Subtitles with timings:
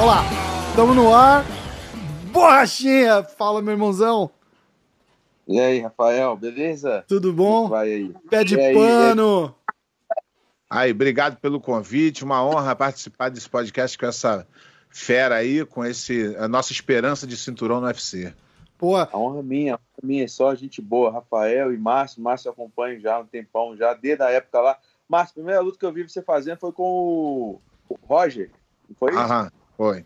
[0.00, 0.24] Olá,
[0.68, 1.44] estamos no ar.
[2.30, 4.30] Borrachinha, fala meu irmãozão.
[5.48, 7.04] E aí, Rafael, beleza?
[7.08, 7.68] Tudo bom?
[7.68, 8.14] Vai aí.
[8.30, 9.52] Pé de E aí, pano.
[10.70, 12.22] Aí, obrigado pelo convite.
[12.22, 14.46] Uma honra participar desse podcast com essa
[14.88, 18.32] fera aí, com esse a nossa esperança de cinturão no UFC.
[18.78, 21.78] Pô, A honra é minha, a honra é minha, é só gente boa, Rafael e
[21.78, 22.22] Márcio.
[22.22, 24.78] Márcio eu acompanho já há um tempão, já desde a época lá.
[25.08, 27.60] Márcio, a primeira luta que eu vi você fazendo foi com o,
[28.06, 28.50] Roger.
[28.98, 29.20] Foi isso?
[29.20, 30.04] Aham, foi.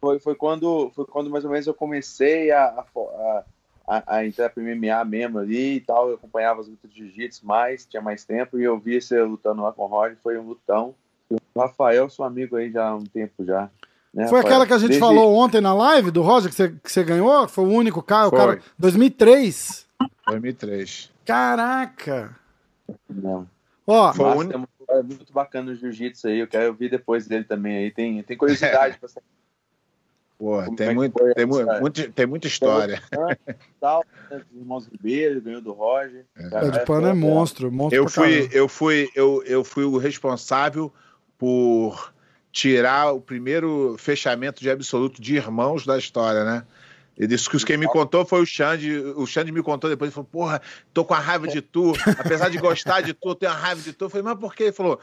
[0.00, 3.44] Foi, foi, quando, foi quando mais ou menos eu comecei a, a,
[3.86, 6.08] a, a- entrar pro MMA mesmo ali e tal.
[6.10, 9.62] Eu acompanhava as lutas de jiu-jitsu mais, tinha mais tempo, e eu vi você lutando
[9.62, 10.94] lá com o Roger, foi um lutão.
[11.30, 13.70] E o Rafael, sou amigo aí já há um tempo já.
[14.14, 16.68] Né, foi aquela que a gente Desde- falou ontem na live do Roger que você,
[16.70, 17.48] que você ganhou?
[17.48, 18.38] Foi o único cara, o Foi.
[18.38, 19.86] cara 2003.
[20.26, 21.10] 2003.
[21.24, 22.36] Caraca.
[23.08, 23.46] Não.
[23.86, 26.88] Ó, Foi o Márcio único- é muito- é bacana o jiu-jitsu aí, eu quero ouvir
[26.90, 27.90] depois dele também aí.
[27.90, 29.24] Tem, tem curiosidade pra saber
[30.36, 33.00] Pô, é tem, que muito, tem, mu- muito- tem muita história.
[33.80, 36.24] tal, né, dos irmãos Ribeiro, ganhou do Roger.
[36.34, 40.92] pé de pano é monstro, monstro Eu fui, eu fui, eu, eu fui o responsável
[41.38, 42.12] por
[42.54, 46.64] tirar o primeiro fechamento de absoluto de irmãos da história, né?
[47.18, 48.96] Ele disse que quem me contou foi o Xande.
[49.16, 50.08] O Xande me contou depois.
[50.08, 51.92] Ele falou: Porra, tô com a raiva de tu.
[52.18, 54.04] Apesar de gostar de tu, eu tenho a raiva de tu.
[54.06, 54.64] Eu falei: Mas por quê?
[54.64, 54.98] Ele falou: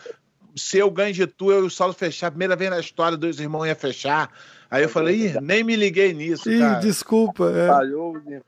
[0.56, 2.32] Se eu ganho de tu, eu e o Saulo fechar.
[2.32, 4.30] Primeira vez na história, dois irmãos iam fechar.
[4.70, 6.80] Aí eu falei: Ih, nem me liguei nisso, Ih, cara.
[6.80, 7.50] desculpa.
[7.50, 7.68] é.
[7.68, 8.44] Falhou os irmãos.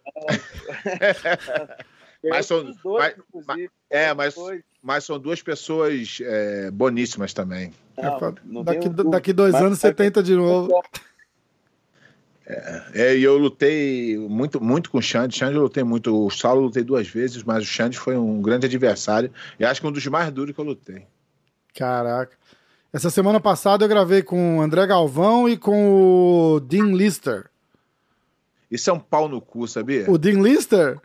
[2.29, 4.35] Mas são- dois, mas- é, mas-.
[4.81, 7.73] Mas são duas pessoas é, boníssimas também.
[7.97, 9.09] Não, É não daqui, tenho dúvida.
[9.11, 10.69] daqui dois Mas- anos você tenta de novo.
[12.93, 15.35] É, e eu lutei muito, muito com o Xande.
[15.37, 16.25] Xande eu lutei muito.
[16.25, 19.31] O Saulo eu lutei duas vezes, mas o Xande foi um grande adversário.
[19.59, 21.05] E acho que um dos mais duros que eu lutei.
[21.73, 22.35] Caraca.
[22.91, 27.45] Essa semana passada eu gravei com o André Galvão e com o Dean Lister.
[28.69, 30.09] Isso é um pau no cu, sabia?
[30.09, 30.99] O Dean Lister?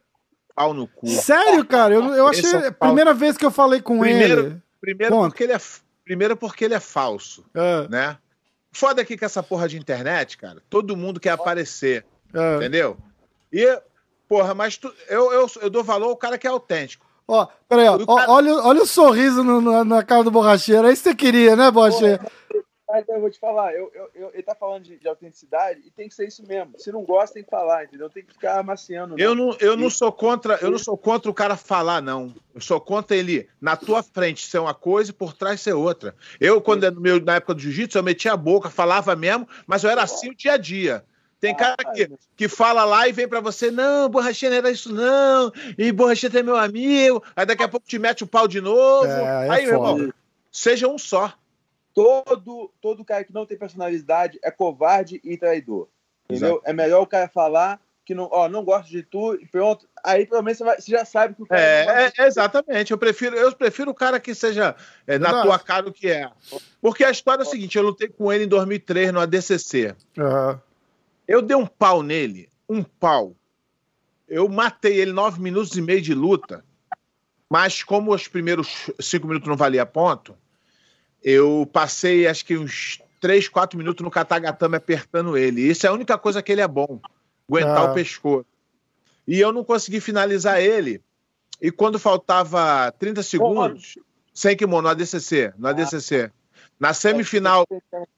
[0.54, 1.06] Pau no cu.
[1.06, 1.94] Sério, cara?
[1.94, 2.50] Eu, eu achei.
[2.52, 4.56] É o a primeira vez que eu falei com Primeiro- ele.
[4.80, 5.28] Primeiro Conta.
[5.30, 5.60] porque, ele é,
[6.08, 8.16] primeiro porque ele é falso, É, né?
[8.72, 10.62] Foda aqui com essa porra de internet, cara.
[10.70, 12.56] Todo mundo quer aparecer, é.
[12.56, 12.96] entendeu?
[13.52, 13.78] E,
[14.26, 17.06] porra, mas tu- eu, eu, eu dou valor ao cara que é autêntico.
[17.26, 20.86] Ó, peraí, ó, cara- olha, olha o sorriso no- na, na cara do borracheiro.
[20.88, 22.24] É isso que você queria, né, borracheiro?
[22.90, 25.90] Mas eu vou te falar, eu, eu- eu- ele tá falando de, de autenticidade e
[25.90, 26.72] tem que ser isso mesmo.
[26.78, 28.08] Se não gosta, tem que falar, entendeu?
[28.08, 29.14] Tem que ficar amaciando.
[29.18, 29.54] Eu não.
[29.60, 32.34] eu não sou contra, eu não sou contra o cara falar, não.
[32.54, 36.14] Eu sou contra ele na tua frente ser uma coisa e por trás ser outra.
[36.40, 39.46] Eu, quando é no meu, na época do jiu-jitsu, eu metia a boca, falava mesmo,
[39.66, 41.04] mas eu era assim o dia a dia.
[41.40, 44.92] Tem cara que, que fala lá e vem pra você, não, borrachinha não era isso
[44.92, 48.60] não, e borrachinha é meu amigo, aí daqui a pouco te mete o pau de
[48.60, 49.06] novo.
[49.06, 50.12] É, aí é aí, meu irmão,
[50.50, 51.32] seja um só.
[52.02, 55.88] Todo, todo cara que não tem personalidade é covarde e traidor.
[56.30, 56.60] Entendeu?
[56.64, 59.86] É melhor o cara falar que não, ó, não gosto de tu e pronto.
[60.04, 62.26] Aí pelo menos você, vai- você já sabe que o cara não É, gosta é,
[62.26, 62.90] exatamente.
[62.90, 64.74] Eu prefiro, eu prefiro o cara que seja
[65.06, 65.46] é, na Verdade.
[65.48, 66.30] tua cara o que é.
[66.80, 69.94] Porque a história é a seguinte: eu lutei com ele em 2003 no ADCC.
[70.18, 70.60] Aham.
[71.26, 73.34] Eu dei um pau nele, um pau.
[74.26, 76.64] Eu matei ele nove minutos e meio de luta,
[77.50, 80.34] mas como os primeiros cinco minutos não valia ponto,
[81.22, 85.62] eu passei acho que uns três, quatro minutos no katagatame apertando ele.
[85.62, 87.00] Isso é a única coisa que ele é bom,
[87.48, 87.90] aguentar Ah.
[87.90, 88.46] o pescoço.
[89.26, 91.02] E eu não consegui finalizar ele.
[91.60, 93.98] E quando faltava 30 segundos,
[94.32, 96.30] sem kimono, no ADCC, no ADCC.
[96.78, 97.66] Na semifinal,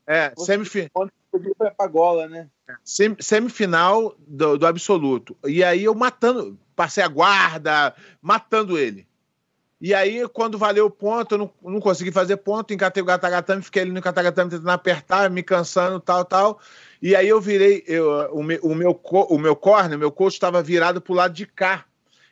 [0.07, 0.91] é, semifinal.
[0.93, 2.47] Quando podia foi pra gola, né?
[2.85, 5.35] Sem- semifinal do, do absoluto.
[5.47, 9.09] E aí eu matando, passei a guarda, matando ele.
[9.81, 13.63] E aí, quando valeu o ponto, eu não, não consegui fazer ponto, encatei o Gatagatame,
[13.63, 16.61] fiquei ali no Gatagatame tentando apertar, me cansando, tal, tal.
[17.01, 20.63] E aí eu virei, eu, o, meu, o, meu, o meu corner, meu coach estava
[20.63, 21.87] virado pro lado de cá.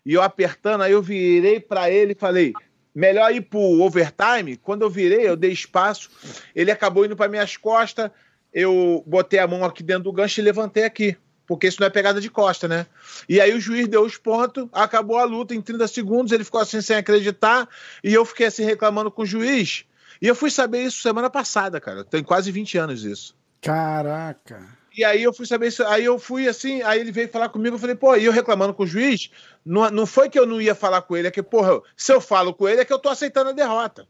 [0.04, 2.52] E eu apertando, aí eu virei para ele e falei,
[2.94, 4.58] melhor ir pro overtime.
[4.58, 6.10] Quando eu virei, eu dei espaço,
[6.54, 8.10] ele acabou indo para minhas costas,
[8.52, 11.16] eu botei a mão aqui dentro do gancho e levantei aqui.
[11.48, 12.86] Porque isso não é pegada de costa, né?
[13.26, 16.60] E aí o juiz deu os pontos, acabou a luta em 30 segundos, ele ficou
[16.60, 17.66] assim sem acreditar,
[18.04, 19.86] e eu fiquei assim reclamando com o juiz.
[20.20, 22.04] E eu fui saber isso semana passada, cara.
[22.04, 23.34] Tem quase 20 anos isso.
[23.62, 24.60] Caraca.
[24.94, 27.76] E aí eu fui saber isso, aí eu fui assim, aí ele veio falar comigo,
[27.76, 29.30] eu falei, pô, e eu reclamando com o juiz,
[29.64, 32.20] não, não foi que eu não ia falar com ele, é que, porra, se eu
[32.20, 34.06] falo com ele é que eu tô aceitando a derrota.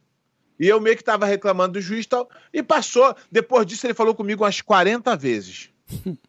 [0.58, 3.14] E eu meio que tava reclamando do juiz e tal, e passou.
[3.30, 5.70] Depois disso ele falou comigo umas 40 vezes.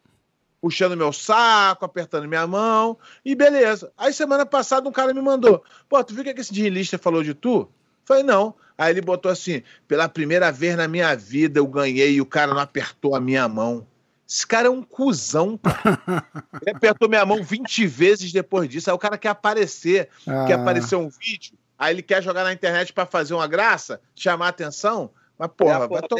[0.60, 3.92] puxando meu saco, apertando minha mão, e beleza.
[3.96, 6.68] Aí semana passada um cara me mandou: pô, tu viu o que, é que esse
[6.68, 7.68] Lister falou de tu?
[8.04, 8.54] Falei, não.
[8.76, 12.52] Aí ele botou assim: pela primeira vez na minha vida eu ganhei e o cara
[12.52, 13.86] não apertou a minha mão.
[14.28, 16.24] Esse cara é um cuzão, cara.
[16.62, 18.88] Ele apertou minha mão 20 vezes depois disso.
[18.88, 20.44] Aí o cara quer aparecer, ah.
[20.46, 24.46] quer aparecer um vídeo, aí ele quer jogar na internet para fazer uma graça, chamar
[24.46, 25.10] atenção.
[25.40, 26.16] Mas, porra, é, vai to...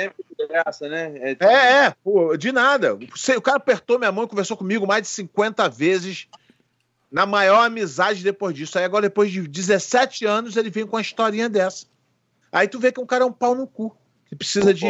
[0.49, 1.12] graça, né?
[1.17, 1.44] É, tipo...
[1.44, 2.94] é, é de nada.
[3.37, 6.26] O cara apertou minha mão e conversou comigo mais de 50 vezes
[7.12, 8.78] na maior amizade depois disso.
[8.78, 11.84] Aí agora, depois de 17 anos, ele vem com uma historinha dessa.
[12.50, 13.94] Aí tu vê que um cara é um pau no cu.
[14.25, 14.87] Que precisa de,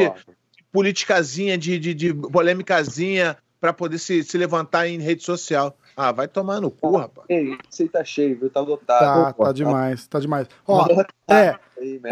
[0.70, 5.76] politicazinha, de, de, de polêmicazinha para poder se, se levantar em rede social.
[5.96, 7.26] Ah, vai tomar no cu, rapaz.
[7.28, 8.50] Ei, você tá cheio, viu?
[8.50, 9.00] Tá lotado.
[9.00, 10.48] Tá, tá demais, tá demais.
[10.66, 10.86] Ó,
[11.28, 11.58] é,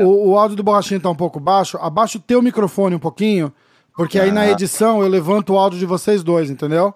[0.02, 1.78] o, o áudio do Borrachinho tá um pouco baixo.
[1.78, 3.52] Abaixa o teu microfone um pouquinho,
[3.96, 4.50] porque aí na ah.
[4.50, 6.94] edição eu levanto o áudio de vocês dois, entendeu?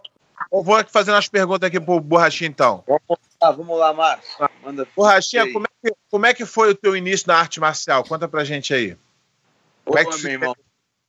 [0.52, 2.84] Eu vou fazendo as perguntas aqui pro Borrachinho, então.
[2.86, 4.48] Vamos lá, vamos lá Márcio.
[4.62, 4.86] Manda.
[4.94, 8.04] Borrachinha, como é, que, como é que foi o teu início na arte marcial?
[8.04, 8.96] Conta pra gente aí.
[9.84, 10.54] Como é que meu irmão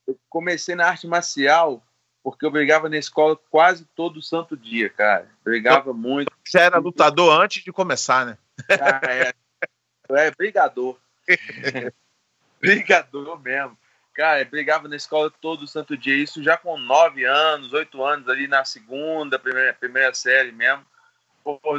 [0.06, 1.82] eu comecei na arte marcial
[2.24, 5.28] porque eu brigava na escola quase todo santo dia, cara.
[5.44, 6.32] Brigava então, muito.
[6.42, 8.38] Você era lutador antes de começar, né?
[8.70, 9.34] Ah, é.
[10.10, 10.98] é brigador.
[12.58, 13.76] brigador mesmo.
[14.14, 16.16] Cara, eu brigava na escola todo santo dia.
[16.16, 20.82] Isso já com nove anos, oito anos ali na segunda, primeira, primeira série mesmo.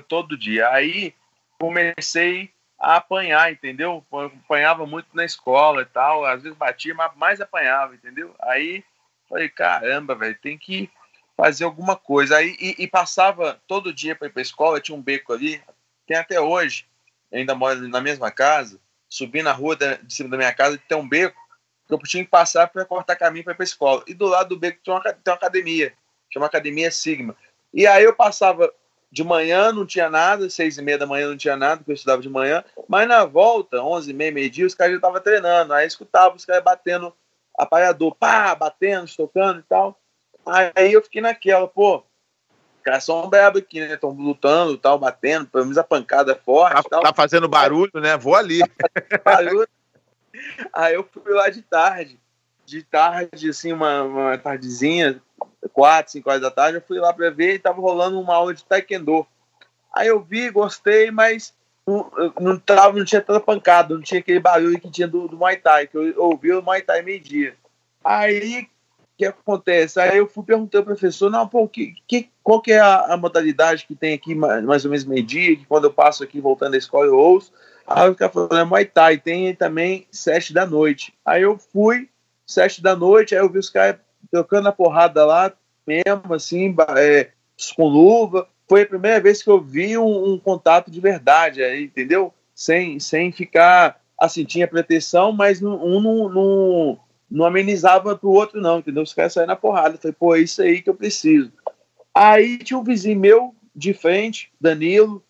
[0.08, 0.70] Todo dia.
[0.70, 1.16] Aí
[1.58, 4.06] comecei a apanhar, entendeu?
[4.12, 8.36] Eu apanhava muito na escola e tal, às vezes batia, mas mais apanhava, entendeu?
[8.42, 8.84] Aí
[9.30, 10.90] falei, caramba, velho, tem que
[11.36, 12.38] fazer alguma coisa.
[12.38, 15.62] Aí e, e passava todo dia para ir para escola, tinha um beco ali,
[16.08, 16.88] tem até hoje,
[17.32, 18.80] ainda moro na mesma casa,
[19.10, 21.40] subi na rua de, cima da minha casa, tem um beco
[21.88, 24.04] que eu tinha que passar para cortar caminho para ir para escola.
[24.08, 25.94] E do lado do beco tem uma, tem uma academia,
[26.32, 27.36] chama Academia Sigma.
[27.74, 28.72] E aí eu passava
[29.12, 31.96] de manhã não tinha nada, seis e meia da manhã não tinha nada, porque eu
[31.96, 35.74] estudava de manhã, mas na volta, onze e meia, meio-dia, os caras já estavam treinando,
[35.74, 37.14] aí escutava os caras batendo
[37.58, 40.00] aparador, pá, batendo, estocando e tal.
[40.46, 42.04] Aí eu fiquei naquela, pô,
[42.86, 43.96] caras são brabo aqui, né?
[43.96, 46.76] Estão lutando tal, batendo, pelo menos a pancada é forte.
[46.76, 47.02] Tá, tal.
[47.02, 48.16] tá fazendo barulho, né?
[48.16, 48.60] Vou ali.
[49.26, 49.68] barulho.
[50.72, 52.20] Aí eu fui lá de tarde,
[52.66, 55.20] de tarde, assim, uma, uma tardezinha,
[55.74, 58.54] quatro, cinco horas da tarde, eu fui lá para ver e tava rolando uma aula
[58.54, 59.26] de taekwondo.
[59.94, 61.54] Aí eu vi, gostei, mas
[62.40, 65.58] não, tava, não tinha tanta pancada, não tinha aquele barulho que tinha do, do Muay
[65.58, 67.56] Thai, que eu ouvi o Muay Thai meio-dia.
[68.04, 70.00] Aí, o que acontece?
[70.00, 73.18] Aí eu fui perguntar ao professor, não, pô, que, que, qual que é a, a
[73.18, 76.78] modalidade que tem aqui mais ou menos meio-dia, que quando eu passo aqui voltando da
[76.78, 77.54] escola eu ouço.
[77.86, 81.14] Aí o cara falou, é Muay Thai, tem também sete da noite.
[81.24, 82.10] Aí eu fui,
[82.48, 83.98] sete da noite, aí eu vi os caras
[84.32, 85.54] trocando a porrada lá,
[85.86, 87.30] mesmo, assim, é,
[87.76, 88.48] com luva.
[88.68, 92.34] Foi a primeira vez que eu vi um, um contato de verdade, entendeu?
[92.54, 98.80] Sem, sem ficar assim, tinha proteção, mas um não, não, não amenizava pro outro, não,
[98.80, 99.04] entendeu?
[99.04, 99.96] Os caras saíram na porrada.
[99.96, 101.52] Eu falei, pô, é isso aí que eu preciso.
[102.14, 105.22] Aí tinha um vizinho meu de frente, Danilo,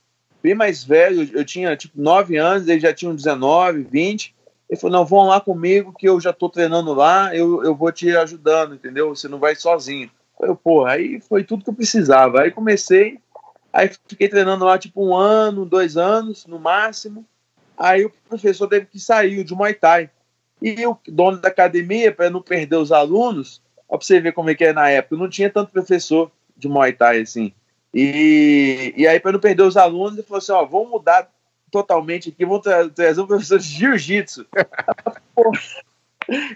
[0.42, 4.36] bem mais velho, eu tinha tipo 9 anos, ele já tinha 19, 20.
[4.70, 7.92] Ele falou: não, vão lá comigo que eu já tô treinando lá, eu, eu vou
[7.92, 9.10] te ajudando, entendeu?
[9.10, 10.10] Você não vai sozinho.
[10.40, 12.42] Eu, porra, aí foi tudo que eu precisava.
[12.42, 13.20] Aí comecei,
[13.75, 17.26] aí fiquei treinando lá tipo um ano, dois anos no máximo.
[17.78, 20.09] Aí o professor teve que sair de Muay Thai.
[20.61, 24.50] E o dono da academia, para não perder os alunos, ó, pra você ver como
[24.50, 27.52] é que é na época, não tinha tanto professor de Muay Thai assim.
[27.94, 31.30] E, e aí, para não perder os alunos, ele falou assim: ó, vamos mudar
[31.69, 34.45] totalmente aqui, vamos tra trazer um professor de jiu-jitsu.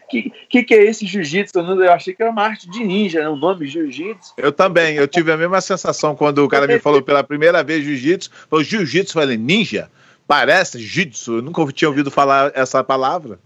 [0.10, 1.60] que, que que é esse jiu-jitsu?
[1.60, 3.30] Eu achei que era uma arte de ninja, né?
[3.30, 4.34] O nome jiu-jitsu.
[4.38, 7.84] Eu também, eu tive a mesma sensação quando o cara me falou pela primeira vez
[7.84, 8.30] jiu-jitsu.
[8.50, 9.90] Falou jiu-jitsu, falei, ninja?
[10.28, 11.38] Parece jiu-jitsu.
[11.38, 13.40] Eu nunca tinha ouvido falar essa palavra.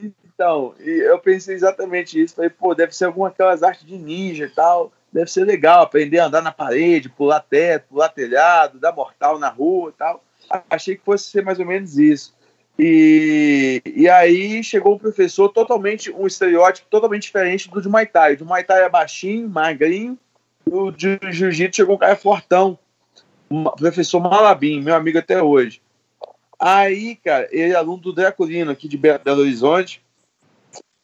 [0.00, 2.36] Então, eu pensei exatamente isso.
[2.36, 4.92] Falei, pô, deve ser alguma aquelas artes de ninja e tal.
[5.12, 9.48] Deve ser legal aprender a andar na parede, pular teto, pular telhado, dar mortal na
[9.48, 10.22] rua e tal
[10.70, 12.34] achei que fosse ser mais ou menos isso.
[12.78, 18.34] E, e aí chegou um professor totalmente, um estereótipo totalmente diferente do de Muay Thai.
[18.34, 20.16] O de Muay Thai é baixinho, magrinho,
[20.64, 22.78] o de Jiu-Jitsu chegou um cara fortão,
[23.50, 25.82] o professor Malabim, meu amigo até hoje.
[26.60, 30.00] Aí, cara, ele é aluno do Draculino aqui de Belo Horizonte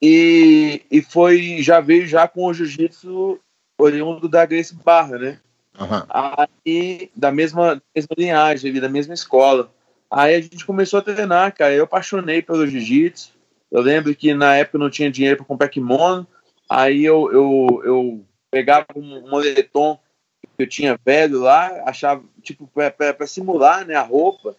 [0.01, 3.41] e, e foi, já veio já com o Jiu-Jitsu
[3.79, 5.41] oriundo da Grace Barra, né?
[5.79, 6.03] Uhum.
[6.09, 9.73] Aí, da mesma, mesma linhagem, ali, da mesma escola.
[10.11, 11.75] Aí a gente começou a treinar, cara.
[11.75, 13.33] Eu apaixonei pelo jiu-jitsu.
[13.71, 16.27] Eu lembro que na época eu não tinha dinheiro para comprar kimono.
[16.69, 19.99] Aí eu, eu, eu pegava um moletom
[20.59, 24.55] eu tinha velho lá, achava, tipo, para simular né, a roupa,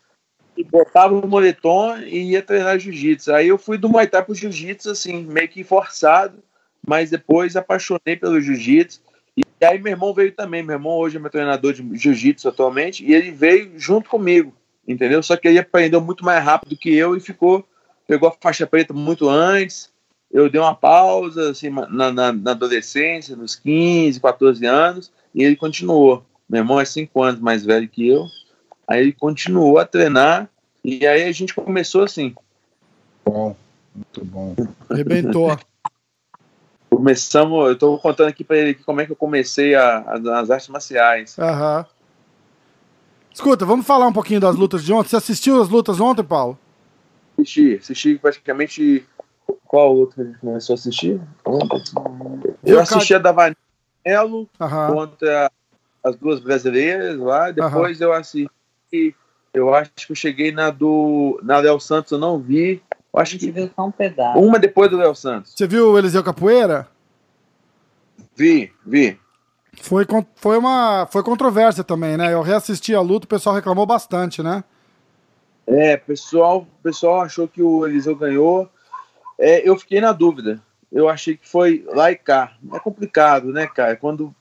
[0.58, 3.34] e botava o moletom e ia treinar jiu-jitsu.
[3.34, 6.42] Aí eu fui do Muay Thai pro jiu-jitsu, assim, meio que forçado,
[6.86, 9.02] mas depois apaixonei pelo jiu-jitsu.
[9.36, 10.64] E aí meu irmão veio também.
[10.64, 14.54] Meu irmão hoje é meu treinador de jiu-jitsu atualmente, e ele veio junto comigo,
[14.88, 15.22] entendeu?
[15.24, 17.65] Só que ele aprendeu muito mais rápido que eu e ficou,
[18.08, 19.94] pegou a faixa preta muito antes.
[20.32, 25.56] Eu dei uma pausa, assim, na, na, na adolescência, nos 15, 14 anos, e ele
[25.56, 26.25] continuou.
[26.50, 28.27] Meu irmão é 5 anos mais velho que eu,
[28.88, 30.48] Aí ele continuou a treinar
[30.84, 32.36] e aí a gente começou assim.
[33.25, 33.56] Bom,
[33.94, 34.56] muito bom.
[34.89, 35.58] Arrebentou.
[36.89, 40.51] Começamos, eu estou contando aqui para ele como é que eu comecei a, a, as
[40.51, 41.38] artes marciais.
[41.39, 41.86] Aham.
[43.36, 45.10] Escuta, vamos falar um pouquinho das lutas de ontem.
[45.10, 46.58] Você assistiu as lutas ontem, Paulo?
[47.38, 49.06] Assisti, assisti praticamente.
[49.68, 51.20] Qual luta que a gente começou a assistir?
[51.46, 55.51] Eu, eu assisti a da Vanello contra
[56.01, 58.50] as duas brasileiras lá, depois eu assisti
[59.54, 61.38] eu acho que eu cheguei na do.
[61.44, 62.82] Na Léo Santos, eu não vi.
[63.13, 63.51] Eu acho que.
[63.51, 64.39] viu só um pedaço.
[64.39, 65.54] Uma depois do Léo Santos.
[65.54, 66.88] Você viu o Eliseu Capoeira?
[68.34, 69.20] Vi, vi.
[69.82, 70.05] Foi,
[70.36, 71.08] foi uma.
[71.12, 72.34] Foi controvérsia também, né?
[72.34, 74.63] Eu reassisti a luta, o pessoal reclamou bastante, né?
[75.67, 78.70] É, pessoal, pessoal achou que o Eliseu ganhou.
[79.38, 80.62] É, eu fiquei na dúvida.
[80.91, 82.53] Eu achei que foi lá e cá.
[82.74, 83.96] É complicado, né, cara?
[83.96, 84.34] Quando.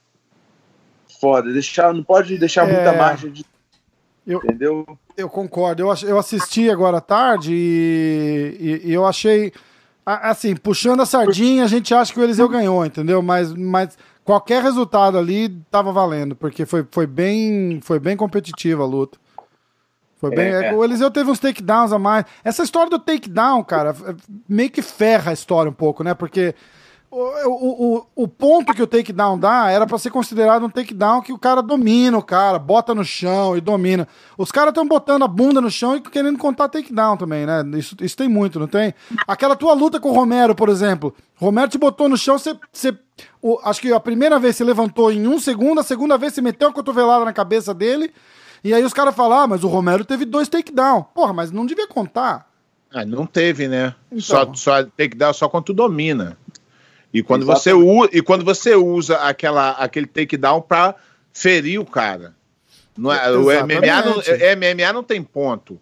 [1.20, 1.52] Foda.
[1.52, 2.72] Deixar, não pode deixar é...
[2.72, 3.44] muita margem de
[4.26, 4.98] eu, Entendeu?
[5.16, 5.82] Eu concordo.
[5.82, 9.52] Eu, eu assisti agora à tarde e, e, e, eu achei.
[10.04, 13.22] Assim, puxando a sardinha, a gente acha que o Eliseu ganhou, entendeu?
[13.22, 18.86] Mas, mas qualquer resultado ali tava valendo, porque foi, foi, bem, foi bem competitiva a
[18.86, 19.18] luta.
[20.16, 20.46] Foi bem.
[20.46, 20.74] É, é.
[20.74, 22.24] O Eliseu teve uns takedowns a mais.
[22.42, 23.94] Essa história do takedown, cara,
[24.48, 26.14] meio que ferra a história um pouco, né?
[26.14, 26.54] Porque
[27.14, 31.33] o, o, o ponto que o takedown dá era para ser considerado um takedown que
[31.33, 34.09] o cara domina o cara, bota no chão e domina.
[34.37, 37.62] Os caras estão botando a bunda no chão e querendo contar takedown também, né?
[37.76, 38.92] Isso, isso tem muito, não tem?
[39.28, 41.14] Aquela tua luta com o Romero, por exemplo.
[41.37, 42.56] Romero te botou no chão, você.
[42.73, 42.97] você
[43.40, 46.40] o, acho que a primeira vez você levantou em um segundo, a segunda vez você
[46.40, 48.12] meteu uma cotovelada na cabeça dele.
[48.64, 51.02] E aí os caras falam, ah, mas o Romero teve dois takedown.
[51.14, 52.49] Porra, mas não devia contar.
[52.92, 53.94] Ah, não teve, né?
[54.11, 54.21] Então.
[54.21, 56.38] Só, só takedown só quando tu domina.
[57.14, 60.97] E quando, você, usa, e quando você usa aquela, aquele takedown para
[61.33, 62.35] ferir o cara.
[62.99, 65.80] Não é, o MMA não, MMA não tem ponto.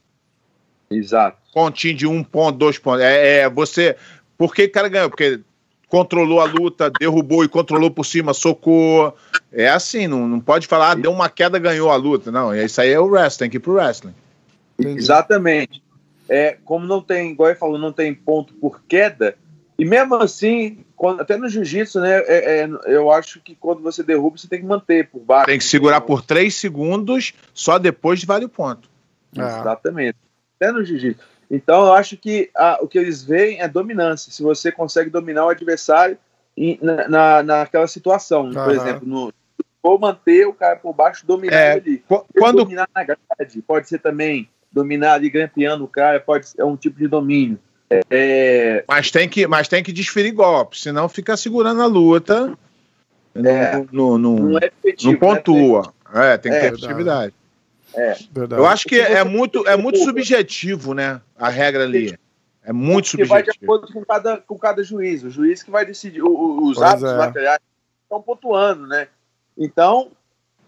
[0.91, 1.39] Exato.
[1.55, 3.01] Pontinho de um ponto, dois pontos.
[3.01, 3.97] É, é você.
[4.37, 5.09] Por que o cara ganhou?
[5.09, 5.41] Porque
[5.89, 9.17] controlou a luta, derrubou e controlou por cima, socou.
[9.51, 12.31] É assim, não, não pode falar, ah, deu uma queda, ganhou a luta.
[12.31, 14.15] Não, isso aí é o wrestling, tem que ir pro wrestling.
[14.79, 15.83] Exatamente.
[16.29, 19.35] É, como não tem, igual ele falou, não tem ponto por queda,
[19.79, 22.21] e mesmo assim, quando, até no jiu-jitsu, né?
[22.29, 25.47] É, é, eu acho que quando você derruba, você tem que manter por baixo.
[25.47, 28.89] Tem que segurar por três segundos, só depois vale o ponto.
[29.37, 29.41] É.
[29.41, 30.17] Exatamente.
[30.55, 31.21] Até no jiu-jitsu.
[31.51, 34.31] Então, eu acho que a, o que eles veem é dominância.
[34.31, 36.17] Se você consegue dominar o adversário
[36.57, 38.45] em, na, na, naquela situação.
[38.45, 38.53] Uhum.
[38.53, 39.35] Por exemplo, no,
[39.83, 42.05] ou manter o cara por baixo, dominar é, ali.
[42.39, 42.59] Quando...
[42.59, 46.77] Dominar na grade, pode ser também dominar ali, grampeando o cara, pode ser é um
[46.77, 47.59] tipo de domínio.
[48.11, 48.85] É...
[48.89, 52.57] Mas, tem que, mas tem que desferir golpe, senão fica segurando a luta.
[53.35, 55.93] É, no, no, no, não, é efetivo, não pontua.
[56.13, 56.35] Né?
[56.35, 57.35] É, tem que ter efetividade.
[57.95, 58.17] É.
[58.51, 61.21] Eu acho que é muito, é muito subjetivo, né?
[61.39, 62.19] A regra ali.
[62.65, 63.29] É muito Porque subjetivo.
[63.29, 65.25] vai de acordo com cada, com cada juiz.
[65.25, 66.23] O juiz que vai decidir.
[66.23, 67.17] Os hábitos é.
[67.17, 67.61] materiais
[68.05, 69.09] estão pontuando, né?
[69.59, 70.11] Então,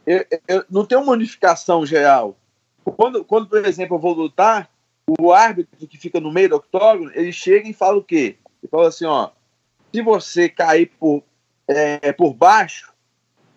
[0.06, 2.36] eu, eu, não tem uma unificação geral.
[2.84, 4.68] Quando, quando, por exemplo, eu vou lutar,
[5.06, 8.36] o árbitro que fica no meio do octógono, ele chega e fala o quê?
[8.62, 9.30] Ele fala assim, ó,
[9.92, 11.22] se você cair por,
[11.68, 12.92] é, por baixo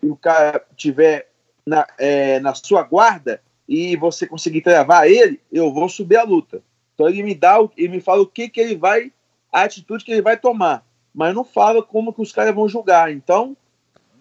[0.04, 1.30] e o cara tiver
[1.66, 6.62] na, é, na sua guarda e você conseguir travar ele, eu vou subir a luta.
[6.94, 9.12] Então ele me dá, ele me fala o que que ele vai,
[9.52, 13.12] a atitude que ele vai tomar, mas não fala como que os caras vão julgar.
[13.12, 13.56] Então,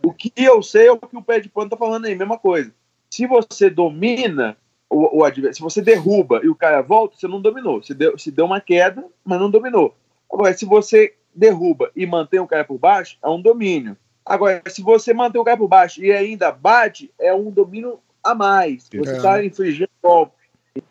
[0.04, 2.38] o que eu sei é o que o pé de pano tá falando aí, mesma
[2.38, 2.72] coisa.
[3.10, 4.56] Se você domina
[4.88, 7.82] o, o Se você derruba e o cara volta, você não dominou.
[7.82, 9.94] Você deu, se deu uma queda, mas não dominou.
[10.32, 13.96] Agora, se você derruba e mantém o cara por baixo, é um domínio.
[14.24, 18.34] Agora, se você mantém o cara por baixo e ainda bate, é um domínio a
[18.34, 18.88] mais.
[18.88, 19.46] Você está é.
[19.46, 20.32] infligindo golpe.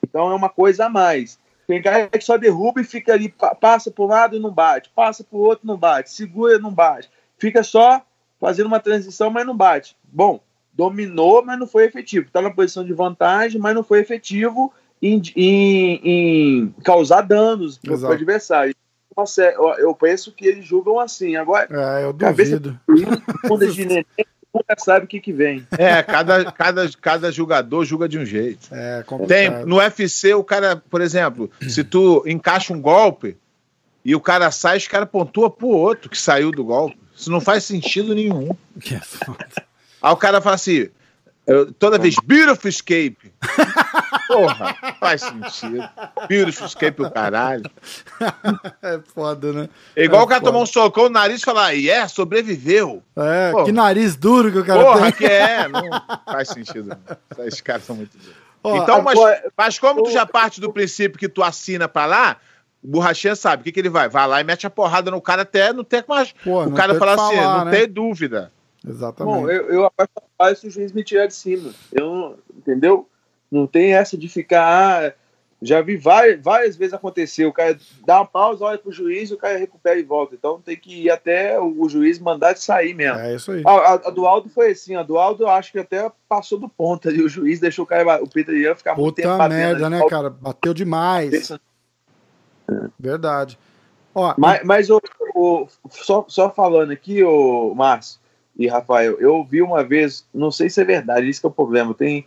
[0.03, 1.39] Então é uma coisa a mais.
[1.67, 4.89] Tem cara que só derruba e fica ali, passa por um lado e não bate,
[4.95, 7.09] passa por outro e não bate, segura e não bate.
[7.39, 8.05] Fica só
[8.39, 9.97] fazendo uma transição, mas não bate.
[10.03, 10.39] Bom,
[10.75, 12.27] dominou, mas não foi efetivo.
[12.27, 17.95] Está na posição de vantagem, mas não foi efetivo em, em, em causar danos para
[17.95, 18.75] o adversário.
[19.77, 21.37] Eu penso que eles julgam assim.
[21.37, 22.79] Agora, é, eu duvido.
[23.47, 24.05] Cabeça de neném,
[24.53, 25.65] nunca sabe o que, que vem.
[25.77, 28.67] É, cada, cada, cada jogador julga de um jeito.
[28.71, 33.37] É, Tem, no UFC, o cara, por exemplo, se tu encaixa um golpe
[34.03, 36.97] e o cara sai, os caras pontuam pro outro que saiu do golpe.
[37.15, 38.49] Isso não faz sentido nenhum.
[38.81, 39.47] Que é foda.
[40.05, 40.87] Aí o cara fala assim,
[41.47, 43.33] eu, toda vez, beautiful escape.
[44.27, 45.87] Porra, faz sentido.
[46.27, 47.63] Beautiful escape o caralho.
[48.81, 49.69] É foda, né?
[49.95, 50.51] É igual É o cara foda.
[50.51, 53.01] tomar um socão no nariz e falar, é, yeah, sobreviveu.
[53.17, 53.63] É, Pô.
[53.65, 55.11] que nariz duro que o cara Porra, tem.
[55.13, 55.67] que é.
[55.69, 55.81] Não
[56.25, 56.95] faz sentido.
[57.37, 57.45] não.
[57.45, 58.17] Esses caras são muito.
[58.63, 62.05] Ó, Então, mas, agora- mas como tu já parte do princípio que tu assina pra
[62.05, 62.37] lá,
[62.83, 64.07] o borrachinha sabe o que, que ele vai.
[64.09, 66.31] Vai lá e mete a porrada no cara até não ter mais.
[66.43, 67.71] Pô, o cara fala assim, falar, não né?
[67.71, 68.51] tem dúvida.
[68.87, 69.35] Exatamente.
[69.41, 71.71] Bom, eu, eu apaixonado se o juiz me tirar de cima.
[71.91, 73.07] Eu, entendeu?
[73.51, 75.05] Não tem essa de ficar.
[75.05, 75.13] ah,
[75.61, 77.45] já vi várias, várias vezes acontecer.
[77.45, 80.35] O cara dá uma pausa, olha pro juiz, o cara recupera e volta.
[80.35, 83.17] Então tem que ir até o, juiz mandar de sair mesmo.
[83.17, 83.63] É isso aí.
[83.65, 86.67] A, a- do Aldo foi assim, a do Aldo eu acho que até passou do
[86.69, 87.23] ponto ali.
[87.23, 90.05] O juiz deixou o cara, o Peter Ian ficar muito tempo Puta batendo merda, né,
[90.09, 90.29] cara?
[90.29, 91.51] Bateu demais.
[92.99, 93.57] Verdade.
[94.13, 95.01] Ó, Mas, mas o,
[95.35, 98.19] o- só, só falando aqui, o Márcio
[98.57, 101.53] e Rafael, eu vi uma vez, não sei se é verdade, isso que é o
[101.53, 101.93] problema.
[101.93, 102.25] Tem,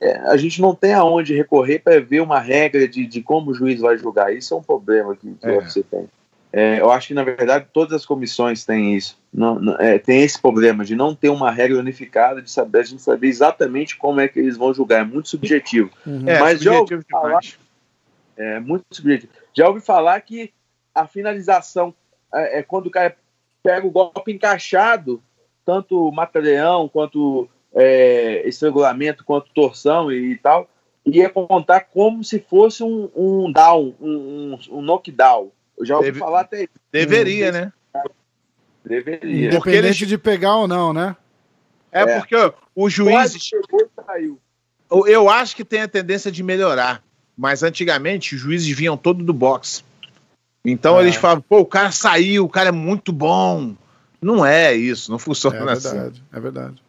[0.00, 3.54] é, a gente não tem aonde recorrer para ver uma regra de, de como o
[3.54, 4.34] juiz vai julgar.
[4.34, 5.60] Isso é um problema que, que É.
[5.60, 6.08] você tem.
[6.52, 9.16] É, eu acho que, na verdade, todas as comissões têm isso.
[9.32, 12.82] Não, não- é, tem esse problema de não ter uma regra unificada, de saber, a
[12.82, 15.02] gente saber exatamente como é que eles vão julgar.
[15.02, 15.90] É muito subjetivo.
[16.04, 16.28] uhum.
[16.28, 17.58] É, Mas já subjetivo ouvi falar- demais.
[18.36, 19.32] É muito subjetivo.
[19.56, 20.52] Já ouvi falar que
[20.94, 21.94] a finalização
[22.34, 23.14] é, é quando o cara
[23.62, 25.22] pega o golpe encaixado,
[25.70, 30.68] tanto mata-leão quanto é, estrangulamento, quanto torção e, tal,
[31.06, 35.50] ia contar como se fosse um, um down, um, um, um knockdown.
[35.78, 36.72] Eu já ouvi Deve- falar até isso.
[36.90, 37.72] Deveria, né?
[38.84, 39.50] Deveria.
[39.50, 41.14] Porque Independente eles- de pegar ou não, né?
[41.92, 42.18] É, É.
[42.18, 42.52] porque ó,
[43.36, 44.38] e saiu.
[44.90, 47.02] Eu- Eu acho que tem a tendência de melhorar.
[47.38, 49.82] Mas antigamente os juízes vinham todo do boxe.
[50.64, 51.02] Então É.
[51.02, 53.74] eles falavam, pô, o cara saiu, o cara é muito bom.
[54.20, 55.90] Não é isso, não É funciona assim.
[55.90, 56.82] verdade, é verdade.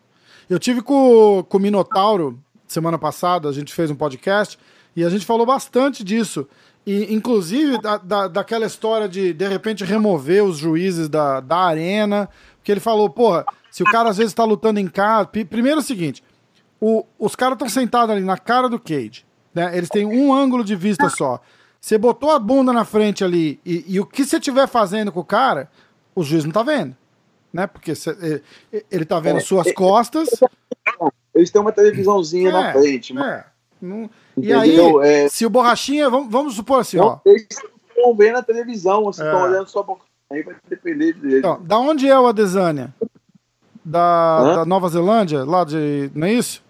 [0.49, 4.57] Eu tive com, com o Minotauro semana passada, a gente fez um podcast
[4.95, 6.47] e a gente falou bastante disso.
[6.85, 12.27] E, inclusive, da, da- daquela história de, de repente, remover os juízes da, da arena.
[12.57, 15.25] Porque ele falou, porra, se o cara às vezes tá lutando em casa.
[15.27, 16.23] Primeiro é o seguinte:
[16.79, 19.23] o- os caras estão sentados ali na cara do Cage.
[19.53, 19.77] Né?
[19.77, 21.39] Eles têm um ângulo de vista só.
[21.79, 25.19] Você botou a bunda na frente ali e, e o que você estiver fazendo com
[25.19, 25.69] o cara,
[26.15, 26.95] o juiz não tá vendo.
[27.53, 27.67] Né?
[27.67, 28.15] Porque cê-
[28.71, 30.29] ele, ele tá vendo É, suas é, costas.
[31.35, 33.13] Eles têm uma televisãozinha É, na frente.
[33.13, 33.45] mas É.
[33.81, 34.77] Não- E aí?
[35.03, 35.27] É.
[35.27, 37.03] se o Borrachinha, vamos, vamos supor assim, ó.
[37.11, 37.47] não, eles
[37.89, 39.31] estão vendo na televisão, vocês É.
[39.31, 39.95] estão olhando só pra...
[40.31, 41.39] Aí vai depender deles.
[41.39, 42.93] Então, da onde é o Adesanya?
[43.83, 45.43] Da, da Nova Zelândia?
[45.43, 46.09] Lá de.
[46.15, 46.63] Não é isso?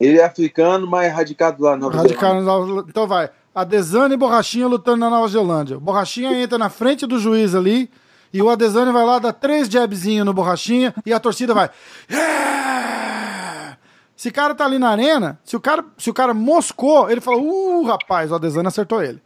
[0.00, 3.28] Ele é africano, mas radicado lá na Nova Nova- então vai.
[3.54, 5.78] Adesanya e Borrachinha lutando na Nova Zelândia.
[5.78, 7.90] Borrachinha entra na frente do juiz ali.
[8.32, 10.94] E o Adesanya vai lá, dá três jabzinhos no Borrachinha.
[11.04, 11.70] E a torcida vai.
[12.08, 13.76] "É!"
[14.16, 17.20] Se o cara tá ali na arena, se o cara, se o cara moscou, ele
[17.20, 19.20] fala: Uh, rapaz, o Adesanya acertou ele.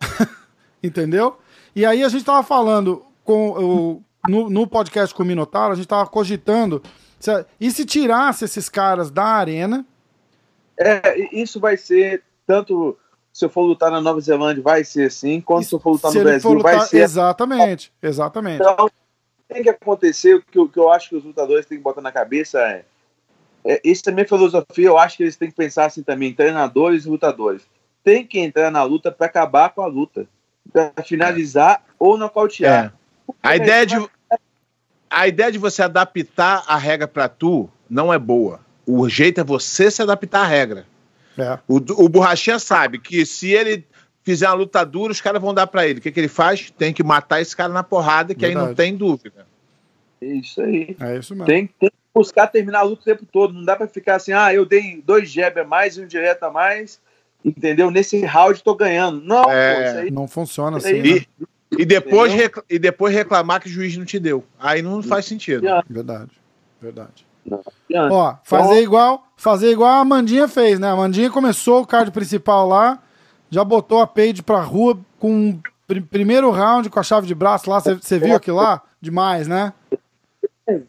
[0.82, 1.38] Entendeu?
[1.74, 5.76] E aí a gente tava falando com o, no, no podcast com o Minotauro, a
[5.76, 6.82] gente tava cogitando.
[7.60, 9.86] e se tirasse esses caras da arena?
[10.78, 12.98] É, isso vai ser tanto
[13.40, 16.10] se eu for lutar na Nova Zelândia, vai ser assim, quanto se eu for lutar
[16.12, 18.56] Se no Brasil, for vai lutar- ser Exatamente, exatamente.
[18.62, 18.90] Então,
[19.48, 21.82] tem que acontecer, o que, eu- o que eu acho que os lutadores têm que
[21.82, 22.84] botar na cabeça é,
[23.64, 27.06] é isso também é filosofia, eu acho que eles têm que pensar assim também, treinadores
[27.06, 27.62] e lutadores.
[28.04, 30.26] Tem que entrar na luta para acabar com a luta,
[30.70, 32.92] para finalizar ou nocautear.
[32.94, 33.36] É.
[33.42, 33.96] A ideia de
[35.08, 38.60] a ideia de você adaptar a regra pra tu não é boa.
[38.86, 40.86] O jeito é você se adaptar à regra.
[41.40, 41.58] É.
[41.68, 43.86] O, o borrachinha sabe que se ele
[44.22, 45.98] fizer uma luta dura, os caras vão dar pra ele.
[45.98, 46.70] O que, que ele faz?
[46.70, 48.76] Tem que matar esse cara na porrada, que aí não Verdade.
[48.76, 49.46] tem dúvida.
[50.20, 50.96] É isso aí.
[51.00, 51.46] É isso mesmo.
[51.46, 53.54] Tem, tem que buscar terminar a luta o tempo todo.
[53.54, 56.42] Não dá para ficar assim, ah, eu dei dois jab a mais e um direto
[56.44, 57.00] a mais,
[57.44, 57.90] entendeu?
[57.90, 59.20] Nesse round tô ganhando.
[59.22, 59.74] Não, É.
[59.74, 60.96] pô, isso aí Não funciona Isso assim.
[61.00, 61.26] aí- né?
[61.78, 62.46] E, e, depois Entendeu?
[62.46, 64.44] recla- e depois reclamar que o juiz não te deu.
[64.58, 65.62] Aí não faz sentido.
[65.88, 66.32] Verdade.
[66.82, 67.24] Verdade.
[67.46, 68.10] não.
[68.12, 70.88] Ó, fazer igual, fazer igual a Amandinha fez, né?
[70.88, 72.98] A Amandinha começou o card principal lá,
[73.50, 77.34] já botou a Paige pra rua com o pr- primeiro round com a chave de
[77.34, 77.80] braço lá.
[77.80, 78.82] Você viu aquilo lá?
[79.00, 79.72] Demais, né?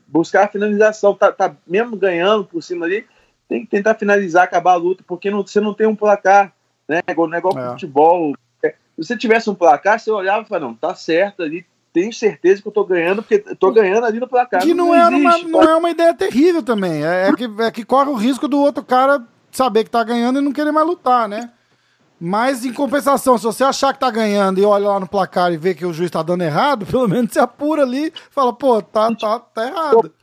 [0.08, 3.04] buscar a finalização, tá, tá mesmo ganhando por cima ali,
[3.50, 6.54] tem que tentar finalizar, acabar a luta, porque não- você não tem um placar,
[6.88, 7.02] né?
[7.18, 7.70] Não é igual É.
[7.72, 8.34] futebol.
[8.64, 8.76] É, Se
[9.08, 12.68] você tivesse um placar, você olhava e falava, não, tá certo ali, tenho certeza que
[12.68, 14.62] eu tô ganhando, porque tô ganhando ali no placar.
[14.62, 17.06] Que não, não, é, existe, uma, não é uma ideia terrível também.
[17.06, 20.40] É, é, que, é que corre o risco do outro cara saber que tá ganhando
[20.40, 21.52] e não querer mais lutar, né?
[22.24, 25.58] Mas, em compensação, se você achar que tá ganhando e olha lá no placar e
[25.58, 28.82] vê que o juiz tá dando errado, pelo menos você apura ali e fala, pô,
[28.82, 30.14] tá, tá, tá errado.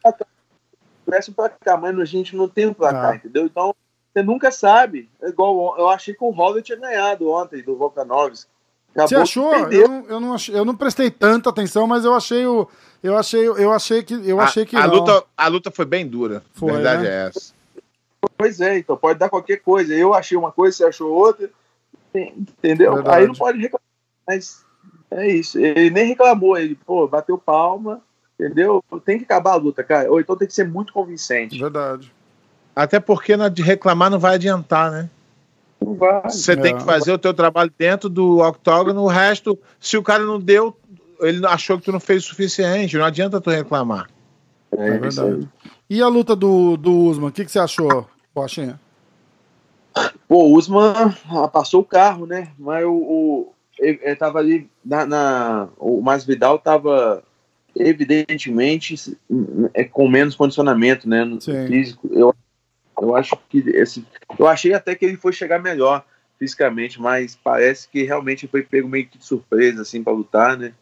[1.04, 3.16] Parece um placar, mas a gente não tem um placar, ah.
[3.16, 3.46] entendeu?
[3.46, 3.74] Então,
[4.12, 5.10] você nunca sabe.
[5.20, 8.50] É igual eu achei que o Holler tinha ganhado ontem do Volkanovski.
[8.94, 9.54] Você achou?
[9.54, 12.68] Eu não, eu, não achei, eu não prestei tanta atenção, mas eu achei o.
[13.02, 14.14] Eu achei, eu achei que.
[14.14, 16.42] Eu achei que a, luta, a luta foi bem dura.
[16.54, 17.08] Foi, verdade né?
[17.08, 17.52] é essa.
[18.36, 19.94] Pois é, então pode dar qualquer coisa.
[19.94, 21.48] Eu achei uma coisa, você achou outra.
[22.14, 22.94] Entendeu?
[22.94, 23.16] Verdade.
[23.16, 23.82] Aí não pode reclamar.
[24.26, 24.64] Mas
[25.10, 25.58] é isso.
[25.58, 28.00] Ele nem reclamou, ele, pô, bateu palma,
[28.38, 28.82] entendeu?
[29.04, 30.10] Tem que acabar a luta, cara.
[30.10, 31.58] Ou então tem que ser muito convincente.
[31.58, 32.12] Verdade.
[32.74, 35.08] Até porque de reclamar não vai adiantar, né?
[35.88, 36.22] Não vai.
[36.24, 40.22] Você tem que fazer o teu trabalho dentro do octógono, o resto, se o cara
[40.24, 40.76] não deu,
[41.20, 44.08] ele achou que tu não fez o suficiente, não adianta tu reclamar.
[44.76, 45.48] É, é verdade.
[45.88, 48.78] E a luta do, do Usman, o que, que você achou, Pochinha?
[50.28, 50.92] Pô, o Usman
[51.30, 52.48] ah, passou o carro, né?
[52.58, 57.22] Mas o, o ele, ele tava ali na, na o Mais Vidal tava
[57.74, 59.16] evidentemente
[59.72, 61.66] é, com menos condicionamento, né, no Sim.
[61.66, 62.08] físico.
[62.12, 62.34] Eu
[63.00, 64.04] eu acho que esse.
[64.38, 66.04] Eu achei até que ele foi chegar melhor
[66.38, 70.72] fisicamente, mas parece que realmente foi pego meio que de surpresa, assim, para lutar, né?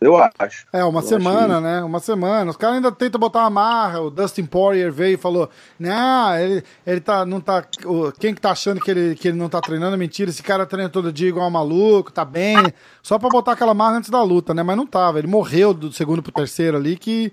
[0.00, 0.66] Eu acho.
[0.72, 1.82] É, uma eu semana, né?
[1.82, 2.50] Uma semana.
[2.50, 4.00] Os caras ainda tentam botar uma marra.
[4.00, 7.62] O Dustin Poirier veio e falou: Não, ele, ele tá, não tá.
[8.18, 9.98] Quem que tá achando que ele, que ele não tá treinando?
[9.98, 12.72] Mentira, esse cara treina todo dia igual um maluco, tá bem.
[13.02, 14.62] Só pra botar aquela marra antes da luta, né?
[14.62, 15.18] Mas não tava.
[15.18, 17.30] Ele morreu do segundo pro terceiro ali que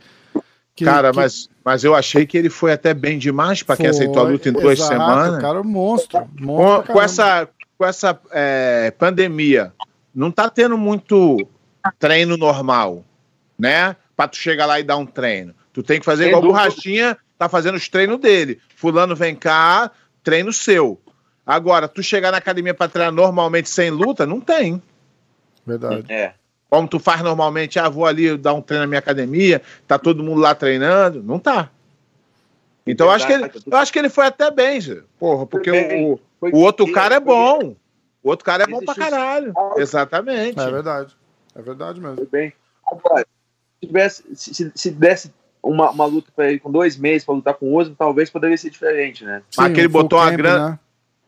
[0.78, 1.18] que, cara, que...
[1.18, 4.48] Mas, mas eu achei que ele foi até bem demais para quem aceitou a luta
[4.48, 5.42] em duas exato, semanas.
[5.42, 6.26] Cara, monstro.
[6.40, 9.74] monstro com, com, essa, com essa é, pandemia,
[10.16, 11.46] não tá tendo muito
[12.00, 13.04] treino normal,
[13.60, 13.98] né?
[14.16, 15.54] Para tu chegar lá e dar um treino.
[15.74, 18.62] Tu tem que fazer Sem igual o Borrachinha tá fazendo os treinos dele.
[18.74, 19.92] Fulano vem cá,
[20.24, 20.98] treino seu.
[21.46, 24.82] Agora, tu chegar na academia para treinar normalmente sem luta, não tem.
[25.66, 26.06] Verdade.
[26.08, 26.32] É
[26.70, 30.24] como tu faz normalmente, ah, vou ali dar um treino na minha academia, tá todo
[30.24, 31.24] mundo lá treinando.
[31.24, 31.70] Não tá.
[32.86, 35.02] Então eu acho, que ele, eu acho que ele foi até bem, Zé.
[35.20, 37.76] Porra, porque o, o outro cara é bom.
[38.24, 39.54] O outro cara é bom pra caralho.
[39.76, 40.60] Exatamente.
[40.60, 41.16] É verdade.
[41.56, 42.16] É verdade mesmo.
[42.16, 42.54] Foi bem.
[43.82, 47.54] Se, tivesse, se, se desse uma, uma luta pra ele com dois meses pra lutar
[47.56, 49.42] com o Osmo, talvez poderia ser diferente, né?
[49.50, 50.70] Sim, Mas que ele botou uma grana.
[50.70, 50.80] Né?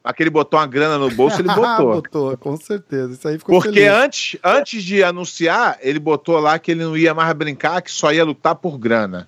[0.04, 1.94] Aquele botou uma grana no bolso, ele botou.
[1.96, 3.14] botou, com certeza.
[3.14, 7.14] Isso aí ficou Porque antes, antes de anunciar, ele botou lá que ele não ia
[7.14, 9.28] mais brincar, que só ia lutar por grana.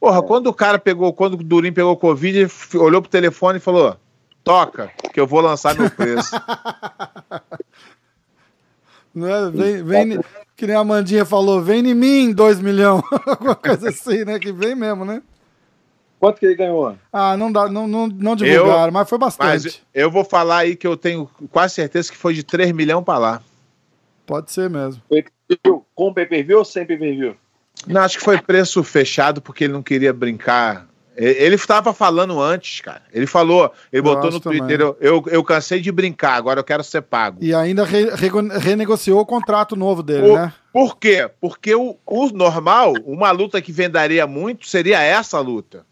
[0.00, 0.22] Porra, é.
[0.22, 3.96] quando o cara pegou, quando o Durim pegou Covid, ele olhou pro telefone e falou:
[4.42, 6.34] toca, que eu vou lançar meu preço.
[9.14, 9.50] Não é?
[9.50, 10.20] Vem, vem,
[10.56, 13.02] que nem a Mandinha falou, vem em mim, 2 milhões.
[13.26, 14.38] Alguma coisa assim, né?
[14.38, 15.22] Que vem mesmo, né?
[16.22, 16.96] Quanto que ele ganhou?
[17.12, 19.64] Ah, não dá, não, não, não divulgaram, eu, mas foi bastante.
[19.64, 23.04] Mas eu vou falar aí que eu tenho quase certeza que foi de 3 milhões
[23.04, 23.42] para lá.
[24.24, 25.02] Pode ser mesmo.
[25.08, 25.24] Foi
[25.92, 27.34] com pay-per-view ou sem pay-per-view?
[27.88, 30.86] Não, acho que foi preço fechado porque ele não queria brincar.
[31.16, 33.02] Ele estava falando antes, cara.
[33.12, 36.84] Ele falou, ele botou no Twitter, eu, eu, eu, cansei de brincar, agora eu quero
[36.84, 37.38] ser pago.
[37.40, 38.30] E ainda re, re,
[38.60, 40.52] renegociou o contrato novo dele, o, né?
[40.72, 41.28] Por quê?
[41.40, 45.84] Porque o, o normal, uma luta que venderia muito, seria essa luta.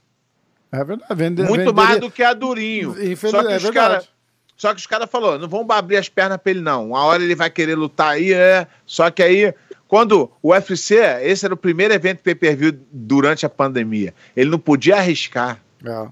[0.72, 1.14] É verdade.
[1.14, 1.72] Vende, Muito venderia...
[1.72, 2.90] mais do que a Durinho.
[2.90, 3.30] Infeliz...
[3.30, 4.09] Só que é os caras.
[4.56, 6.88] Só que os caras falaram, não vamos abrir as pernas pra ele, não.
[6.88, 8.66] Uma hora ele vai querer lutar aí, é.
[8.85, 9.54] Só que aí,
[9.88, 14.12] quando o UFC, esse era o primeiro evento pay-per-view durante a pandemia.
[14.37, 15.62] Ele não podia arriscar.
[15.83, 16.09] É.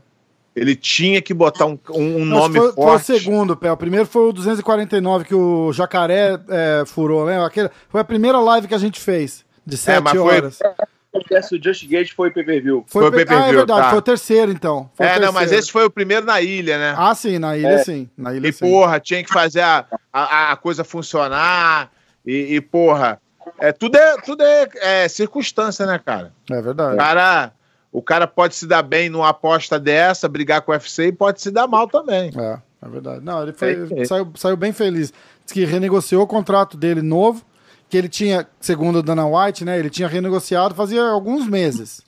[0.56, 3.04] Ele tinha que botar um, um nome foi, forte.
[3.04, 3.70] Foi o segundo, Pé.
[3.70, 7.46] O primeiro foi o 249 que o Jacaré é, furou, lembra?
[7.46, 10.58] Aquele, foi a primeira live que a gente fez, de sete é, horas.
[10.58, 12.84] Foi o Just Gate foi pay-per-view.
[12.86, 13.44] Foi, foi pay-per-view.
[13.44, 13.90] Ah, é verdade, tá.
[13.90, 14.90] foi o terceiro, então.
[14.94, 15.26] Foi é, terceiro.
[15.26, 16.94] não, mas esse foi o primeiro na ilha, né?
[16.96, 17.78] Ah, sim, na ilha é.
[17.78, 18.08] sim.
[18.16, 18.66] Na ilha, e, sim.
[18.66, 21.90] porra, tinha que fazer a, a, a coisa funcionar.
[22.26, 23.20] E, e, porra,
[23.58, 26.32] é, tudo, é, tudo é, é, circunstância, né, cara?
[26.50, 26.94] É verdade.
[26.94, 27.52] O cara,
[27.90, 31.40] o cara pode se dar bem numa aposta dessa, brigar com o UFC, e pode
[31.40, 32.30] se dar mal também.
[32.36, 33.24] É, é verdade.
[33.24, 35.12] Não, ele foi, é, saiu, saiu bem feliz.
[35.44, 37.42] Diz que renegociou o contrato dele novo
[37.88, 42.02] que ele tinha, segundo a Dana White, né, ele tinha renegociado fazia alguns meses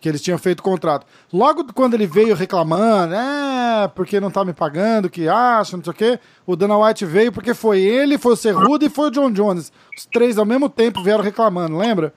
[0.00, 1.06] que eles tinham feito o contrato.
[1.32, 5.90] Logo quando ele veio reclamando, é, porque não tá me pagando, que acha, não sei
[5.90, 9.10] o quê, o Dana White veio porque foi ele, foi o Cerrudo e foi o
[9.10, 9.72] John Jones.
[9.96, 12.14] Os três ao mesmo tempo vieram reclamando, lembra?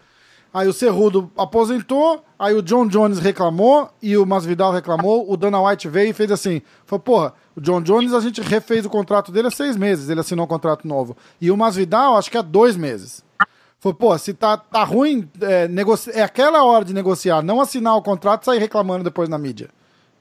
[0.54, 5.62] Aí o Cerrudo aposentou, aí o John Jones reclamou e o Masvidal reclamou, o Dana
[5.62, 9.32] White veio e fez assim, falou, porra, o John Jones a gente refez o contrato
[9.32, 11.16] dele há seis meses, ele assinou um contrato novo.
[11.40, 13.24] E o Masvidal acho que há dois meses.
[13.80, 16.12] Falou, pô, se tá, tá ruim, é, negoci...
[16.12, 19.70] é aquela hora de negociar, não assinar o contrato e sair reclamando depois na mídia.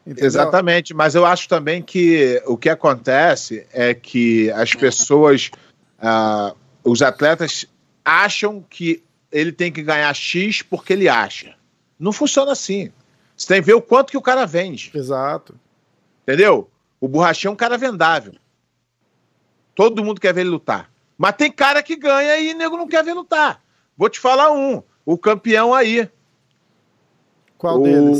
[0.06, 0.26] Entendeu?
[0.26, 5.50] Exatamente, mas eu acho também que o que acontece é que as pessoas,
[5.98, 7.66] uh, os atletas
[8.02, 11.54] acham que ele tem que ganhar X porque ele acha.
[11.98, 12.90] Não funciona assim.
[13.36, 14.90] Você tem que ver o quanto que o cara vende.
[14.94, 15.54] Exato.
[16.22, 16.70] Entendeu?
[17.00, 18.34] O borrachinho é um cara vendável.
[19.74, 20.90] Todo mundo quer ver ele lutar.
[21.16, 23.62] Mas tem cara que ganha e nego não quer ver lutar.
[23.96, 24.82] Vou te falar um.
[25.04, 26.08] O campeão aí.
[27.56, 28.18] Qual o, deles?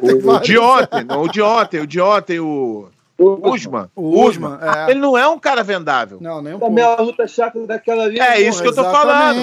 [0.00, 2.88] O, o de ontem, não, o de ontem, o de ontem, o.
[3.18, 3.90] Usman.
[3.96, 4.58] O Usman.
[4.62, 4.92] É.
[4.92, 6.18] Ele não é um cara vendável.
[6.20, 8.20] Não, nem um Também a luta chata daquela ali.
[8.20, 9.40] É isso que eu tô falando.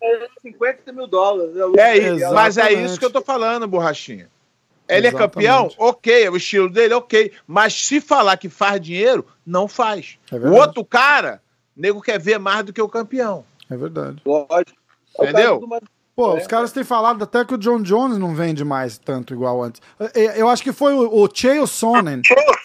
[0.00, 1.56] É 50 mil dólares.
[1.76, 4.28] É isso, mas é isso que eu tô falando, borrachinha.
[4.88, 5.14] Ele Exatamente.
[5.14, 5.70] é campeão?
[5.78, 6.24] Ok.
[6.24, 6.94] É o estilo dele?
[6.94, 7.32] Ok.
[7.46, 10.18] Mas se falar que faz dinheiro, não faz.
[10.30, 11.42] É o outro cara,
[11.76, 13.44] nego quer ver mais do que o campeão.
[13.68, 14.22] É verdade.
[14.24, 14.80] Lógico.
[15.18, 15.60] Entendeu?
[16.16, 16.40] Pô, é.
[16.40, 19.82] os caras têm falado até que o John Jones não vende mais tanto igual antes.
[20.34, 22.22] Eu acho que foi o, o Chael Sonnen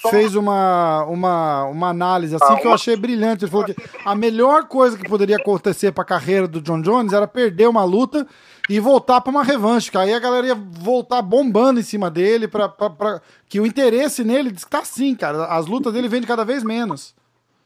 [0.09, 3.43] fez uma, uma, uma análise assim que eu achei brilhante.
[3.43, 7.11] Ele falou que a melhor coisa que poderia acontecer para a carreira do John Jones
[7.11, 8.25] era perder uma luta
[8.69, 9.91] e voltar para uma revanche.
[9.91, 13.65] Que aí a galera ia voltar bombando em cima dele, pra, pra, pra que o
[13.65, 15.47] interesse nele está assim, cara.
[15.47, 17.13] As lutas dele vendem cada vez menos.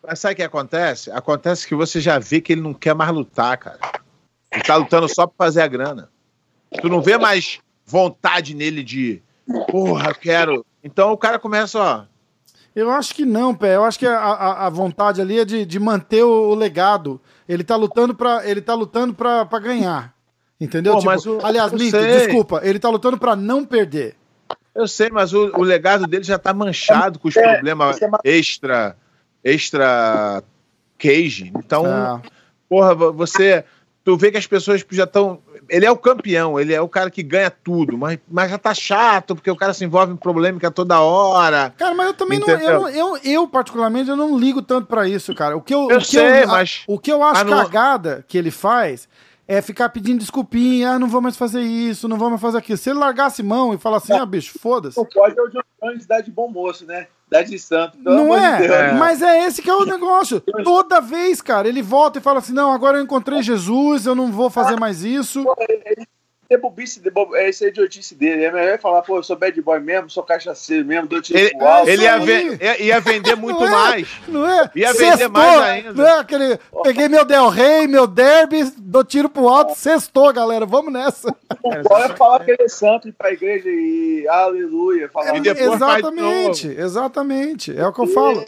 [0.02, 1.12] Mas sabe o que acontece?
[1.12, 3.80] Acontece que você já vê que ele não quer mais lutar, cara.
[4.55, 6.09] Ele tá lutando só pra fazer a grana.
[6.81, 9.21] Tu não vê mais vontade nele de,
[9.69, 10.65] porra, quero.
[10.83, 12.03] Então o cara começa, ó.
[12.75, 13.75] Eu acho que não, pé.
[13.75, 17.21] Eu acho que a, a, a vontade ali é de, de manter o, o, legado.
[17.47, 20.13] Ele tá lutando para ele tá lutando para ganhar.
[20.59, 20.93] Entendeu?
[20.93, 24.15] Pô, tipo, o, aliás, Minto, desculpa, ele tá lutando para não perder.
[24.73, 28.09] Eu sei, mas o, o, legado dele já tá manchado com os é, problemas é
[28.23, 28.97] extra
[29.41, 30.43] extra
[30.97, 31.53] cage.
[31.55, 32.21] Então, é.
[32.67, 33.63] porra, você
[34.05, 35.41] tu vê que as pessoas já estão.
[35.67, 38.71] Ele é o campeão, ele é o cara que ganha tudo, mas, mas já tá
[38.71, 41.73] chato, porque o cara se envolve em polêmica toda hora.
[41.75, 45.33] Cara, mas eu também não eu, eu, eu, particularmente, eu não ligo tanto para isso,
[45.33, 45.57] cara.
[45.57, 46.83] O que eu, eu o que sei, eu, mas.
[46.87, 49.09] O que eu acho cagada que ele faz
[49.47, 52.77] é ficar pedindo desculpinha, ah, não vou mais fazer isso, não vou mais fazer aquilo.
[52.77, 54.97] Se ele largasse mão e falasse assim, ah, bicho, foda-se.
[54.97, 57.07] Não pode é o John Jones dar de bom moço, né?
[57.29, 57.97] Dar de santo.
[57.99, 58.57] Não é?
[58.57, 58.93] De é?
[58.93, 60.39] Mas é esse que é o negócio.
[60.63, 64.31] Toda vez, cara, ele volta e fala assim, não, agora eu encontrei Jesus, eu não
[64.31, 65.43] vou fazer mais isso.
[65.67, 66.07] Ele
[66.49, 67.01] é bobice,
[67.34, 68.43] é esse é idiotice dele.
[68.43, 71.58] É melhor falar, pô, eu sou bad boy mesmo, sou cachaceiro mesmo, dou tiro ele,
[71.58, 71.89] pro alto.
[71.89, 74.08] Ele ia, ve ia, vender muito não é, mais.
[74.27, 74.71] Não é?
[74.75, 75.93] Ia vender sextou, mais ainda.
[75.93, 80.65] Não é aquele, peguei meu Del Rey, meu derby, dou tiro pro alto, sextou, galera,
[80.65, 81.36] vamos nessa.
[81.88, 85.10] Bora falar que ele é santo, ir pra igreja e aleluia.
[85.10, 85.38] Falar.
[85.38, 88.45] E exatamente, exatamente, é o que eu falo.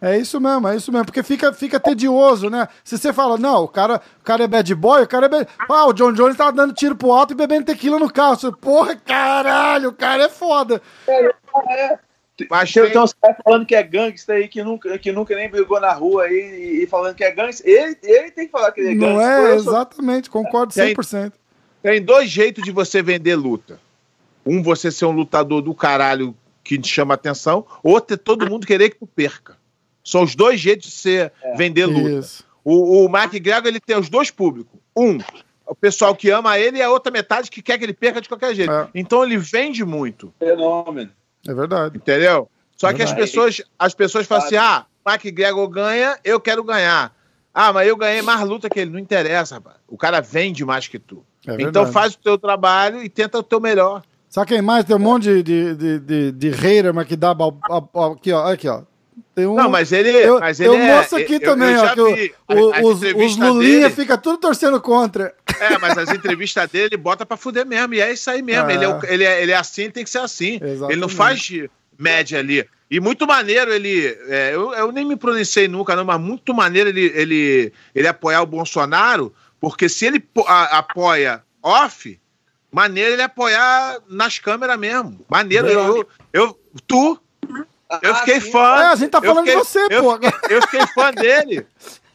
[0.00, 2.68] É isso mesmo, é isso mesmo, porque fica, fica tedioso, né?
[2.84, 5.48] Se você fala, não, o cara, o cara é bad boy, o cara é bad...
[5.68, 8.36] Ah, o John Jones tava dando tiro pro alto e bebendo tequila no carro.
[8.36, 10.80] Você, Porra, caralho, o cara é foda.
[11.06, 11.34] É,
[11.70, 11.98] é.
[12.48, 15.50] Mas tem, tem uns caras falando que é gangster aí, que nunca, que nunca nem
[15.50, 17.68] brigou na rua aí, e, falando que é gangster.
[17.68, 19.16] Ele, ele tem que falar que ele é gangster.
[19.16, 21.32] Não é, exatamente, concordo 100%.
[21.82, 23.80] Tem, tem dois jeitos de você vender luta.
[24.46, 28.66] Um, você ser um lutador do caralho que te chama atenção, outro é todo mundo
[28.66, 29.57] querer que tu perca.
[30.08, 32.26] São os dois jeitos de ser, é, vender luta.
[32.64, 34.80] O, o Mark Gregor ele tem os dois públicos.
[34.96, 35.18] Um,
[35.66, 38.26] o pessoal que ama ele e a outra metade que quer que ele perca de
[38.26, 38.72] qualquer jeito.
[38.72, 38.88] É.
[38.94, 40.32] Então ele vende muito.
[40.38, 41.10] Fenômeno.
[41.46, 41.98] É verdade.
[41.98, 42.48] Entendeu?
[42.74, 46.64] Só é que as pessoas, as pessoas falam assim: ah, Mark Gregor ganha, eu quero
[46.64, 47.14] ganhar.
[47.52, 48.90] Ah, mas eu ganhei mais luta que ele.
[48.90, 49.76] Não interessa, rapaz.
[49.86, 51.22] O cara vende mais que tu.
[51.46, 54.02] É então faz o teu trabalho e tenta o teu melhor.
[54.26, 54.86] Sabe quem mais?
[54.86, 57.32] Tem um monte de, de, de, de hater, mas que dá.
[57.32, 58.46] Aqui, ó.
[58.50, 58.82] Aqui, ó.
[59.34, 61.82] Tem um, não, mas ele, eu, mas ele eu é, mostro aqui eu, também, eu
[61.82, 65.34] ó, que o, a, os, os Lulinha dele, fica tudo torcendo contra.
[65.60, 68.70] É, mas as entrevistas dele bota pra fuder mesmo, e é isso aí mesmo.
[68.70, 68.74] É.
[68.74, 70.54] Ele, é, ele, é, ele é assim, tem que ser assim.
[70.54, 70.92] Exatamente.
[70.92, 71.50] Ele não faz
[71.98, 72.66] média ali.
[72.90, 74.06] E muito maneiro ele.
[74.28, 78.42] É, eu, eu nem me pronunciei nunca, não, mas muito maneiro ele, ele, ele apoiar
[78.42, 82.18] o Bolsonaro, porque se ele a, apoia off,
[82.72, 85.24] maneiro ele apoiar nas câmeras mesmo.
[85.28, 85.68] Maneiro.
[85.68, 87.20] Eu, eu, tu
[88.02, 88.82] eu fiquei ah, fã.
[88.82, 90.18] É, a gente tá falando fiquei, de você, eu, pô.
[90.50, 91.66] Eu fiquei fã dele.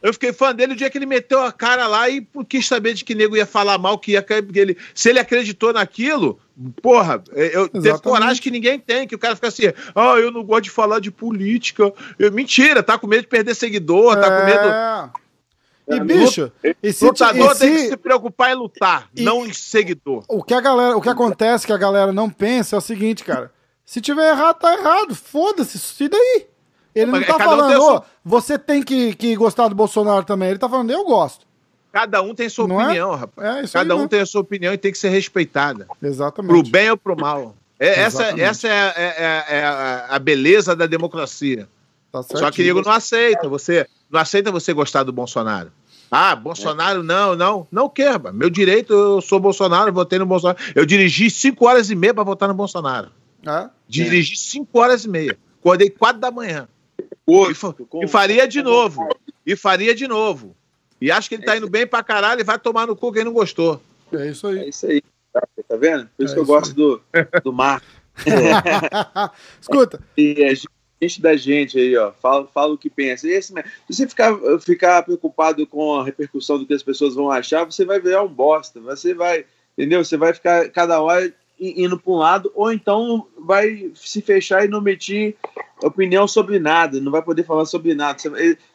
[0.03, 2.93] Eu fiquei fã dele o dia que ele meteu a cara lá e quis saber
[2.93, 6.37] de que nego ia falar mal, que ia ele, se ele acreditou naquilo,
[6.81, 9.63] porra, eu teve coragem que ninguém tem, que o cara fica assim,
[9.95, 11.93] ah, eu não gosto de falar de política.
[12.19, 14.19] Eu, mentira, tá com medo de perder seguidor, é...
[14.19, 14.67] tá com medo.
[14.67, 15.95] É.
[15.95, 17.59] E, bicho, e se, lutador e se...
[17.59, 19.23] tem que se preocupar em lutar, e...
[19.23, 20.25] não em seguidor.
[20.27, 23.23] O que a galera, o que acontece que a galera não pensa é o seguinte,
[23.23, 23.51] cara.
[23.85, 25.15] Se tiver errado, tá errado.
[25.15, 26.47] Foda-se, e daí?
[26.95, 30.49] Ele não tá falando, um você tem que, que gostar do Bolsonaro também.
[30.49, 31.45] Ele tá falando, eu gosto.
[31.91, 32.85] cada um tem sua não é?
[32.85, 33.17] opinião, é?
[33.17, 33.69] rapaz.
[33.69, 35.87] É, cada um tem a sua opinião e tem que ser respeitada.
[36.01, 36.51] Exatamente.
[36.51, 37.55] Pro bem ou pro mal.
[37.79, 41.67] É, essa essa é, é, é, a, a beleza da democracia.
[42.11, 43.49] Tá Só que Diego não aceita.
[43.49, 45.71] Você não aceita você gostar do Bolsonaro.
[46.11, 47.03] Ah, Bolsonaro, é.
[47.03, 47.67] não, não.
[47.71, 50.59] Não quer, meu direito, eu sou Bolsonaro, votei no Bolsonaro.
[50.75, 53.09] Eu dirigi cinco horas e meia para votar no Bolsonaro.
[53.45, 53.69] É?
[53.87, 55.37] Dirigi cinco horas e meia.
[55.59, 56.67] Acordei quatro da manhã.
[57.27, 59.07] e, e, faria de novo.
[59.45, 60.55] E faria de novo.
[60.99, 63.25] E acho que ele tá indo bem pra caralho e vai tomar no cu quem
[63.25, 63.81] não gostou.
[64.13, 64.59] É isso aí.
[64.59, 65.01] É isso aí.
[65.67, 66.09] Tá vendo?
[66.15, 67.01] Por isso é que eu gosto do,
[67.43, 67.81] do mar.
[69.59, 69.99] Escuta.
[70.15, 72.11] E a gente da gente aí, ó.
[72.13, 73.27] Fala, fala o que pensa.
[73.27, 77.65] Esse, se você ficar, ficar preocupado com a repercussão do que as pessoas vão achar,
[77.65, 78.79] você vai virar um bosta.
[78.79, 79.45] Você vai,
[79.77, 80.05] entendeu?
[80.05, 84.67] Você vai ficar cada hora indo para um lado, ou então vai se fechar e
[84.67, 85.35] não meter
[85.81, 88.17] opinião sobre nada, não vai poder falar sobre nada.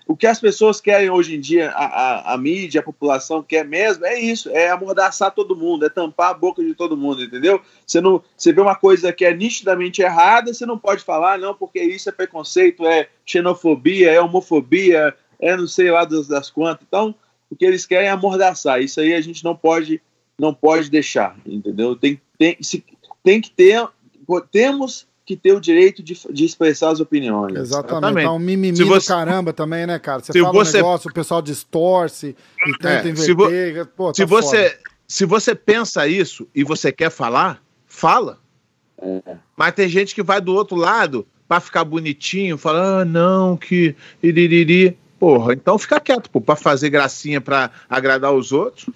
[0.06, 3.64] O que as pessoas querem hoje em dia, a, a, a, mídia, a população quer
[3.64, 7.60] mesmo, é isso, é amordaçar todo mundo, é tampar a boca de todo mundo, entendeu?
[7.86, 11.54] Você, não, você vê uma coisa que é nitidamente errada, você não pode falar, não,
[11.54, 16.86] porque isso é preconceito, é xenofobia, é homofobia, é não sei lá das, das quantas.
[16.86, 17.14] Então,
[17.50, 18.80] o que eles querem é amordaçar.
[18.82, 20.00] Isso aí a gente não pode
[20.38, 21.96] não pode deixar, entendeu?
[21.96, 22.84] Tem, tem, se,
[23.24, 23.86] tem que ter,
[24.50, 27.54] temos que ter o direito de, de expressar as opiniões.
[27.54, 27.92] Exatamente.
[27.92, 28.24] Exatamente.
[28.24, 29.06] Tá um mimimi se você...
[29.06, 30.20] do caramba também, né, cara?
[30.22, 30.78] Você se fala você...
[30.78, 33.24] um negócio, o pessoal distorce e tenta é, inverter.
[33.24, 33.86] Se, vo...
[33.94, 38.38] Pô, tá se você, se você pensa isso e você quer falar, fala.
[39.00, 39.36] É.
[39.56, 43.94] Mas tem gente que vai do outro lado para ficar bonitinho, falar, ah, não, que
[44.22, 44.96] iririri.
[45.18, 48.88] Porra, então fica quieto, pô, pra fazer gracinha para agradar os outros.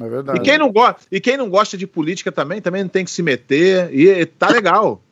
[0.00, 0.38] É verdade.
[0.38, 3.10] E quem, não go e quem não gosta de política também, também não tem que
[3.10, 3.92] se meter.
[3.92, 5.02] E, e tá legal.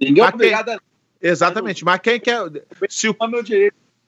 [0.00, 0.74] Ninguém é obrigado quem...
[0.74, 0.80] a...
[1.22, 1.84] Exatamente.
[1.84, 2.40] Mas quem quer.
[2.88, 3.16] Se o,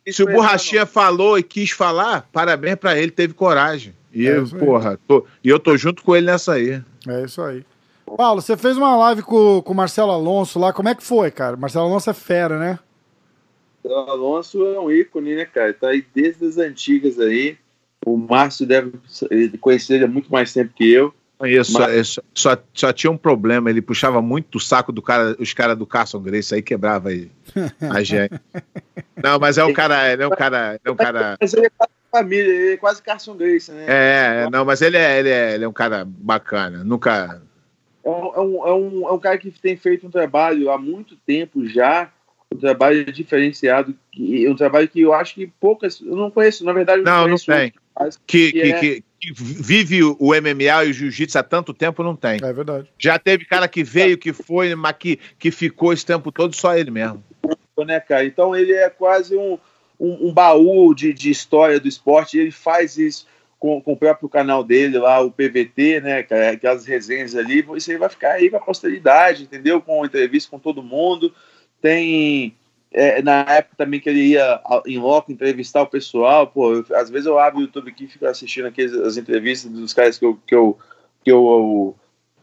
[0.06, 3.94] se o Borrachinha falou e quis falar, parabéns para ele, teve coragem.
[4.12, 6.82] E é eu, porra, tô, e eu tô junto com ele nessa aí.
[7.08, 7.64] É isso aí.
[8.16, 10.72] Paulo, você fez uma live com, com o Marcelo Alonso lá.
[10.72, 11.56] Como é que foi, cara?
[11.56, 12.78] Marcelo Alonso é fera, né?
[13.82, 15.72] O Alonso é um ícone, né, cara?
[15.72, 17.56] Tá aí desde as antigas aí.
[18.06, 18.92] O Márcio deve
[19.60, 21.12] conhecer ele há muito mais tempo que eu.
[21.42, 22.08] Isso, mas...
[22.08, 25.76] só, só, só, tinha um problema, ele puxava muito o saco do cara, os caras
[25.76, 27.28] do Carson Grace, aí quebrava aí
[27.80, 28.40] a gente.
[29.20, 31.36] Não, mas é um cara, ele é um cara, é um cara.
[31.40, 33.86] Mas ele é quase família, ele é quase Carson Grace, né?
[33.88, 37.42] É, não, mas ele é, ele é, ele é um cara bacana, nunca.
[38.04, 40.78] É um, é, um, é, um, é um cara que tem feito um trabalho há
[40.78, 42.10] muito tempo já,
[42.54, 47.02] um trabalho diferenciado, um trabalho que eu acho que poucas, eu não conheço, na verdade.
[47.02, 47.72] Não, não, não tem
[48.26, 48.80] que, que, é...
[48.80, 52.38] que, que, vive o MMA e o jiu-jitsu há tanto tempo, não tem.
[52.42, 52.88] É verdade.
[52.98, 56.76] Já teve cara que veio, que foi, mas que, que ficou esse tempo todo, só
[56.76, 57.22] ele mesmo.
[57.78, 58.24] Né, cara?
[58.24, 59.58] Então ele é quase um,
[59.98, 63.26] um, um baú de, de história do esporte, ele faz isso
[63.58, 67.96] com, com, o próprio canal dele lá, o PVT, né, aquelas resenhas ali, isso aí
[67.96, 69.80] vai ficar aí para a posteridade, entendeu?
[69.80, 71.34] Com entrevista com todo mundo,
[71.80, 72.54] tem
[72.96, 77.10] é, na época também que ele ia em loco entrevistar o pessoal, pô, eu, às
[77.10, 80.18] vezes eu abro o YouTube aqui e fico assistindo aqui as, as entrevistas dos caras
[80.18, 80.78] que eu, que eu,
[81.22, 81.94] que eu,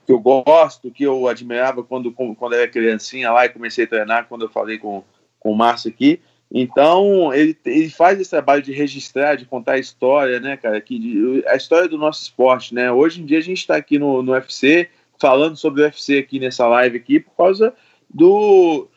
[0.06, 4.28] que eu gosto, que eu admirava quando, quando era criancinha lá e comecei a treinar,
[4.28, 5.04] quando eu falei com,
[5.40, 6.22] com o Márcio aqui.
[6.52, 11.00] Então, ele, ele faz esse trabalho de registrar, de contar a história, né, cara, que,
[11.00, 12.92] de, a história do nosso esporte, né?
[12.92, 14.88] Hoje em dia a gente está aqui no, no UFC,
[15.20, 17.74] falando sobre o UFC aqui nessa live aqui, por causa
[18.08, 18.88] do,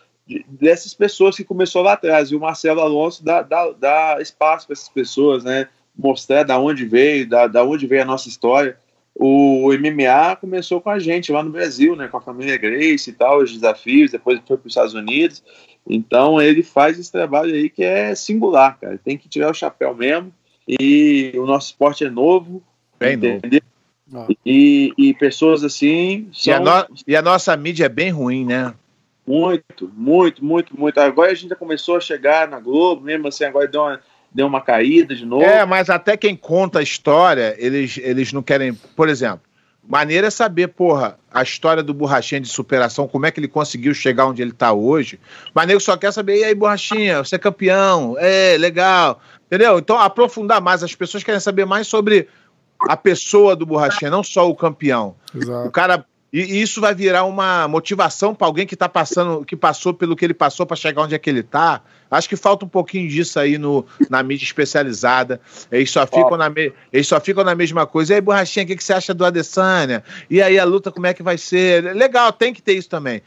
[0.48, 2.30] dessas pessoas que começou lá atrás.
[2.30, 5.68] E o Marcelo Alonso dá, dá, dá espaço para essas pessoas, né?
[5.96, 8.76] Mostrar da onde veio, da, da onde veio a nossa história.
[9.14, 12.08] O MMA começou com a gente lá no Brasil, né?
[12.08, 15.42] Com a família Grace e tal, os desafios, depois foi para os Estados Unidos.
[15.88, 19.00] Então ele faz esse trabalho aí que é singular, cara.
[19.02, 20.32] Tem que tirar o chapéu mesmo.
[20.68, 22.62] E o nosso esporte é novo.
[22.98, 23.62] Bem entendeu?
[24.10, 24.36] novo.
[24.44, 26.28] E, e pessoas assim.
[26.32, 26.52] São...
[26.52, 26.96] E, a no...
[27.06, 28.74] e a nossa mídia é bem ruim, né?
[29.26, 31.00] Muito, muito, muito, muito.
[31.00, 34.00] Agora a gente já começou a chegar na Globo, mesmo assim, agora deu uma,
[34.32, 35.44] deu uma caída de novo.
[35.44, 38.72] É, mas até quem conta a história, eles, eles não querem.
[38.94, 39.40] Por exemplo,
[39.86, 43.94] maneira é saber, porra, a história do Borrachinha de superação, como é que ele conseguiu
[43.94, 45.18] chegar onde ele está hoje.
[45.52, 49.20] Mas nego só quer saber, e aí, Borrachinha, você é campeão, é, legal.
[49.46, 49.78] Entendeu?
[49.78, 52.28] Então, aprofundar mais, as pessoas querem saber mais sobre
[52.88, 55.16] a pessoa do Borrachinha, não só o campeão.
[55.34, 55.68] Exato.
[55.68, 56.04] O cara
[56.40, 60.24] e isso vai virar uma motivação para alguém que está passando, que passou pelo que
[60.24, 61.80] ele passou para chegar onde é que ele está.
[62.10, 65.40] Acho que falta um pouquinho disso aí no, na mídia especializada.
[65.70, 68.12] Eles só ficam, na, me, eles só ficam na mesma coisa.
[68.12, 70.04] E aí, Borrachinha, o que, que você acha do Adesanya?
[70.28, 71.94] E aí, a luta, como é que vai ser?
[71.94, 73.22] Legal, tem que ter isso também.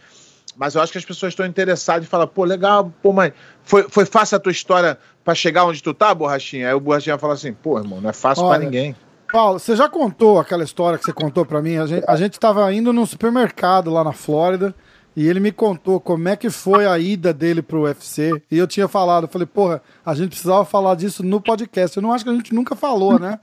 [0.56, 3.32] Mas eu acho que as pessoas estão interessadas e falam, pô, legal, pô, mas
[3.64, 6.68] foi, foi fácil a tua história para chegar onde tu tá, Borrachinha?
[6.68, 8.96] Aí o Borrachinha fala assim, pô, irmão, não é fácil para ninguém.
[9.32, 11.78] Paulo, você já contou aquela história que você contou para mim?
[11.78, 14.74] A gente, a gente tava indo num supermercado lá na Flórida
[15.16, 18.42] e ele me contou como é que foi a ida dele pro UFC.
[18.50, 21.96] E eu tinha falado, eu falei, porra, a gente precisava falar disso no podcast.
[21.96, 23.40] Eu não acho que a gente nunca falou, né?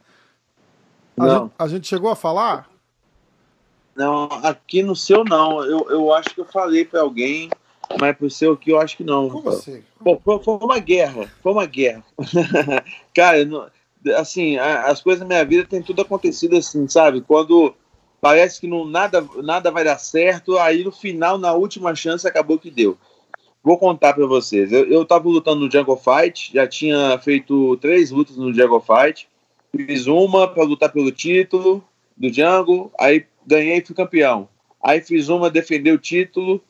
[1.16, 1.42] A, não.
[1.44, 2.68] Gente, a gente chegou a falar?
[3.94, 5.62] Não, aqui no seu não.
[5.64, 7.48] Eu, eu acho que eu falei para alguém,
[7.98, 9.28] mas pro seu aqui eu acho que não.
[9.28, 9.82] Como assim?
[10.02, 11.30] Pô, foi uma guerra.
[11.42, 12.04] Foi uma guerra.
[13.14, 13.38] Cara,
[14.16, 17.20] assim, as coisas na minha vida tem tudo acontecido assim, sabe?
[17.20, 17.74] Quando
[18.20, 22.58] parece que não, nada, nada vai dar certo, aí no final, na última chance, acabou
[22.58, 22.96] que deu.
[23.62, 24.72] Vou contar para vocês.
[24.72, 29.28] Eu, eu tava lutando no Jungle Fight, já tinha feito três lutas no Jungle Fight.
[29.74, 31.84] Fiz uma para lutar pelo título
[32.16, 34.48] do Jungle, aí ganhei e fui campeão.
[34.82, 36.62] Aí fiz uma, defender o título,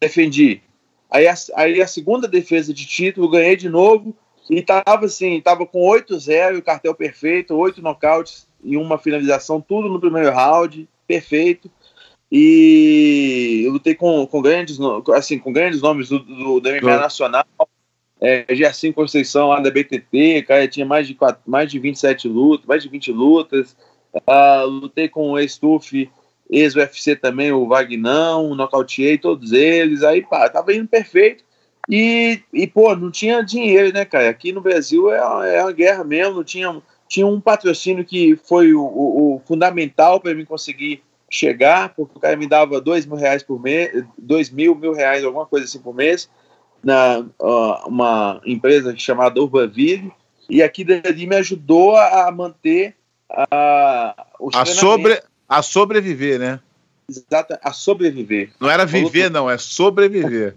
[0.00, 0.62] defendi.
[1.10, 4.14] Aí a, aí a segunda defesa de título, ganhei de novo,
[4.48, 9.88] e tava assim, tava com 8-0, o cartel perfeito, oito nocautes e uma finalização, tudo
[9.88, 11.70] no primeiro round, perfeito.
[12.30, 14.78] E eu lutei com, com grandes
[15.14, 17.44] assim, com grandes nomes do, do, do MMA nacional.
[18.20, 22.66] É, Gerson Conceição lá da BTT, cara, tinha mais de, quatro, mais de 27 lutas,
[22.66, 23.76] mais de 20 lutas.
[24.14, 26.10] Uh, lutei com o ex-TUF,
[26.48, 30.02] ex-UFC também, o Vagnão, nocauteei todos eles.
[30.02, 31.44] Aí, pá, tava indo perfeito.
[31.88, 34.28] E, e, pô, não tinha dinheiro, né, cara?
[34.28, 38.82] Aqui no Brasil é, é uma guerra mesmo, tinha, tinha um patrocínio que foi o,
[38.82, 43.42] o, o fundamental para mim conseguir chegar, porque o cara me dava dois mil reais
[43.42, 46.28] por mês, dois mil, mil reais, alguma coisa assim por mês,
[46.82, 50.12] na uh, uma empresa chamada Urbanville,
[50.48, 52.94] e aqui dali me ajudou a manter
[53.28, 56.60] a, a, sobre, a sobreviver, né?
[57.08, 58.50] Exato, a sobreviver.
[58.60, 60.56] Não era viver, não, é sobreviver.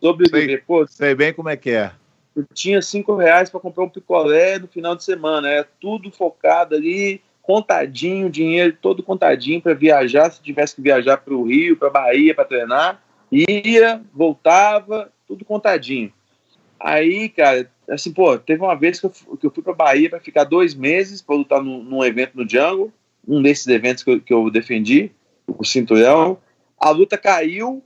[0.00, 0.86] Sobreviver, sei, pô.
[0.86, 1.92] Sei bem como é que é.
[2.34, 5.48] Eu tinha cinco reais para comprar um picolé no final de semana.
[5.48, 10.30] Era tudo focado ali, contadinho, dinheiro todo contadinho para viajar.
[10.30, 16.12] Se tivesse que viajar para o Rio, para Bahia para treinar, ia, voltava, tudo contadinho.
[16.78, 20.20] Aí, cara, assim, pô, teve uma vez que eu, que eu fui para Bahia para
[20.20, 22.92] ficar dois meses para lutar num, num, evento no Django,
[23.28, 25.10] um desses eventos que eu, que eu defendi,
[25.46, 26.38] o cinturão.
[26.78, 27.82] A luta caiu,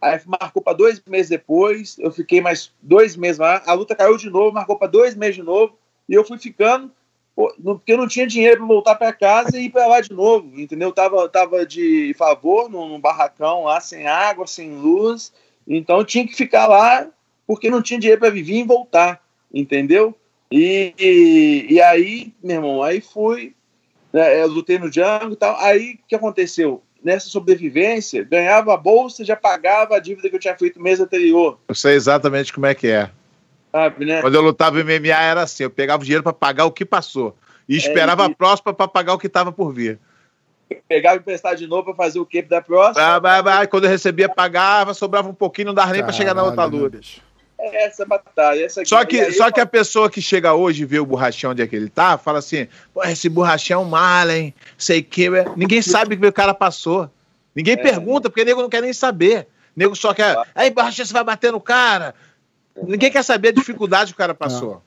[0.00, 4.16] Aí marcou para dois meses depois, eu fiquei mais dois meses lá, a luta caiu
[4.16, 5.76] de novo, marcou para dois meses de novo,
[6.08, 6.90] e eu fui ficando,
[7.34, 10.58] porque eu não tinha dinheiro para voltar para casa e ir para lá de novo,
[10.58, 10.88] entendeu?
[10.88, 15.32] Eu tava, tava de favor num, num, barracão lá, sem água, sem luz,
[15.66, 17.08] então tinha que ficar lá,
[17.46, 19.20] porque não tinha dinheiro para viver e voltar,
[19.52, 20.14] entendeu?
[20.50, 23.52] E, e, e, aí, meu irmão, aí fui,
[24.12, 26.82] né, eu lutei no Django e tal, aí o que aconteceu?
[27.08, 31.58] Nessa sobrevivência, ganhava a bolsa, já pagava a dívida que eu tinha feito mês anterior.
[31.66, 33.10] Eu sei exatamente como é que é.
[33.72, 34.20] Sabe, né?
[34.20, 36.84] Quando eu lutava em MMA era assim, eu pegava o dinheiro para pagar o que
[36.84, 37.34] passou
[37.66, 38.30] e é, esperava é, e...
[38.30, 39.98] a próxima para pagar o que estava por vir.
[40.86, 43.02] Pegava emprestado de novo para fazer o que da próxima.
[43.02, 46.34] Ah, bah, bah, quando eu recebia, pagava, sobrava um pouquinho, não dava nem para chegar
[46.34, 47.00] na outra luta.
[47.58, 48.64] É essa batalha.
[48.64, 51.62] Essa só que, só que a pessoa que chega hoje e vê o borrachão onde
[51.62, 54.54] é que ele tá, fala assim: pô, esse borrachão mal, hein?
[54.76, 55.28] Sei que.
[55.56, 57.10] Ninguém sabe o que o cara passou.
[57.54, 57.76] Ninguém é.
[57.76, 59.48] pergunta, porque o nego não quer nem saber.
[59.76, 60.36] O nego só quer.
[60.54, 62.14] Aí, borrachão, você vai bater no cara.
[62.80, 64.80] Ninguém quer saber a dificuldade que o cara passou.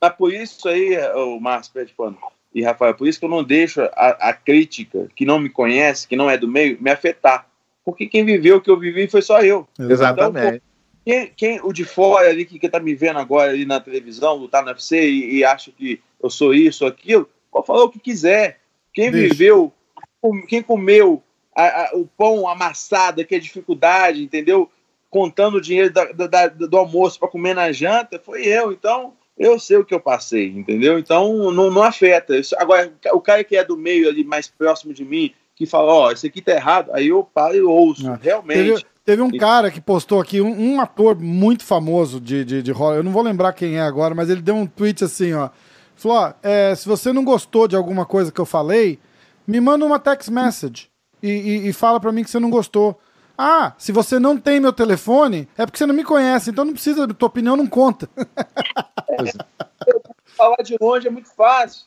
[0.00, 2.18] É por isso aí, o Márcio Pano
[2.54, 6.06] e Rafael, por isso que eu não deixo a, a crítica que não me conhece,
[6.06, 7.46] que não é do meio, me afetar.
[7.84, 9.66] Porque quem viveu o que eu vivi foi só eu.
[9.78, 10.56] Exatamente.
[10.56, 10.73] Então,
[11.04, 14.36] quem, quem, o de fora ali que, que tá me vendo agora ali na televisão,
[14.36, 17.98] lutar no UFC e, e acha que eu sou isso, aquilo, pode falar o que
[17.98, 18.60] quiser.
[18.92, 19.34] Quem Deixa.
[19.34, 19.72] viveu,
[20.48, 21.22] quem comeu
[21.54, 24.70] a, a, o pão amassado, que é dificuldade, entendeu?
[25.10, 28.72] Contando o dinheiro da, da, do almoço para comer na janta, foi eu.
[28.72, 30.98] Então, eu sei o que eu passei, entendeu?
[30.98, 32.34] Então, não, não afeta.
[32.56, 36.08] Agora, o cara que é do meio ali, mais próximo de mim, que fala, ó,
[36.08, 38.82] oh, isso aqui tá errado, aí eu paro e ouço, ah, realmente.
[38.82, 42.72] Teve, teve um cara que postou aqui, um, um, ator muito famoso de, de, de
[42.72, 45.50] Hollywood, eu não vou lembrar quem é agora, mas ele deu um tweet assim, ó,
[45.94, 48.98] falou, ó, é, se você não gostou de alguma coisa que eu falei,
[49.46, 50.88] me manda uma text message
[51.22, 52.98] e, e, e fala para mim que você não gostou.
[53.36, 56.72] Ah, se você não tem meu telefone, é porque você não me conhece, então não
[56.72, 58.08] precisa, tua opinião não conta.
[58.16, 59.24] É,
[60.36, 61.86] falar de longe é muito fácil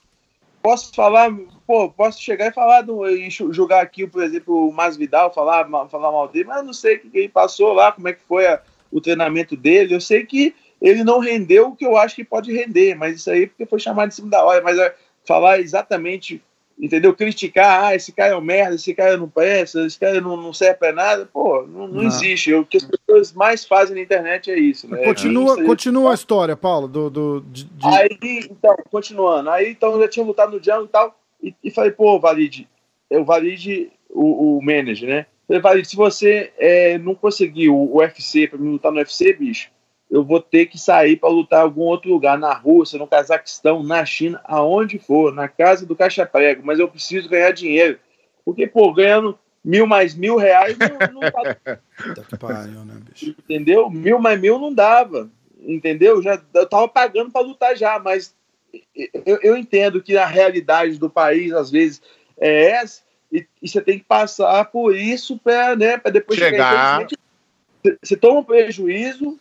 [0.62, 1.32] posso falar,
[1.66, 6.12] pô, posso chegar e falar do, e jogar aqui, por exemplo, o Masvidal, falar, falar
[6.12, 8.48] mal dele, mas eu não sei o que ele passou lá, como é que foi
[8.48, 9.94] a, o treinamento dele.
[9.94, 13.30] Eu sei que ele não rendeu o que eu acho que pode render, mas isso
[13.32, 14.62] aí porque foi chamado de cima da hora.
[14.62, 14.96] Mas é,
[15.26, 16.42] falar exatamente
[16.80, 17.14] entendeu?
[17.14, 20.54] Criticar, ah, esse cara é um merda, esse cara não presta, esse cara não, não
[20.54, 22.04] serve pra nada, pô, não, não, não.
[22.04, 22.54] existe.
[22.54, 25.04] O que as pessoas mais fazem na internet é isso, né?
[25.04, 27.10] Continua, isso continua a história, Paulo, do...
[27.10, 27.88] do de, de...
[27.88, 31.72] Aí, então, continuando, aí então eu já tinha lutado no Django e tal, e, e
[31.72, 32.68] falei, pô, Valide,
[33.10, 35.26] é o Valide, o, o manager, né?
[35.48, 39.70] Falei, Valide, se você é, não conseguir o UFC, para mim lutar no UFC, bicho,
[40.10, 43.84] eu vou ter que sair para lutar em algum outro lugar, na Rússia, no Cazaquistão,
[43.84, 48.00] na China, aonde for, na casa do Caixa Prego, mas eu preciso ganhar dinheiro.
[48.46, 51.58] Porque, pô, ganhando mil mais mil reais não, não tá...
[52.40, 53.36] pariu, né, bicho?
[53.38, 53.90] Entendeu?
[53.90, 55.30] Mil mais mil não dava.
[55.60, 56.22] Entendeu?
[56.22, 58.34] Já, eu tava pagando para lutar já, mas
[59.26, 62.02] eu, eu, entendo que a realidade do país, às vezes,
[62.40, 63.02] é essa,
[63.32, 67.06] e, e você tem que passar por isso para né, depois chegar.
[68.02, 69.38] Você toma um prejuízo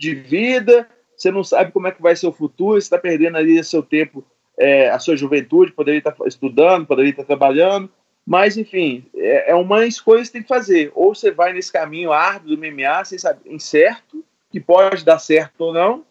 [0.00, 3.36] de vida, você não sabe como é que vai ser o futuro, você está perdendo
[3.36, 4.24] ali seu tempo,
[4.58, 7.90] é, a sua juventude, poderia estar tá estudando, poderia estar tá trabalhando,
[8.26, 10.90] mas, enfim, é, é uma escolha que você tem que fazer.
[10.94, 15.60] Ou você vai nesse caminho árduo do MMA, sem saber, incerto, que pode dar certo
[15.60, 16.04] ou não,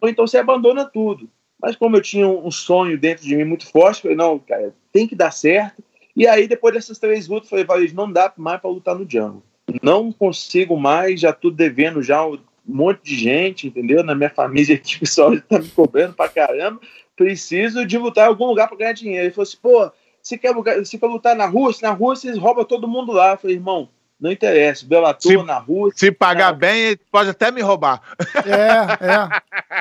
[0.00, 1.28] ou então você abandona tudo.
[1.60, 5.06] Mas como eu tinha um sonho dentro de mim muito forte, falei, não, cara, tem
[5.06, 5.82] que dar certo.
[6.14, 9.42] E aí, depois dessas três lutas, falei, não dá mais para lutar no Django.
[9.82, 12.24] Não consigo mais, já tô devendo já
[12.68, 14.02] um monte de gente, entendeu?
[14.02, 16.80] Na minha família aqui, o pessoal já tá me cobrando pra caramba.
[17.14, 19.24] Preciso de lutar em algum lugar para ganhar dinheiro.
[19.24, 19.90] Ele falou assim, pô,
[20.22, 21.88] você quer, você quer lutar na Rússia?
[21.88, 23.32] Na Rússia eles roubam todo mundo lá.
[23.32, 23.88] Eu falei, irmão,
[24.20, 24.84] não interessa.
[24.84, 25.98] Bellator se, na Rússia.
[25.98, 26.58] Se pagar tá...
[26.58, 28.02] bem, pode até me roubar.
[28.44, 29.80] É, é.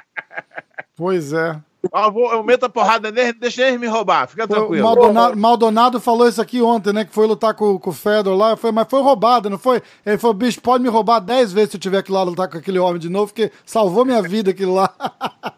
[0.96, 1.60] pois é.
[1.94, 4.82] Eu, vou, eu meto a porrada nele, deixa eles me roubar, fica tranquilo.
[4.82, 7.06] O Maldonado, Maldonado, falou isso aqui ontem, né?
[7.06, 8.56] Que foi lutar com, com o Fedor lá.
[8.56, 9.82] Foi, mas foi roubado, não foi?
[10.06, 12.50] Ele falou, bicho, pode me roubar dez vezes se eu tiver que ir lá lutar
[12.50, 14.94] com aquele homem de novo, porque salvou minha vida aquilo lá.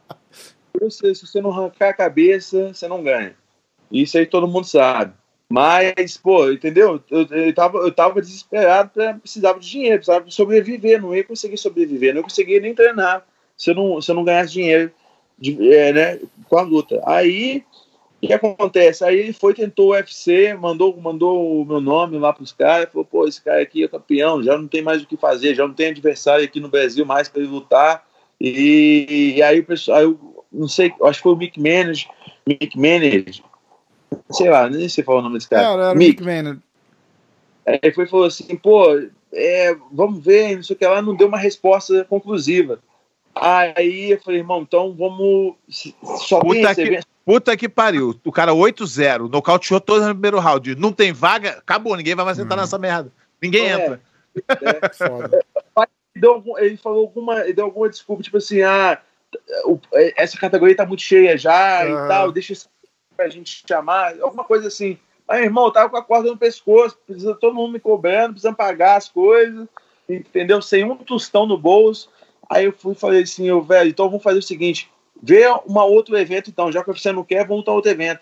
[0.90, 3.36] se você não arrancar a cabeça, você não ganha.
[3.92, 5.14] Isso aí todo mundo sabe.
[5.50, 7.02] Mas, pô, entendeu?
[7.10, 11.58] Eu, eu, tava, eu tava desesperado, pra, precisava de dinheiro, precisava sobreviver, não ia conseguir
[11.58, 13.26] sobreviver, não ia conseguir nem treinar
[13.56, 14.92] se eu não, se eu não ganhasse dinheiro
[15.38, 16.20] de, é, né,
[16.50, 17.02] com a luta.
[17.06, 17.64] Aí,
[18.22, 19.04] o que acontece?
[19.04, 23.06] Aí ele foi, tentou o UFC, mandou, mandou o meu nome lá pros caras, falou,
[23.06, 25.74] pô, esse cara aqui é campeão, já não tem mais o que fazer, já não
[25.74, 28.06] tem adversário aqui no Brasil mais para ele lutar.
[28.40, 32.08] E, e, aí o pessoal, eu não sei, acho que foi o Mick Manage,
[32.48, 33.44] Mick Manage,
[34.32, 35.64] sei lá, nem sei falar o nome desse cara.
[35.64, 36.24] Era, era Mick.
[36.24, 36.62] Mick
[37.66, 38.86] Aí foi falou assim, pô,
[39.34, 42.80] é, vamos ver, não sei o que lá, não deu uma resposta conclusiva.
[43.42, 45.56] Aí eu falei, irmão, então vamos.
[46.28, 48.20] Só puta, que, puta que pariu.
[48.24, 50.76] O cara 8-0, nocauteou todo no primeiro round.
[50.76, 52.62] Não tem vaga, acabou, ninguém vai mais sentar hum.
[52.62, 53.12] nessa merda.
[53.42, 54.02] Ninguém é, entra.
[54.36, 55.46] É, foda.
[56.60, 57.42] Ele falou alguma.
[57.42, 59.00] Ele deu alguma desculpa, tipo assim, ah,
[60.16, 62.70] essa categoria tá muito cheia já e tal, deixa isso
[63.16, 64.98] pra gente chamar, alguma coisa assim.
[65.28, 68.56] Aí, irmão, eu tava com a corda no pescoço, precisa todo mundo me cobrando, precisando
[68.56, 69.68] pagar as coisas,
[70.08, 70.62] entendeu?
[70.62, 72.10] Sem um tostão no bolso.
[72.50, 74.90] Aí eu fui e falei assim, eu, velho, então vamos fazer o seguinte,
[75.22, 78.22] vê um outro evento então, já que você não quer, vamos lutar outro evento.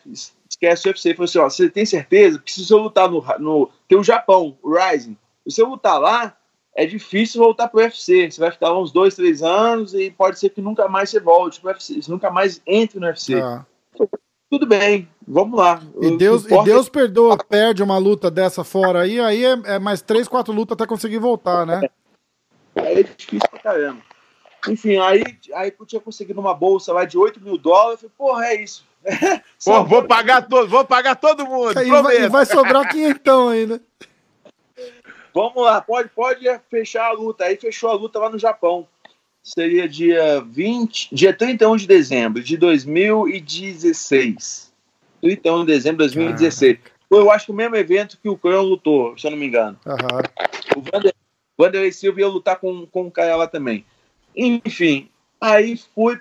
[0.49, 1.13] Esquece o UFC.
[1.13, 2.37] Falei assim, ó, você tem certeza?
[2.37, 3.69] Porque se eu lutar no, no...
[3.87, 5.17] Tem o Japão, o Rising.
[5.47, 6.35] Se eu lutar lá,
[6.73, 8.31] é difícil voltar pro UFC.
[8.31, 11.19] Você vai ficar lá uns dois, três anos e pode ser que nunca mais você
[11.19, 12.01] volte pro UFC.
[12.01, 13.35] Você nunca mais entre no UFC.
[13.35, 13.65] Ah
[14.49, 15.81] tudo bem, vamos lá.
[16.01, 20.01] E Deus, e Deus perdoa, perde uma luta dessa fora aí, aí é, é mais
[20.01, 21.81] três, quatro lutas até conseguir voltar, né?
[22.75, 24.01] É, é difícil pra caramba.
[24.67, 28.13] Enfim, aí, aí eu tinha conseguido uma bolsa lá de 8 mil dólares, eu falei,
[28.17, 28.85] porra, é isso.
[29.63, 31.79] Pô, vou pagar todo, vou pagar todo mundo.
[31.79, 33.81] E vai, e vai sobrar quinhentão ainda.
[35.33, 37.43] Vamos lá, pode, pode fechar a luta.
[37.43, 38.87] Aí fechou a luta lá no Japão
[39.45, 44.73] seria dia 20, dia 31 de dezembro de 2016.
[45.21, 46.79] 31 de dezembro de 2016.
[47.07, 49.45] Foi, eu acho que o mesmo evento que o Cão lutou, se eu não me
[49.45, 49.79] engano.
[49.85, 49.95] Uhum.
[50.75, 51.13] O Vander,
[51.55, 53.85] Vanderlei Silva ia lutar com, com o Caio lá também.
[54.35, 55.09] Enfim,
[55.39, 56.19] aí fui,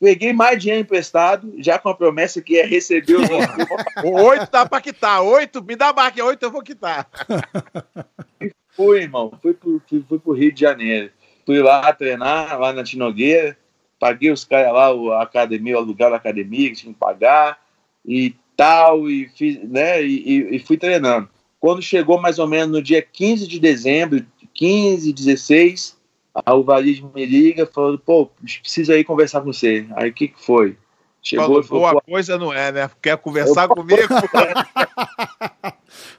[0.00, 3.28] peguei mais dinheiro emprestado, já com a promessa que ia receber os
[4.04, 7.08] Oito dá pra quitar, oito, me dá marca, oito eu vou quitar.
[8.38, 11.10] E fui, irmão, fui pro, fui, fui pro Rio de Janeiro
[11.46, 13.56] fui lá treinar, lá na Tinogueira,
[14.00, 17.58] paguei os caras lá, a academia, o aluguel da academia que tinha que pagar
[18.04, 21.28] e tal, e, fiz, né, e, e, fui treinando.
[21.60, 25.95] Quando chegou mais ou menos no dia 15 de dezembro, 15, 16,
[26.44, 29.86] a Uvalide me liga, falando, pô, precisa ir conversar com você.
[29.96, 30.76] Aí o que, que foi?
[31.22, 32.90] Chegou falou, boa coisa não é, né?
[33.02, 33.68] Quer conversar eu...
[33.70, 34.02] comigo?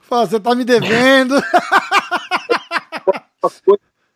[0.02, 1.34] Fala, você tá me devendo.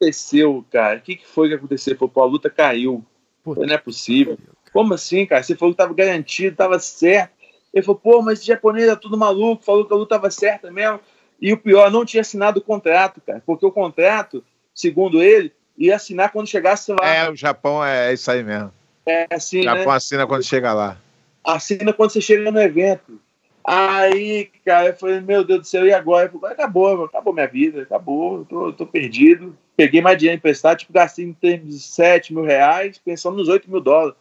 [0.03, 0.99] aconteceu, cara?
[0.99, 1.97] O que, que foi que aconteceu?
[1.97, 3.05] Falou, pô, a luta caiu.
[3.45, 4.37] Puta não é possível.
[4.73, 5.43] Como assim, cara?
[5.43, 7.33] Você falou que tava garantido, tava certo.
[7.73, 10.71] Ele falou, pô, mas esse japonês é tudo maluco, falou que a luta tava certa
[10.71, 11.01] mesmo.
[11.41, 13.43] E o pior, não tinha assinado o contrato, cara.
[13.45, 14.45] Porque o contrato,
[14.75, 17.07] segundo ele, ia assinar quando chegasse lá.
[17.07, 18.73] É, o Japão é isso aí mesmo.
[19.07, 19.97] É assim, O Japão né?
[19.97, 20.97] assina quando chega lá.
[21.45, 23.21] Assina quando você chega no evento.
[23.65, 26.29] Aí, cara, eu falei, meu Deus do céu, e agora?
[26.29, 29.57] Falei, acabou, acabou minha vida, acabou, tô, tô perdido.
[29.77, 33.71] Peguei mais dinheiro emprestado, tipo, gastei em termos de 7 mil reais, pensando nos 8
[33.71, 34.15] mil dólares.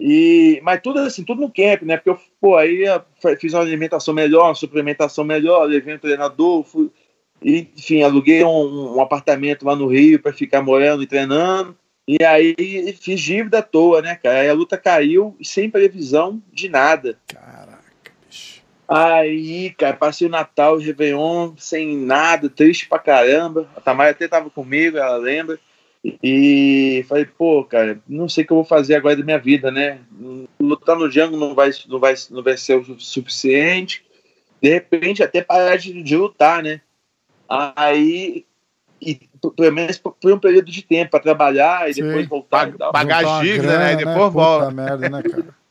[0.00, 1.96] E, mas tudo assim, tudo no camp, né?
[1.96, 6.64] Porque eu, pô, aí eu fiz uma alimentação melhor, uma suplementação melhor, levei um treinador,
[6.64, 6.90] fui,
[7.44, 11.76] e, enfim, aluguei um, um apartamento lá no Rio para ficar morando e treinando.
[12.06, 14.40] E aí fiz dívida à toa, né, cara?
[14.40, 17.18] Aí a luta caiu sem previsão de nada.
[17.28, 18.62] Caraca, bicho.
[18.88, 23.68] Aí, cara, passei o Natal e Réveillon sem nada, triste pra caramba.
[23.76, 25.58] A Tamara até tava comigo, ela lembra.
[26.20, 29.70] E falei, pô, cara, não sei o que eu vou fazer agora da minha vida,
[29.70, 30.00] né?
[30.60, 34.04] Lutar no Django não vai, não vai, não vai ser o suficiente.
[34.60, 36.80] De repente, até parar de, de lutar, né?
[37.48, 38.44] Aí
[39.04, 39.20] e
[39.56, 42.04] pelo menos por um período de tempo para trabalhar e Sim.
[42.04, 43.92] depois voltar Pag, Pagar as dívidas, né?
[43.94, 44.30] E depois né?
[44.30, 44.70] volta.
[44.70, 45.48] Merda, né, cara?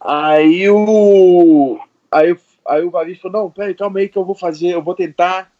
[0.00, 1.80] Aí o.
[2.12, 2.36] Aí,
[2.68, 5.50] aí o Varis falou: não, peraí, calma aí que eu vou fazer, eu vou tentar.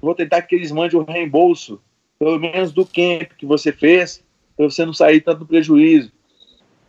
[0.00, 1.78] Vou tentar que eles mandem o reembolso,
[2.18, 4.24] pelo menos do camp que você fez,
[4.56, 6.10] para você não sair tanto no prejuízo.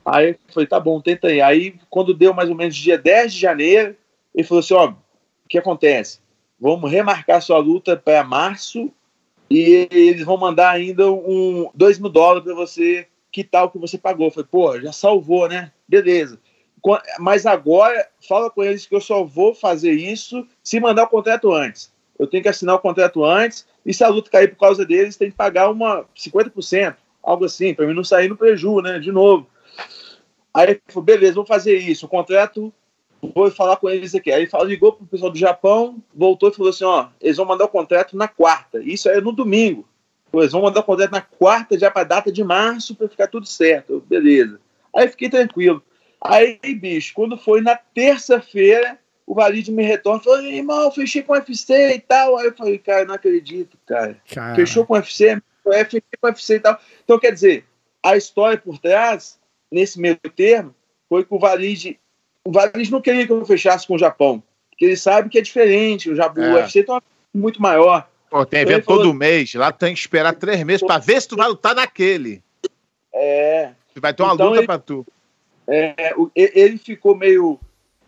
[0.05, 1.41] Aí eu falei, tá bom, tenta aí.
[1.41, 3.95] Aí, quando deu mais ou menos dia 10 de janeiro,
[4.33, 4.95] ele falou assim: ó, o
[5.49, 6.20] que acontece?
[6.61, 8.91] Vamos remarcar sua luta para março
[9.49, 13.97] e eles vão mandar ainda um 2 mil dólares para você quitar o que você
[13.97, 14.27] pagou.
[14.27, 15.71] Eu falei, pô, já salvou, né?
[15.87, 16.39] Beleza.
[17.19, 21.51] Mas agora, fala com eles que eu só vou fazer isso se mandar o contrato
[21.51, 21.91] antes.
[22.19, 25.17] Eu tenho que assinar o contrato antes, e se a luta cair por causa deles,
[25.17, 28.99] tem que pagar uma 50%, algo assim, para mim não sair no prejuízo, né?
[28.99, 29.47] De novo.
[30.53, 32.05] Aí ele falou, beleza, vou fazer isso.
[32.05, 32.71] O contrato
[33.21, 34.31] vou falar com eles aqui.
[34.31, 37.65] Aí ele ligou pro pessoal do Japão, voltou e falou assim: ó, eles vão mandar
[37.65, 38.81] o contrato na quarta.
[38.81, 39.87] Isso é no domingo.
[40.33, 43.45] Eles vão mandar o contrato na quarta, já para data de março, para ficar tudo
[43.45, 44.03] certo.
[44.07, 44.59] Beleza.
[44.95, 45.83] Aí fiquei tranquilo.
[46.21, 51.33] Aí, bicho, quando foi na terça-feira, o Valide me retorna e falou: irmão, fechei com
[51.33, 52.37] o UFC e tal.
[52.37, 54.17] Aí eu falei: cara, não acredito, cara.
[54.33, 54.55] Caramba.
[54.55, 56.79] Fechou com o UFC, é, fechei com o UFC e tal.
[57.03, 57.65] Então, quer dizer,
[58.03, 59.39] a história por trás,
[59.71, 60.73] nesse meio termo,
[61.07, 61.99] foi que o Valide
[62.45, 65.41] o Vargas não queria que eu fechasse com o Japão, porque ele sabe que é
[65.41, 66.51] diferente, o, Japão, é.
[66.51, 68.07] o UFC tem uma muito maior.
[68.29, 71.21] Pô, tem então evento falou, todo mês, lá tem que esperar três meses para ver
[71.21, 72.41] se tu vai lutar naquele.
[73.13, 73.71] É.
[73.95, 75.05] Vai ter uma então luta para tu.
[75.67, 77.59] É, ele ficou meio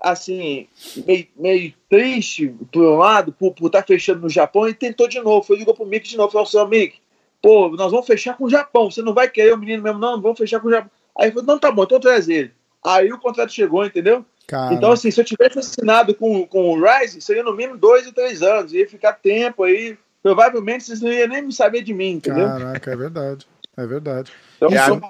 [0.04, 0.68] assim,
[1.06, 5.20] meio, meio triste por um lado, por estar tá fechando no Japão, e tentou de
[5.22, 5.46] novo.
[5.46, 6.98] Foi ligou pro Mick de novo, falou assim, Mick,
[7.42, 10.22] pô, nós vamos fechar com o Japão, você não vai querer o menino mesmo, não,
[10.22, 10.92] vamos fechar com o Japão.
[11.18, 12.52] Aí ele falou, não, tá bom, então traz ele.
[12.86, 14.26] Aí o contrato chegou, entendeu?
[14.48, 14.74] Cara.
[14.74, 18.14] Então, assim, se eu tivesse assinado com, com o Rise, seria no mínimo dois ou
[18.14, 18.74] três anos.
[18.74, 19.98] Ia ficar tempo aí.
[20.22, 22.48] Provavelmente vocês não iam nem saber de mim, entendeu?
[22.48, 23.48] Caraca, é verdade.
[23.76, 24.32] É verdade.
[24.58, 25.02] Então, isso,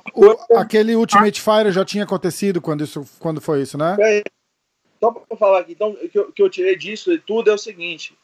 [0.50, 3.98] o, aquele Ultimate Fire já tinha acontecido quando, isso, quando foi isso, né?
[4.00, 4.24] É,
[5.00, 7.54] só pra falar aqui, então, o que, eu, que eu tirei disso e tudo é
[7.54, 8.18] o seguinte: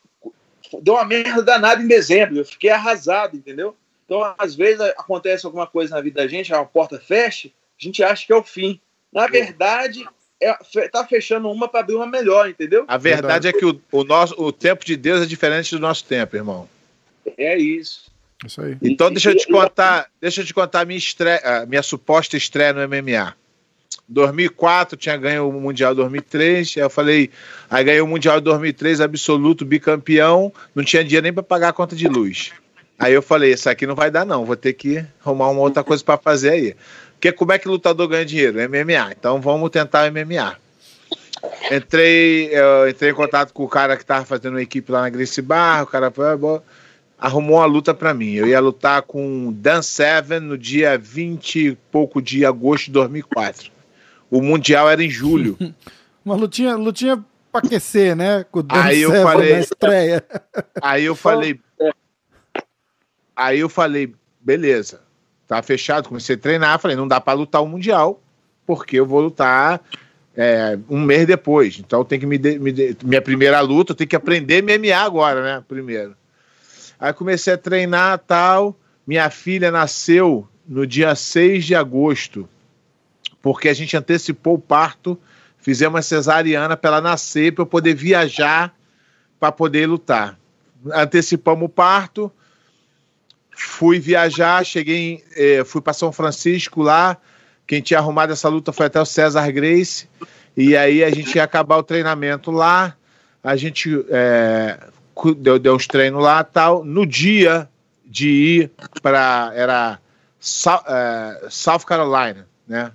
[0.81, 3.75] deu uma merda danada em dezembro, eu fiquei arrasado, entendeu?
[4.05, 8.01] Então, às vezes acontece alguma coisa na vida da gente, a porta fecha, a gente
[8.01, 8.79] acha que é o fim.
[9.12, 10.05] Na verdade,
[10.41, 10.53] é,
[10.89, 12.86] tá fechando uma para abrir uma melhor, entendeu?
[12.88, 13.47] A verdade, verdade.
[13.47, 16.70] é que o, o, nosso, o tempo de Deus é diferente do nosso tempo, irmão.
[17.38, 18.10] É isso.
[18.45, 18.78] Isso aí.
[18.82, 22.38] Então, deixa eu te contar, deixa eu te contar a minha, estreia, a minha suposta
[22.38, 23.36] estreia no MMA.
[24.07, 26.76] 2004, tinha ganho o Mundial 2003.
[26.78, 27.30] Aí eu falei,
[27.70, 30.51] aí ganhei o Mundial 2003, absoluto, bicampeão.
[30.74, 32.51] Não tinha dinheiro nem para pagar a conta de luz.
[32.97, 34.45] Aí eu falei, isso aqui não vai dar, não.
[34.45, 36.76] Vou ter que arrumar uma outra coisa para fazer aí.
[37.20, 38.57] Porque como é que lutador ganha dinheiro?
[38.57, 39.11] MMA.
[39.11, 40.55] Então vamos tentar o MMA.
[41.70, 42.49] Entrei,
[42.89, 45.84] entrei em contato com o cara que estava fazendo uma equipe lá na Gracie Bar,
[45.84, 46.63] o cara falou,
[47.17, 48.32] arrumou uma luta para mim.
[48.32, 53.70] Eu ia lutar com Dan Seven no dia 20 e pouco de agosto de 2004.
[54.32, 55.57] O Mundial era em julho.
[56.24, 58.45] uma lutinha, lutinha para aquecer, né?
[58.49, 60.26] Com o Dan aí Seven eu falei, na estreia.
[60.82, 61.59] Aí eu falei,
[63.36, 65.09] aí eu falei, beleza
[65.49, 68.21] tá fechado, comecei a treinar, falei, não dá para lutar o Mundial,
[68.67, 69.81] porque eu vou lutar
[70.37, 71.79] é, um mês depois.
[71.79, 74.95] Então tem que me, de, me de, minha primeira luta, eu tenho que aprender MMA
[74.95, 75.63] agora, né?
[75.67, 76.15] Primeiro.
[76.99, 78.77] Aí comecei a treinar tal.
[79.07, 82.47] Minha filha nasceu no dia 6 de agosto,
[83.41, 85.17] porque a gente antecipou o parto,
[85.57, 88.71] fizemos uma cesariana para ela nascer, para eu poder viajar
[89.39, 90.37] para poder lutar.
[90.93, 92.31] Antecipamos o parto,
[93.62, 97.18] Fui viajar, cheguei, eh, fui para São Francisco lá.
[97.68, 100.07] Quem tinha arrumado essa luta foi até o César Grace.
[100.55, 102.95] E aí a gente ia acabar o treinamento lá.
[103.43, 104.80] A gente é,
[105.38, 106.84] deu, deu uns treinos lá tal.
[106.84, 107.70] No dia
[108.05, 109.51] de ir para.
[109.53, 109.99] Era
[110.39, 112.91] South, é, South Carolina, né?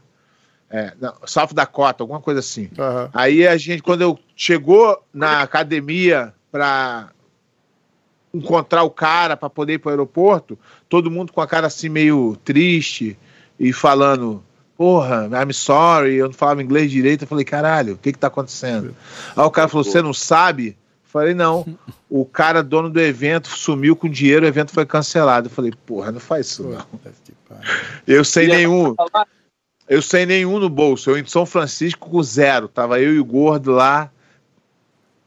[0.71, 2.71] É, não, South Dakota, alguma coisa assim.
[2.77, 3.09] Uhum.
[3.13, 7.11] Aí a gente, quando eu chegou na academia para
[8.35, 10.59] encontrar o cara para poder ir para o aeroporto,
[10.89, 13.17] todo mundo com a cara assim meio triste
[13.59, 14.43] e falando,
[14.77, 17.23] porra, I'm sorry, eu não falava inglês direito.
[17.23, 18.95] Eu falei, caralho, o que que tá acontecendo?
[19.37, 20.77] Aí o cara falou, você não sabe?
[21.05, 21.65] Falei, não.
[22.11, 25.47] O cara, dono do evento, sumiu com dinheiro, o evento foi cancelado.
[25.47, 26.85] Eu falei, porra, não faz isso, não.
[28.05, 28.97] Eu sei nenhum.
[29.89, 31.11] Eu sei nenhum no bolso.
[31.11, 32.67] Eu em São Francisco com zero.
[32.67, 34.11] Tava eu e o gordo lá.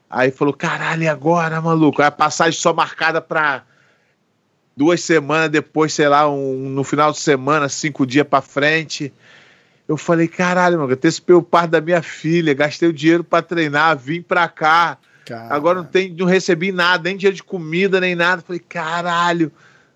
[0.09, 2.01] Aí falou, caralho, e agora, maluco?
[2.01, 3.63] Aí a passagem só marcada pra
[4.75, 9.11] duas semanas depois, sei lá, um, no final de semana, cinco dias pra frente.
[9.87, 13.97] Eu falei, caralho, mano, antecipei o par da minha filha, gastei o dinheiro para treinar,
[13.97, 14.97] vim pra cá.
[15.25, 15.53] Caralho.
[15.53, 18.41] Agora não, tem, não recebi nada, nem dinheiro de comida, nem nada.
[18.41, 19.51] Falei, caralho.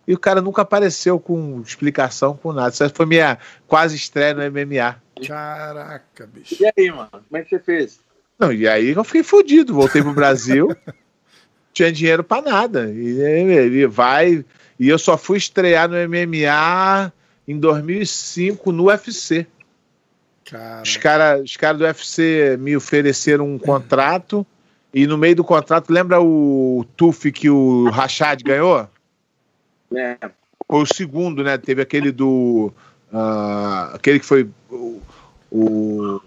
[0.06, 2.70] E o cara nunca apareceu com explicação, com nada.
[2.70, 4.98] Isso foi minha quase estreia no MMA.
[5.26, 6.58] Caraca, bicho.
[6.60, 7.10] E aí, mano?
[7.12, 8.01] Como é que você fez?
[8.42, 9.76] Não, e aí eu fiquei fodido.
[9.76, 10.76] Voltei pro Brasil,
[11.72, 12.92] tinha dinheiro para nada.
[12.92, 14.44] E ele vai.
[14.80, 17.14] E eu só fui estrear no MMA
[17.48, 19.46] em 2005 no UFC.
[20.50, 20.82] Cara.
[20.82, 24.46] Os caras os cara do UFC me ofereceram um contrato.
[24.92, 28.90] E no meio do contrato, lembra o TUF que o Rachad ganhou?
[29.96, 30.18] É.
[30.68, 31.60] Foi o segundo, né?
[31.60, 32.74] Teve aquele do.
[33.14, 35.00] Uh, aquele que foi o.
[35.52, 36.22] o...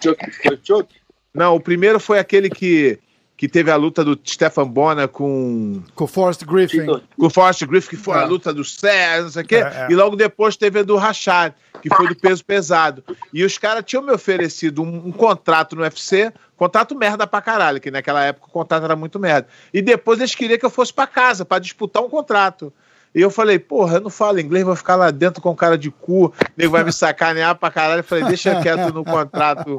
[0.00, 1.05] Choke, foi choke?
[1.36, 2.98] Não, o primeiro foi aquele que
[3.36, 5.82] que teve a luta do Stefan Bona com.
[5.94, 6.86] Com o Forrest Griffin.
[6.86, 8.20] Com o Forrest Griffin, que foi é.
[8.20, 9.56] a luta do César, não sei o quê.
[9.56, 9.86] É, é.
[9.90, 13.04] E logo depois teve a do Rachad, que foi do peso pesado.
[13.32, 17.78] E os caras tinham me oferecido um, um, contrato no UFC, contrato merda pra caralho,
[17.78, 19.46] que naquela época o contrato era muito merda.
[19.72, 22.72] E depois eles queriam que eu fosse para casa, para disputar um contrato.
[23.14, 25.90] E eu falei, porra, eu não falo inglês, vou ficar lá dentro com cara de
[25.90, 28.00] cu, nego vai me sacanear pra caralho.
[28.00, 29.78] Eu falei, deixa quieto no contrato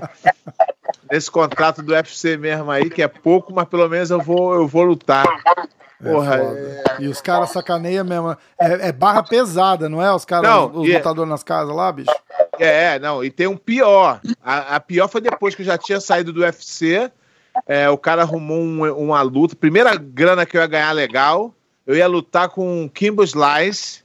[1.12, 4.68] nesse contrato do UFC mesmo aí, que é pouco, mas pelo menos eu vou, eu
[4.68, 5.26] vou lutar.
[6.01, 6.84] É Porra, é...
[6.99, 8.38] E os caras sacaneiam mesmo.
[8.60, 10.14] É, é, barra pesada, não é?
[10.14, 12.12] Os caras, os é- lutadores nas casas lá, bicho?
[12.60, 13.24] É, não.
[13.24, 14.20] E tem um pior.
[14.43, 17.12] A, a pior foi depois que eu já tinha saído do UFC.
[17.66, 19.55] É, o cara arrumou um, uma luta.
[19.55, 21.53] Primeira grana que eu ia ganhar legal.
[21.86, 24.03] Eu ia lutar com o Kimbo Slice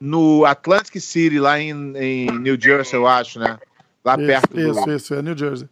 [0.00, 3.58] no Atlantic City, lá em, em New Jersey, eu acho, né?
[4.04, 4.80] Lá isso, perto isso, do.
[4.80, 5.68] Isso, isso, é New Jersey.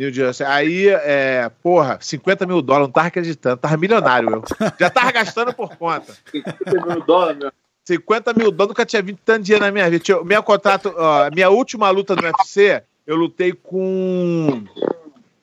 [0.00, 0.46] New Jersey.
[0.46, 4.44] Aí, é, porra, 50 mil dólares, não tava acreditando, tava milionário eu.
[4.80, 6.16] Já tava gastando por conta.
[6.32, 7.52] 50 mil dólares, meu.
[7.84, 10.02] 50 mil dólares, nunca tinha vindo tanto dinheiro na minha vida.
[10.02, 14.64] Tinha, meu contrato, ó, minha última luta no UFC, eu lutei com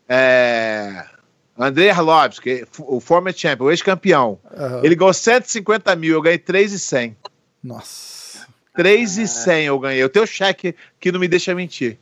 [0.10, 1.06] é,
[1.56, 4.40] Andrei Arlovski, o former champion, o ex-campeão.
[4.58, 4.84] Uhum.
[4.84, 7.16] Ele ganhou 150 mil, eu ganhei 3,100.
[7.64, 8.48] Nossa.
[8.76, 10.02] 3,100 eu ganhei.
[10.02, 12.00] Eu tenho cheque que não me deixa mentir.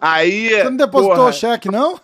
[0.00, 0.48] Aí.
[0.48, 2.00] Você não depositou o cheque, não?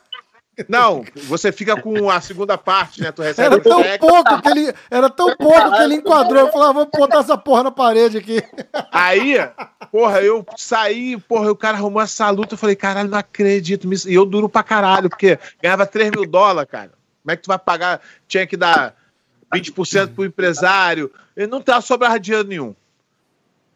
[0.68, 3.12] Não, você fica com a segunda parte, né?
[3.12, 4.06] Tu recebe era tão cheque.
[4.06, 6.46] pouco que ele era tão pouco que ele enquadrou.
[6.46, 8.42] Eu falei, ah, vou botar essa porra na parede aqui.
[8.90, 9.36] Aí,
[9.92, 12.54] porra, eu saí, porra, o cara arrumou essa luta.
[12.54, 13.86] Eu falei, caralho, não acredito.
[14.08, 16.92] E eu duro pra caralho, porque ganhava 3 mil dólares, cara.
[17.22, 18.00] Como é que tu vai pagar?
[18.26, 18.94] Tinha que dar
[19.54, 21.12] 20% pro empresário.
[21.36, 22.74] Ele não tá sobrando dinheiro nenhum.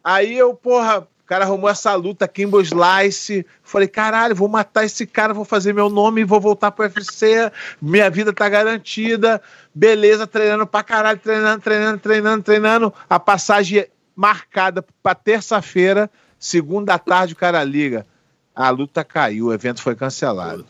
[0.03, 3.47] Aí eu, porra, cara arrumou essa luta, Kimbo Slice.
[3.63, 7.53] Falei, caralho, vou matar esse cara, vou fazer meu nome e vou voltar pro UFC.
[7.81, 9.41] Minha vida tá garantida.
[9.73, 12.95] Beleza, treinando pra caralho, treinando, treinando, treinando, treinando.
[13.09, 18.05] A passagem marcada pra terça-feira, segunda tarde, o cara liga.
[18.53, 20.67] A luta caiu, o evento foi cancelado.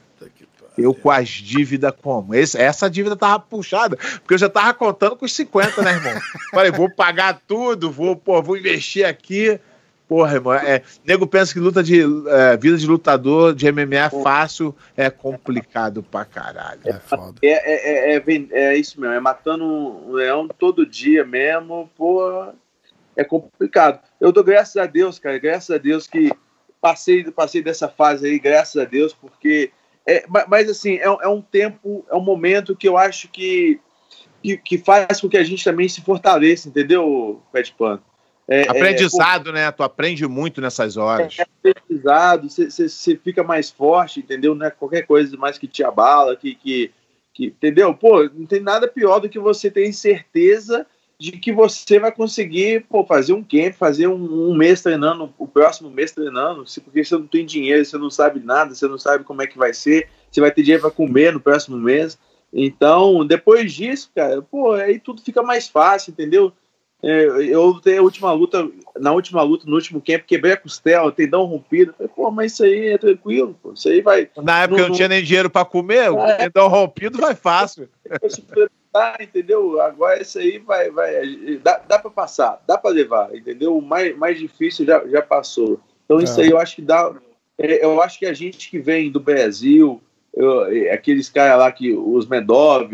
[0.76, 2.34] Eu com as dívidas como?
[2.34, 6.20] Esse, essa dívida tava puxada, porque eu já tava contando com os 50, né, irmão?
[6.52, 9.58] Falei, vou pagar tudo, vou, pô, vou investir aqui.
[10.10, 14.10] Porra, irmão, é, nego pensa que luta de é, vida de lutador de MMA é
[14.10, 16.80] fácil, é complicado pra caralho.
[16.84, 17.38] É foda.
[17.40, 22.56] É, é, é, é, é isso mesmo, é matando um leão todo dia mesmo, porra,
[23.14, 24.00] é complicado.
[24.20, 26.32] Eu dou graças a Deus, cara, graças a Deus que
[26.80, 29.70] passei, passei dessa fase aí, graças a Deus, porque.
[30.04, 33.78] É, mas assim, é, é um tempo, é um momento que eu acho que,
[34.42, 38.02] que, que faz com que a gente também se fortaleça, entendeu, Pet Pano?
[38.50, 39.70] É, é, aprendizado, é, né?
[39.70, 41.36] Tu aprende muito nessas horas.
[41.38, 44.56] É, aprendizado, você fica mais forte, entendeu?
[44.56, 46.90] Não é qualquer coisa mais que te abala, que, que,
[47.32, 47.94] que, entendeu?
[47.94, 50.84] Pô, não tem nada pior do que você ter certeza
[51.16, 55.46] de que você vai conseguir pô, fazer um camp, fazer um, um, mês treinando, o
[55.46, 59.22] próximo mês treinando, porque você não tem dinheiro, você não sabe nada, você não sabe
[59.22, 62.18] como é que vai ser, você vai ter dinheiro para comer no próximo mês.
[62.52, 66.52] Então, depois disso, cara, pô, aí tudo fica mais fácil, entendeu?
[67.02, 71.10] Eu, eu lutei a última luta, na última luta, no último camp, quebrei a costela,
[71.10, 71.94] tendão rompido.
[71.96, 73.72] Falei, pô, mas isso aí é tranquilo, pô.
[73.72, 74.28] Isso aí vai.
[74.36, 77.34] Na época não, eu não tinha nem dinheiro para comer, o é, tendão rompido vai
[77.34, 77.88] fácil.
[79.20, 79.80] entendeu?
[79.80, 80.90] Agora isso aí vai.
[80.90, 83.76] vai dá dá para passar, dá para levar, entendeu?
[83.76, 85.80] O mais, mais difícil já, já passou.
[86.04, 86.44] Então, isso é.
[86.44, 87.14] aí eu acho que dá.
[87.56, 90.02] É, eu acho que a gente que vem do Brasil,
[90.34, 92.92] eu, aqueles caras lá que os Medov,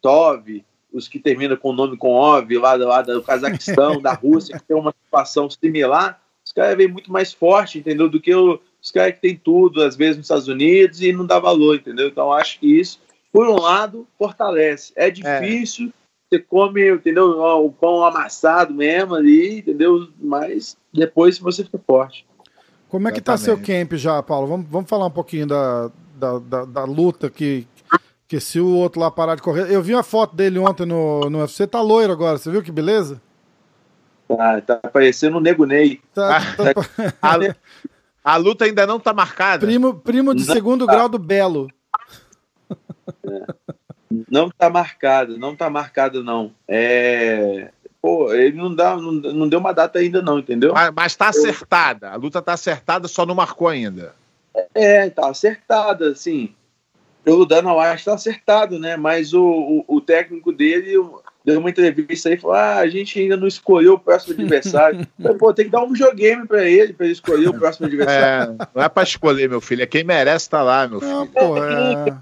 [0.00, 0.64] Tov,
[0.94, 4.64] os que terminam com o nome com OV, lá, lá do Cazaquistão, da Rússia, que
[4.64, 8.08] tem uma situação similar, os caras vêm muito mais forte, entendeu?
[8.08, 11.26] Do que o, os caras que tem tudo, às vezes nos Estados Unidos, e não
[11.26, 12.06] dá valor, entendeu?
[12.06, 13.00] Então acho que isso,
[13.32, 14.92] por um lado, fortalece.
[14.94, 15.92] É difícil, é.
[16.30, 17.40] você come, entendeu?
[17.40, 20.08] O pão amassado mesmo ali, entendeu?
[20.20, 22.24] Mas depois você fica forte.
[22.88, 24.46] Como é que tá seu camp já, Paulo?
[24.46, 27.66] Vamos, vamos falar um pouquinho da, da, da, da luta que,
[28.40, 29.70] se o outro lá parar de correr.
[29.70, 32.72] Eu vi uma foto dele ontem no, no UFC, tá loiro agora, você viu que
[32.72, 33.20] beleza?
[34.28, 36.00] Tá, tá parecendo um nego Ney.
[36.14, 37.14] Tá, tá...
[37.20, 39.66] a, a, luta ainda não tá marcada.
[39.66, 40.92] Primo, primo de não segundo tá.
[40.92, 41.68] grau do Belo.
[43.24, 43.46] É.
[44.30, 46.52] Não tá marcado, não tá marcado, não.
[46.68, 47.70] É.
[48.00, 50.72] Pô, ele não, dá, não, não deu uma data ainda, não, entendeu?
[50.72, 52.10] Mas, mas tá acertada.
[52.10, 54.14] A luta tá acertada, só não marcou ainda.
[54.74, 56.54] É, tá acertada, assim
[57.24, 58.96] pelo Dana White está acertado, né?
[58.96, 60.92] Mas o, o, o, técnico dele
[61.44, 65.06] deu uma entrevista aí e falou: ah, a gente ainda não escolheu o próximo adversário.
[65.20, 68.56] Falei, Pô, tem que dar um videogame para ele, para ele escolher o próximo adversário.
[68.60, 71.12] É, não é para escolher, meu filho, é quem merece estar tá lá, meu filho.
[71.12, 72.16] Não, pô, é...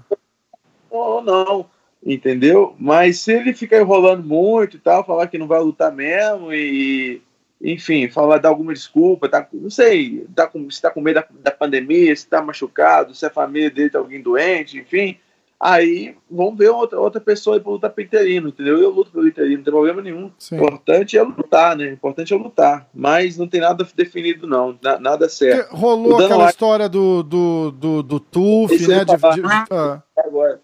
[0.91, 1.65] Não, não,
[2.05, 2.75] entendeu?
[2.79, 7.21] Mas se ele ficar enrolando muito e tal, falar que não vai lutar mesmo e
[7.63, 11.27] enfim, falar, dar alguma desculpa, tá, não sei, tá com, se tá com medo da,
[11.45, 15.17] da pandemia, se tá machucado, se a família dele tá alguém doente, enfim,
[15.57, 18.79] aí vamos ver outra, outra pessoa pra lutar pelo interino, entendeu?
[18.79, 20.29] Eu luto pelo interino, não tem problema nenhum.
[20.51, 21.85] O importante é lutar, né?
[21.85, 25.69] O importante é lutar, mas não tem nada definido não, nada certo.
[25.69, 29.05] Porque rolou aquela história do, do, do, do TUF, né?
[29.05, 29.41] De, de,
[29.71, 30.03] ah.
[30.17, 30.59] Agora,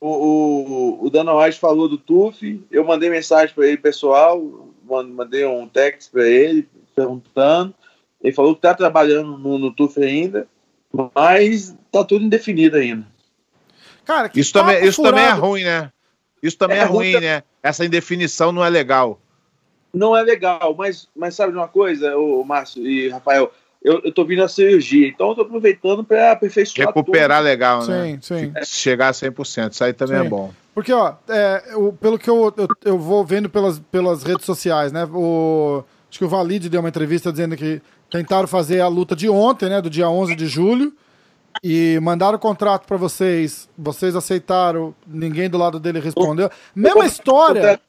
[0.00, 4.40] o, o, o Dana White falou do TUF, eu mandei mensagem para ele pessoal,
[4.86, 7.74] mandei um text para ele perguntando.
[8.22, 10.48] Ele falou que está trabalhando no, no TUF ainda,
[11.14, 13.06] mas está tudo indefinido ainda.
[14.04, 15.92] Cara, isso também, isso também é ruim, né?
[16.42, 17.42] Isso também é, é ruim, ruim, né?
[17.62, 19.20] Essa indefinição não é legal.
[19.92, 23.52] Não é legal, mas, mas sabe de uma coisa, o Márcio e Rafael?
[23.82, 27.46] Eu, eu tô vindo a cirurgia, então eu tô aproveitando para aperfeiçoar Recuperar tudo.
[27.46, 28.18] legal, né?
[28.20, 28.52] Sim, sim.
[28.64, 30.26] Chegar a 100%, isso aí também é sim.
[30.26, 30.52] é bom.
[30.76, 34.92] Porque, ó, é, eu, pelo que eu, eu, eu, vou vendo pelas, pelas redes sociais,
[34.92, 35.06] né?
[35.06, 39.26] O, acho que o Valide deu uma entrevista dizendo que tentaram fazer a luta de
[39.26, 39.80] ontem, né?
[39.80, 40.92] Do dia 11 de julho.
[41.64, 43.70] E mandaram o contrato para vocês.
[43.78, 46.50] Vocês aceitaram, ninguém do lado dele respondeu.
[46.74, 47.80] Mesma história.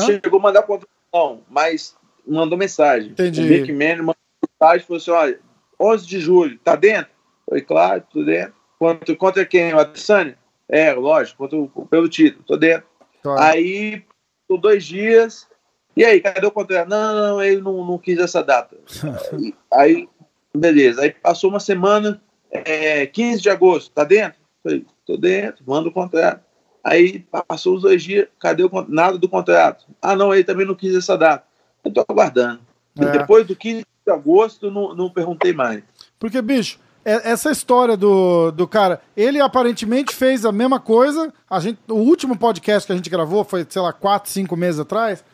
[0.00, 1.94] Chegou a mandar contrato, não, mas
[2.26, 3.12] mandou mensagem.
[3.12, 3.40] Entendi.
[3.40, 4.16] O Mick Manning mandou
[4.60, 5.38] mensagem e falou assim: olha,
[5.78, 7.12] 11 de julho, tá dentro?
[7.48, 8.54] Falei, claro, tudo dentro.
[8.80, 9.72] Contra, contra quem?
[9.72, 10.39] O Adesanya?
[10.70, 11.48] É, lógico,
[11.90, 12.86] pelo título, tô dentro.
[13.22, 13.42] Claro.
[13.42, 14.04] Aí,
[14.46, 15.48] por dois dias,
[15.96, 16.88] e aí, cadê o contrato?
[16.88, 18.76] Não, não, ele não, não quis essa data.
[19.74, 20.08] aí,
[20.56, 21.02] beleza.
[21.02, 24.38] Aí passou uma semana, é, 15 de agosto, tá dentro?
[24.62, 26.42] Falei, tô dentro, manda o contrato.
[26.82, 29.84] Aí passou os dois dias, cadê o nada do contrato?
[30.00, 31.44] Ah, não, ele também não quis essa data.
[31.84, 32.60] Eu tô aguardando.
[32.98, 33.10] É.
[33.10, 35.82] Depois do 15 de agosto, não, não perguntei mais.
[36.18, 41.32] Porque, bicho, essa história do, do cara, ele aparentemente fez a mesma coisa.
[41.48, 44.80] A gente, o último podcast que a gente gravou foi, sei lá, quatro, cinco meses
[44.80, 45.24] atrás.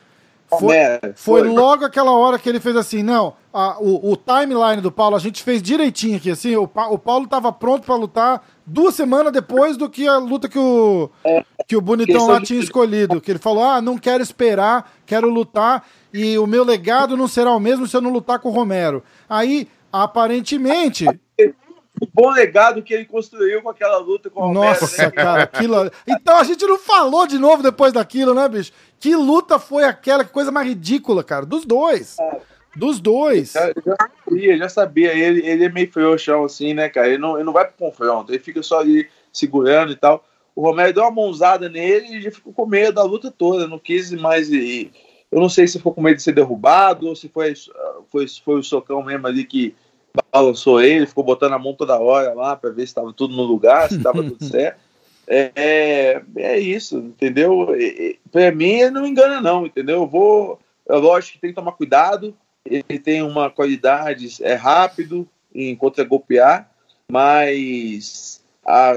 [0.49, 0.75] Foi,
[1.15, 5.17] foi, logo aquela hora que ele fez assim, não, a, o, o, timeline do Paulo
[5.17, 9.33] a gente fez direitinho aqui, assim, o, o Paulo estava pronto para lutar duas semanas
[9.33, 13.29] depois do que a luta que o, é, que o Bonitão lá tinha escolhido, que
[13.29, 17.59] ele falou, ah, não quero esperar, quero lutar, e o meu legado não será o
[17.59, 19.03] mesmo se eu não lutar com o Romero.
[19.29, 21.05] Aí, aparentemente,
[22.01, 25.11] o bom legado que ele construiu com aquela luta com o Nossa, Romero, né?
[25.11, 25.91] cara, aquilo...
[26.07, 28.71] Então a gente não falou de novo depois daquilo, né, bicho?
[28.99, 30.23] Que luta foi aquela?
[30.23, 31.45] Que coisa mais ridícula, cara.
[31.45, 32.17] Dos dois.
[32.19, 32.41] É.
[32.75, 33.53] Dos dois.
[33.53, 35.13] Já, já, sabia, já sabia.
[35.13, 37.07] Ele, ele é meio frouxão, assim, né, cara?
[37.07, 38.31] Ele não, ele não vai pro confronto.
[38.31, 40.23] Ele fica só ali segurando e tal.
[40.55, 43.67] O Romero deu uma mãozada nele e já ficou com medo da luta toda.
[43.67, 44.91] Não quis mais ir.
[45.31, 47.53] Eu não sei se foi com medo de ser derrubado ou se foi,
[48.09, 49.75] foi, foi o socão mesmo ali que
[50.31, 53.43] balançou ele, ficou botando a mão toda hora lá para ver se estava tudo no
[53.43, 54.79] lugar, se estava tudo certo.
[55.27, 57.67] É, é, isso, entendeu?
[58.31, 59.97] Para mim, não engana, não, entendeu?
[59.97, 60.59] Eu vou.
[60.87, 62.33] É lógico que tem que tomar cuidado,
[62.65, 66.71] ele tem uma qualidade, é rápido em contra-golpear,
[67.11, 68.93] mas a,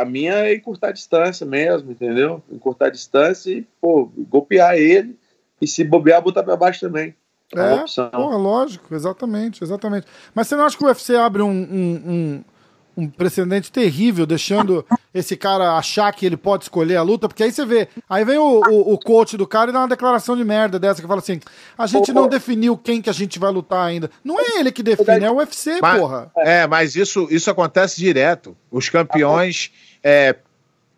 [0.00, 2.42] a minha é encurtar a distância mesmo, entendeu?
[2.50, 5.16] Encurtar a distância e, pô, golpear ele
[5.60, 7.14] e se bobear, botar para baixo também.
[7.54, 10.06] É, é porra, lógico, exatamente, exatamente.
[10.34, 12.44] Mas você não acha que o UFC abre um, um, um,
[12.96, 17.28] um precedente terrível, deixando esse cara achar que ele pode escolher a luta?
[17.28, 19.88] Porque aí você vê, aí vem o, o, o coach do cara e dá uma
[19.88, 21.40] declaração de merda dessa que fala assim:
[21.76, 24.10] a gente não definiu quem que a gente vai lutar ainda.
[24.24, 26.30] Não é ele que define, é o UFC, mas, porra.
[26.36, 28.56] É, mas isso, isso acontece direto.
[28.70, 29.70] Os campeões.
[30.02, 30.36] É,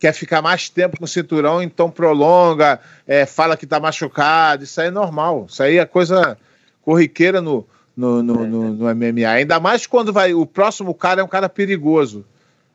[0.04, 4.62] quer ficar mais tempo com o cinturão, então prolonga, é, fala que tá machucado.
[4.62, 5.46] Isso aí é normal.
[5.48, 6.36] Isso aí é coisa
[6.82, 9.26] corriqueira no, no, no, no, no MMA.
[9.26, 10.34] Ainda mais quando vai.
[10.34, 12.22] O próximo cara é um cara perigoso.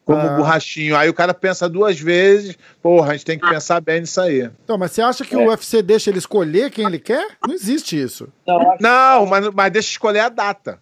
[0.03, 0.33] Como ah.
[0.33, 0.97] o borrachinho.
[0.97, 4.49] Aí o cara pensa duas vezes, porra, a gente tem que pensar bem nisso aí.
[4.63, 5.37] Então, mas você acha que é.
[5.37, 7.37] o UFC deixa ele escolher quem ele quer?
[7.45, 8.27] Não existe isso.
[8.47, 10.79] Não, não mas, mas deixa escolher a data.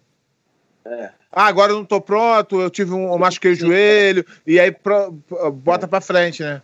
[0.86, 1.10] É.
[1.30, 4.72] Ah, agora eu não tô pronto, eu tive um, eu machuquei o joelho, e aí
[4.72, 5.12] pro,
[5.52, 6.62] bota pra frente, né?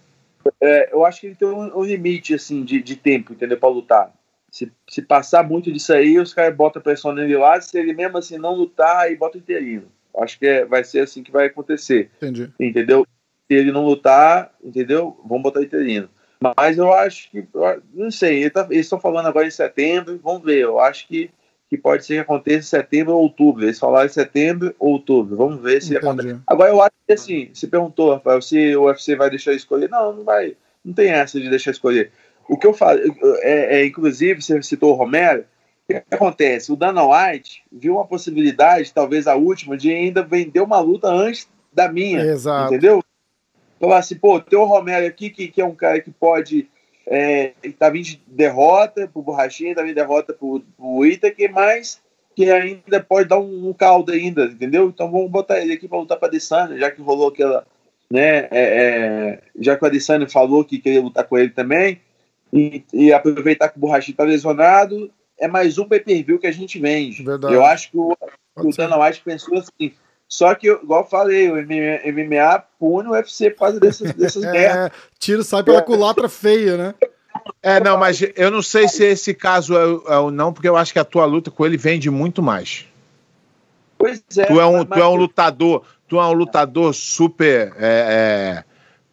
[0.61, 3.59] É, eu acho que ele tem um, um limite, assim, de, de tempo, entendeu?
[3.59, 4.13] Pra lutar.
[4.51, 8.19] Se, se passar muito disso aí, os caras botam pressão nele lá, se ele mesmo
[8.19, 9.87] assim não lutar, aí bota interino.
[10.17, 12.11] Acho que é, vai ser assim que vai acontecer.
[12.17, 12.51] Entendi.
[12.59, 13.07] Entendeu?
[13.49, 15.19] Se ele não lutar, entendeu?
[15.25, 16.09] Vamos botar interino.
[16.57, 17.47] Mas eu acho que,
[17.93, 20.59] não sei, eles tá, estão falando agora em setembro, vamos ver.
[20.59, 21.31] Eu acho que
[21.77, 23.65] que pode ser que aconteça em setembro ou outubro.
[23.65, 25.37] Eles falaram em setembro ou outubro.
[25.37, 26.07] Vamos ver se Entendi.
[26.07, 26.41] acontece.
[26.47, 29.89] Agora, eu acho que assim, se perguntou, Rafael, se o UFC vai deixar escolher.
[29.89, 30.57] Não, não vai.
[30.85, 32.13] Não tem essa de deixar escolher.
[32.49, 33.01] O que eu falo,
[33.41, 35.45] é, é inclusive, você citou o Romero,
[35.89, 36.71] o que acontece?
[36.71, 41.49] O Dana White viu uma possibilidade, talvez a última, de ainda vender uma luta antes
[41.73, 42.21] da minha.
[42.21, 42.73] Exato.
[42.73, 43.03] Entendeu?
[43.81, 46.69] Falar assim, pô, tem o Romero aqui, que, que é um cara que pode
[47.07, 52.01] é, tá vindo de derrota pro Borrachinha, tá vindo de derrota pro, pro Itaque, mas
[52.35, 54.89] que ainda pode dar um, um, caldo ainda, entendeu?
[54.89, 57.65] Então vamos botar ele aqui para lutar para Adesanya, já que rolou aquela,
[58.11, 62.01] né, é, é, já que o Adesanya falou que queria lutar com ele também,
[62.53, 66.79] e, e aproveitar que o Borrachinha tá lesionado, é mais um pay-per-view que a gente
[66.79, 67.23] vende.
[67.23, 67.55] Verdade.
[67.55, 68.17] Eu acho que o,
[68.57, 69.93] o Dana White pensou assim,
[70.29, 74.91] só que, igual eu falei, o MMA pune o UFC por causa dessas, dessas é,
[75.19, 76.95] Tiro sai pela culatra feia, né?
[77.63, 80.77] É, não, mas eu não sei se esse caso é, é ou não, porque eu
[80.77, 82.87] acho que a tua luta com ele vende muito mais.
[83.99, 84.45] Pois é.
[84.47, 87.73] Tu é um, tu é um lutador, tu é um lutador super.
[87.79, 88.65] É, é,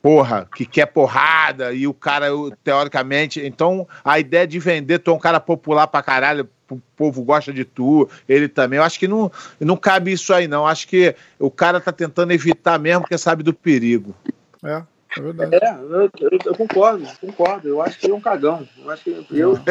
[0.02, 2.28] porra, que quer porrada, e o cara,
[2.64, 3.40] teoricamente.
[3.46, 7.52] Então, a ideia de vender, tu é um cara popular pra caralho, o povo gosta
[7.52, 8.78] de tu, ele também.
[8.78, 10.66] Eu acho que não, não cabe isso aí, não.
[10.66, 14.16] Acho que o cara tá tentando evitar mesmo, porque sabe do perigo.
[14.64, 14.84] É.
[15.18, 15.56] É verdade.
[15.56, 17.68] É, eu, eu, eu, concordo, concordo.
[17.68, 18.68] Eu acho que ele é um cagão.
[18.78, 19.62] Eu acho que eu tenho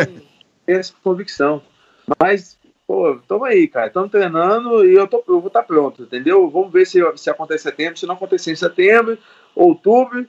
[0.67, 1.63] essa convicção.
[2.21, 3.87] Mas, pô, tamo aí, cara.
[3.87, 6.49] Estamos treinando e eu, tô, eu vou estar tá pronto, entendeu?
[6.51, 7.99] Vamos ver se, se acontece em setembro.
[7.99, 9.17] Se não acontecer em setembro,
[9.55, 10.27] outubro.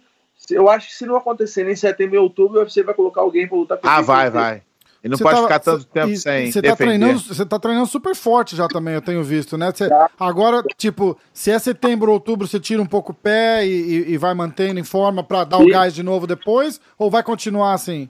[0.49, 3.57] Eu acho que se não acontecer em setembro e outubro, você vai colocar alguém para
[3.57, 4.63] lutar com Ah, vai, vai.
[5.03, 8.15] E não pode tá, ficar tanto tempo sem você tá treinando Você tá treinando super
[8.15, 9.71] forte já também, eu tenho visto, né?
[9.73, 10.09] Cê, tá.
[10.19, 14.11] Agora, tipo, se é setembro ou outubro, você tira um pouco o pé e, e,
[14.11, 15.63] e vai mantendo em forma para dar Sim.
[15.63, 16.79] o gás de novo depois?
[16.99, 18.09] Ou vai continuar assim?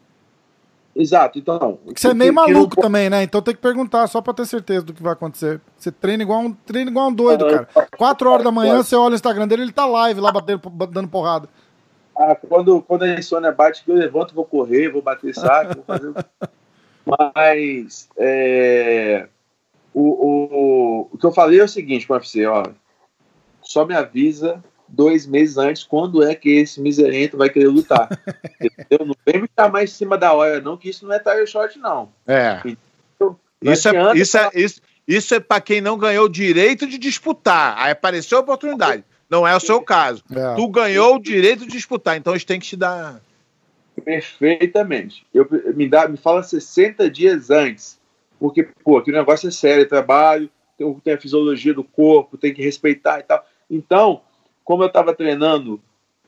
[0.93, 1.79] Exato, então.
[1.95, 2.81] Você é meio maluco que...
[2.81, 3.23] também, né?
[3.23, 5.61] Então tem que perguntar só pra ter certeza do que vai acontecer.
[5.77, 7.67] Você treina igual um, treina igual um doido, cara.
[7.97, 10.61] Quatro horas da manhã, você olha o Instagram dele, ele tá live lá batendo,
[10.91, 11.47] dando porrada.
[12.13, 16.13] Ah, quando, quando a insônia bate, eu levanto, vou correr, vou bater saco, vou fazer.
[17.05, 19.27] Mas é,
[19.93, 22.63] o, o, o que eu falei é o seguinte com o UFC, ó,
[23.61, 28.09] só me avisa dois meses antes quando é que esse miserento vai querer lutar.
[28.59, 29.05] entendeu?
[29.05, 31.79] Não vem me mais em cima da hora, não, que isso não é tire shot,
[31.79, 32.09] não.
[32.27, 32.61] É.
[33.61, 37.75] isso, é isso, é, isso, isso é para quem não ganhou o direito de disputar.
[37.77, 39.03] Aí apareceu a oportunidade.
[39.29, 40.21] Não é o seu caso.
[40.29, 40.55] É.
[40.55, 43.21] Tu ganhou o direito de disputar, então eles têm que te dar.
[44.01, 45.25] Perfeitamente.
[45.33, 47.99] Eu, me, dá, me fala 60 dias antes.
[48.39, 52.53] Porque, pô, aquele negócio é sério, é trabalho, tem, tem a fisiologia do corpo, tem
[52.53, 53.45] que respeitar e tal.
[53.69, 54.21] Então,
[54.63, 55.81] como eu estava treinando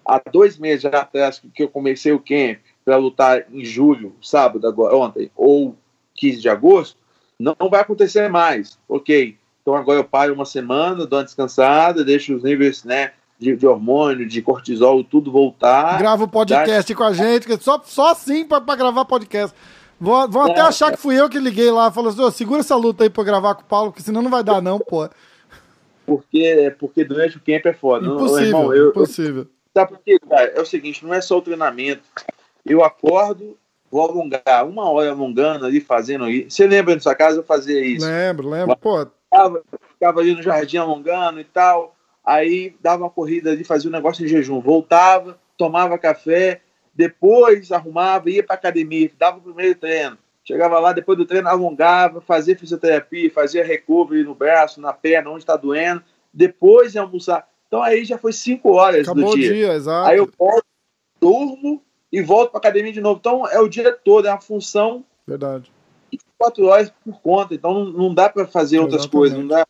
[0.06, 4.96] há dois meses atrás que eu comecei o camp para lutar em julho, sábado, agora,
[4.96, 5.76] ontem, ou
[6.16, 6.98] 15 de agosto,
[7.40, 8.78] não vai acontecer mais.
[8.88, 9.38] Ok.
[9.62, 13.14] Então agora eu paro uma semana, dou uma descansada, deixo os níveis né,
[13.44, 15.98] de, de, hormônio, de cortisol, tudo voltar.
[15.98, 16.98] Grava o podcast dá...
[16.98, 19.56] com a gente, só, só assim para gravar podcast.
[20.00, 22.32] Vão, vão é, até achar que fui eu que liguei lá e falou assim: oh,
[22.32, 24.80] segura essa luta aí pra gravar com o Paulo, porque senão não vai dar, não,
[24.80, 25.08] pô.
[26.06, 28.08] Porque, porque durante o camp é foda.
[28.08, 29.48] Impossível, não, irmão, eu, impossível.
[29.74, 30.54] sabe por quê, cara?
[30.56, 32.04] É o seguinte: não é só o treinamento.
[32.66, 33.58] Eu acordo,
[33.92, 36.56] vou alongar, uma hora alongando ali, fazendo isso.
[36.56, 38.06] Você lembra na sua casa eu fazia isso?
[38.06, 39.06] Lembro, lembro, pô.
[39.30, 39.62] Ficava,
[39.94, 41.94] ficava ali no jardim alongando e tal
[42.26, 46.62] aí dava uma corrida ali, fazia um negócio em jejum, voltava, tomava café,
[46.94, 52.20] depois arrumava, ia para academia, dava o primeiro treino, Chegava lá, depois do treino, alongava,
[52.20, 56.04] fazia fisioterapia, fazia recovery no braço, na perna, onde está doendo,
[56.34, 57.48] depois ia almoçar.
[57.68, 59.52] Então aí já foi 5 horas Acabou do dia.
[59.52, 60.10] O dia exato.
[60.10, 60.66] Aí eu volto,
[61.20, 63.20] durmo e volto para academia de novo.
[63.20, 65.06] Então é o dia todo, é uma função.
[65.26, 65.72] Verdade.
[66.12, 67.56] 24 horas por conta.
[67.56, 69.18] Então não, não dá para fazer outras Exatamente.
[69.18, 69.40] coisas.
[69.40, 69.66] Não dá.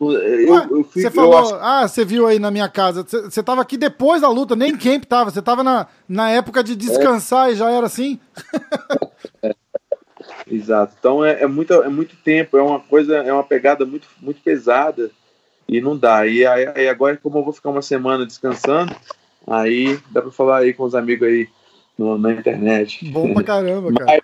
[0.00, 3.02] Eu, Ué, eu fui, você falou, ah, você viu aí na minha casa.
[3.02, 5.30] Você, tava aqui depois da luta, nem camp tava.
[5.30, 7.52] Você tava na, na época de descansar é.
[7.52, 8.20] e já era assim?
[10.46, 10.94] Exato.
[10.98, 14.40] Então é, é, muito, é muito tempo, é uma coisa, é uma pegada muito, muito
[14.40, 15.10] pesada
[15.68, 16.26] e não dá.
[16.26, 18.94] E aí, aí agora, como eu vou ficar uma semana descansando,
[19.46, 21.48] aí dá pra falar aí com os amigos aí
[21.98, 23.04] no, na internet.
[23.10, 24.06] Bom pra caramba, cara.
[24.06, 24.20] Mas,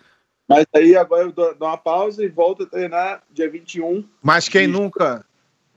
[0.49, 4.05] mas aí agora eu dou, dou, uma pausa e volto a treinar dia 21.
[4.23, 5.25] Mas quem nunca.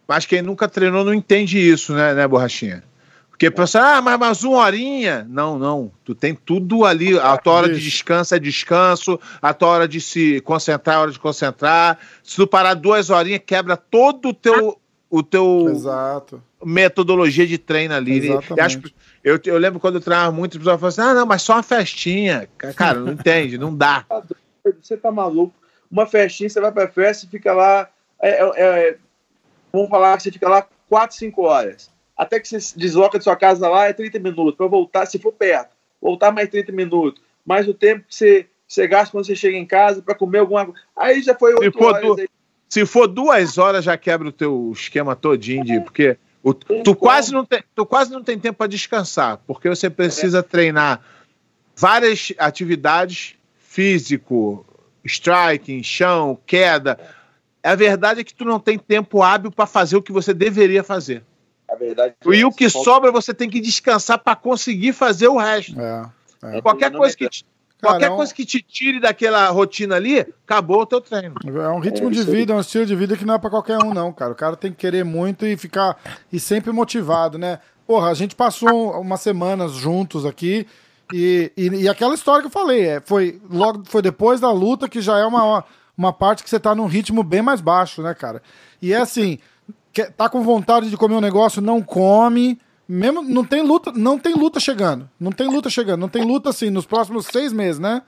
[0.07, 2.83] Mas quem nunca treinou não entende isso, né, né Borrachinha?
[3.37, 5.23] Porque pensa, ah, mas, mas uma horinha.
[5.29, 5.91] Não, não.
[6.03, 7.19] Tu tem tudo ali.
[7.19, 11.11] A tua hora de descanso é descanso, a tua hora de se concentrar é hora
[11.11, 11.99] de concentrar.
[12.23, 14.79] Se tu parar duas horinhas, quebra todo o teu.
[15.09, 16.43] O teu Exato.
[16.65, 18.27] metodologia de treino ali.
[18.27, 18.93] Exatamente.
[19.23, 21.53] Eu, eu, lembro quando eu treinava muito, as pessoas falavam assim: ah, não, mas só
[21.53, 22.49] uma festinha.
[22.75, 24.03] Cara, não entende, não dá.
[24.81, 25.53] Você tá maluco?
[25.89, 27.87] Uma festinha, você vai pra festa e fica lá.
[28.21, 28.97] É, é,
[29.71, 33.35] vamos falar que você fica lá 4, 5 horas até que você desloca de sua
[33.35, 34.55] casa lá é 30 minutos.
[34.55, 37.21] Para voltar, se for perto, voltar mais 30 minutos.
[37.45, 40.65] Mais o tempo que você, você gasta quando você chega em casa para comer alguma
[40.65, 40.81] coisa.
[40.97, 42.01] Aí já foi 8 horas.
[42.01, 42.19] Du...
[42.19, 42.27] Aí.
[42.67, 47.31] Se for duas horas, já quebra o teu esquema todinho, de, porque o, tu, quase
[47.31, 50.41] não tem, tu quase não tem tempo para descansar, porque você precisa é.
[50.41, 51.01] treinar
[51.73, 54.65] várias atividades físico,
[55.05, 56.99] striking, chão, queda.
[57.67, 60.83] A verdade é que tu não tem tempo hábil para fazer o que você deveria
[60.83, 61.23] fazer.
[61.69, 65.37] A verdade é e o que sobra você tem que descansar para conseguir fazer o
[65.37, 65.79] resto.
[65.79, 66.09] É,
[66.43, 66.61] é.
[66.61, 67.45] Qualquer, coisa que, te,
[67.79, 68.15] Cara, qualquer é um...
[68.15, 71.35] coisa que te tire daquela rotina ali, acabou o teu treino.
[71.45, 73.77] É um ritmo de vida, é um estilo de vida que não é para qualquer
[73.83, 74.31] um, não, cara.
[74.31, 75.97] O cara tem que querer muito e ficar
[76.31, 77.59] e sempre motivado, né?
[77.85, 80.65] Porra, a gente passou umas semanas juntos aqui.
[81.13, 84.89] E, e, e, aquela história que eu falei, é, foi logo foi depois da luta
[84.89, 85.63] que já é uma,
[85.97, 88.41] uma parte que você tá num ritmo bem mais baixo, né, cara?
[88.81, 89.39] E é assim,
[89.91, 92.59] quer, tá com vontade de comer um negócio, não come.
[92.89, 95.09] Mesmo não tem luta, não tem luta chegando.
[95.19, 95.99] Não tem luta chegando.
[95.99, 98.01] Não tem luta assim nos próximos seis meses, né?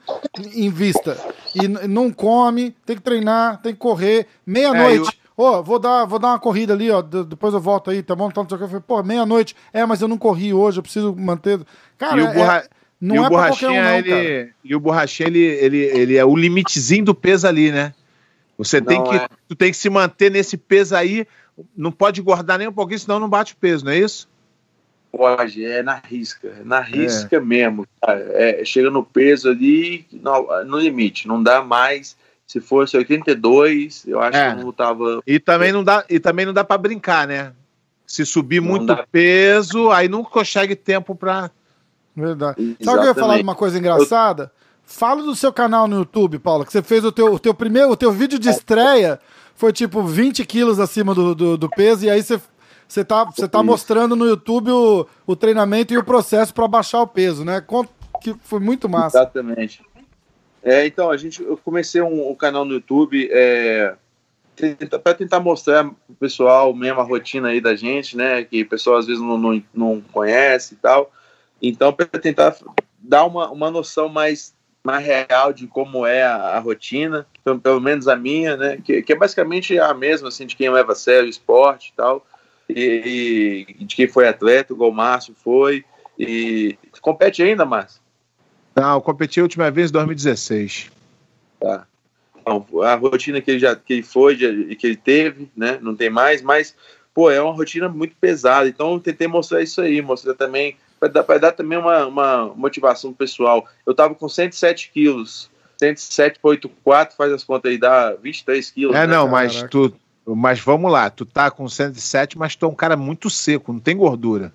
[0.54, 1.18] Em vista.
[1.54, 4.26] E não come, tem que treinar, tem que correr.
[4.46, 5.10] Meia-noite.
[5.10, 5.44] É, eu...
[5.44, 7.02] Ô, oh, vou dar, vou dar uma corrida ali, ó.
[7.02, 8.28] Depois eu volto aí, tá bom?
[8.28, 9.54] Então, eu falei, pô, meia-noite.
[9.72, 11.60] É, mas eu não corri hoje, eu preciso manter.
[11.98, 12.56] Cara, e borra...
[12.58, 12.68] é,
[13.00, 14.10] não e é pra qualquer um, não, ele...
[14.10, 14.48] cara.
[14.62, 17.94] E o borrachinha, ele, ele, ele é o limitezinho do peso ali, né?
[18.58, 19.28] Você tem que, é.
[19.48, 21.26] tu tem que se manter nesse peso aí
[21.76, 24.28] não pode engordar nem um pouquinho, senão não bate o peso, não é isso?
[25.12, 27.40] Pode, é na risca, é na risca é.
[27.40, 27.86] mesmo.
[28.06, 32.16] É, chega no peso ali, no, no, limite, não dá mais.
[32.46, 34.54] Se fosse 82, eu acho é.
[34.54, 35.20] que não tava.
[35.26, 37.52] E também não dá, e também não dá para brincar, né?
[38.06, 39.06] Se subir não muito dá.
[39.10, 41.50] peso, aí não consegue tempo para.
[42.16, 42.60] Verdade.
[42.60, 42.84] Exatamente.
[42.84, 44.44] Sabe que eu ia falar de uma coisa engraçada?
[44.44, 44.60] Eu...
[44.84, 47.90] Fala do seu canal no YouTube, Paulo, que você fez o teu, o teu primeiro,
[47.90, 49.20] o teu vídeo de estreia
[49.54, 52.40] foi tipo 20 quilos acima do, do, do peso, e aí você
[52.90, 57.00] você tá, você tá mostrando no YouTube o, o treinamento e o processo para baixar
[57.00, 57.64] o peso, né?
[58.20, 59.18] Que foi muito massa.
[59.18, 59.80] Exatamente.
[60.60, 63.94] É, então, a gente, eu comecei um, um canal no YouTube é,
[65.04, 68.42] para tentar mostrar pro pessoal mesmo a rotina aí da gente, né?
[68.42, 71.12] Que o pessoal às vezes não, não, não conhece e tal.
[71.60, 72.56] Então, para tentar
[72.98, 77.80] dar uma, uma noção mais mais real de como é a, a rotina, pelo, pelo,
[77.80, 78.78] menos a minha, né?
[78.82, 81.92] Que, que, é basicamente a mesma, assim, de quem leva a sério o esporte e
[81.94, 82.26] tal,
[82.66, 85.84] e, e de quem foi atleta, igual o Márcio foi.
[86.18, 88.00] E compete ainda, Márcio?
[88.74, 90.90] Não, eu competi a última vez em 2016.
[91.60, 91.86] Tá.
[92.38, 95.78] Então, a rotina que ele já que ele foi e que ele teve, né?
[95.82, 96.74] Não tem mais, mas
[97.12, 98.68] pô, é uma rotina muito pesada.
[98.68, 103.12] Então eu tentei mostrar isso aí, mostrar também para dar, dar também uma, uma motivação
[103.14, 103.66] pessoal.
[103.86, 105.50] Eu tava com 107 quilos,
[105.80, 108.94] 107,84, faz as contas aí, dá 23 quilos.
[108.94, 109.92] É, né, não, mas tu.
[110.26, 113.80] Mas vamos lá, tu tá com 107, mas tu é um cara muito seco, não
[113.80, 114.52] tem gordura.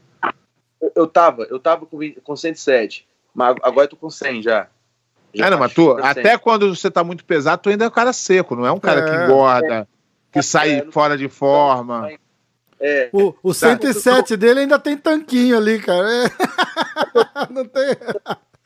[0.79, 4.67] Eu, eu tava, eu tava com, com 107, mas agora eu tô com 100 já.
[5.33, 7.91] já é, não, mas tu, até quando você tá muito pesado, tu ainda é um
[7.91, 9.87] cara seco, não é um cara é, que engorda, é,
[10.31, 12.09] que sai é, fora de forma.
[12.79, 14.35] É, o, o 107 tá.
[14.35, 16.07] dele ainda tem tanquinho ali, cara.
[16.07, 16.29] É.
[17.49, 17.95] Não tem.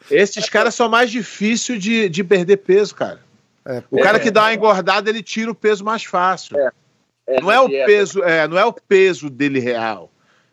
[0.10, 3.20] Esses caras são mais difíceis de, de perder peso, cara.
[3.66, 6.58] É, o cara que dá uma engordada, ele tira o peso mais fácil.
[6.58, 6.72] É,
[7.28, 10.10] é não é o peso, é, não é o peso dele real.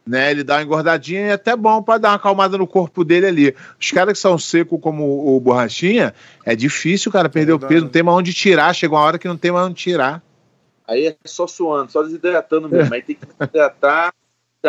[0.07, 0.31] né?
[0.31, 3.27] Ele dá uma engordadinha e é até bom para dar uma acalmada no corpo dele
[3.27, 3.57] ali.
[3.81, 6.13] Os caras que são secos como o Borrachinha,
[6.45, 9.19] é difícil, cara, perder é o peso, não tem mais onde tirar, chega uma hora
[9.19, 10.23] que não tem mais onde tirar.
[10.87, 12.95] Aí é só suando, só desidratando mesmo.
[12.95, 14.15] Aí tem que desidratar,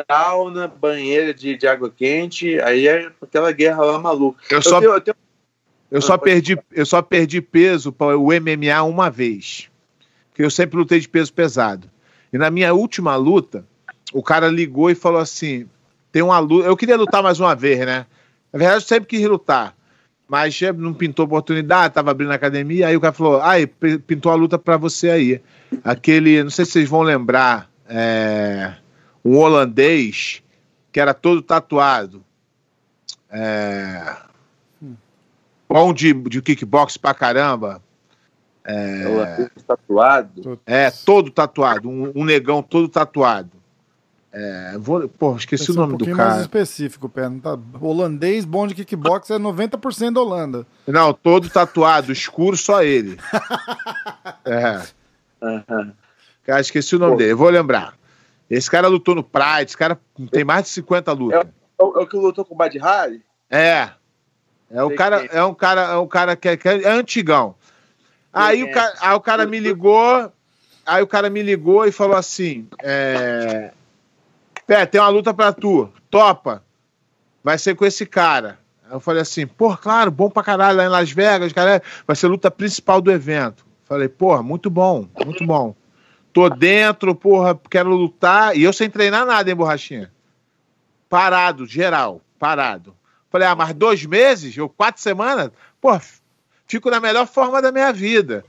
[0.10, 4.42] sauna, banheira de, de água quente, aí é aquela guerra lá maluca.
[4.50, 5.16] Eu, eu só, tenho, eu, tenho...
[5.92, 9.70] eu só perdi, eu só perdi peso para o MMA uma vez.
[10.30, 11.90] Porque eu sempre lutei de peso pesado.
[12.32, 13.66] E na minha última luta,
[14.14, 15.68] o cara ligou e falou assim:
[16.12, 16.68] tem uma luta.
[16.68, 18.06] Eu queria lutar mais uma vez, né?
[18.52, 19.77] Na verdade, eu sempre quis lutar.
[20.28, 22.88] Mas não pintou oportunidade, tava abrindo a academia.
[22.88, 23.54] Aí o cara falou: ah,
[24.06, 25.42] pintou a luta para você aí.
[25.84, 28.74] Aquele, não sei se vocês vão lembrar, é,
[29.24, 30.44] um holandês
[30.92, 32.24] que era todo tatuado.
[33.30, 34.16] É,
[35.70, 37.82] bom de, de kickbox pra caramba.
[38.66, 40.60] É, tatuado?
[40.66, 41.90] É, todo tatuado.
[41.90, 43.57] Um, um negão todo tatuado.
[44.32, 46.30] É, vou, pô, esqueci o nome um do cara.
[46.30, 47.30] mais específico, pé.
[47.42, 50.68] Tá, holandês bom de kickbox é 90% da Holanda.
[50.86, 53.18] Não, todo tatuado, escuro, só ele.
[54.46, 54.82] é.
[55.42, 55.94] Uhum.
[56.46, 57.18] Cara, esqueci o nome pô.
[57.18, 57.96] dele, vou lembrar.
[58.50, 60.00] Esse cara lutou no Pride, esse cara
[60.32, 61.42] tem mais de 50 lutas.
[61.42, 61.44] É,
[61.82, 63.22] é, o que lutou com o Bad Harry?
[63.50, 63.90] É.
[64.70, 67.56] É o cara, é um cara, é um cara que é, que é antigão.
[68.34, 70.32] Aí o, cara, aí o cara me ligou,
[70.86, 73.72] aí o cara me ligou e falou assim: é,
[74.68, 75.90] Pé, tem uma luta pra tu.
[76.12, 76.62] Topa.
[77.42, 78.60] Vai ser com esse cara.
[78.92, 81.82] Eu falei assim, pô, claro, bom pra caralho lá em Las Vegas, cara.
[82.06, 83.66] Vai ser a luta principal do evento.
[83.86, 85.74] Falei, porra, muito bom, muito bom.
[86.34, 88.56] Tô dentro, porra, quero lutar.
[88.56, 90.12] E eu sem treinar nada, hein, borrachinha?
[91.10, 92.94] Parado, geral, parado.
[93.30, 95.98] Falei, ah, mas dois meses, ou quatro semanas, pô,
[96.66, 98.44] fico na melhor forma da minha vida.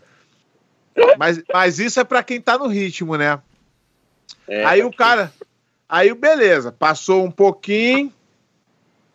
[1.17, 3.41] Mas, mas isso é para quem tá no ritmo, né?
[4.49, 5.33] É, Aí o cara,
[5.89, 8.13] Aí, beleza, passou um pouquinho.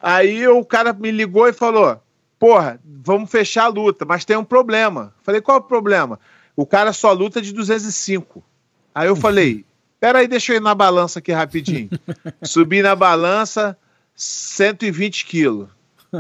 [0.02, 2.02] Aí o cara me ligou e falou:
[2.40, 5.14] Porra, vamos fechar a luta, mas tem um problema.
[5.24, 6.20] Falei: Qual é o problema?
[6.56, 8.44] O cara só luta de 205.
[8.94, 9.64] Aí eu falei:
[10.02, 11.90] Peraí, deixa eu ir na balança aqui rapidinho.
[12.44, 13.78] Subi na balança,
[14.16, 15.70] 120 quilos.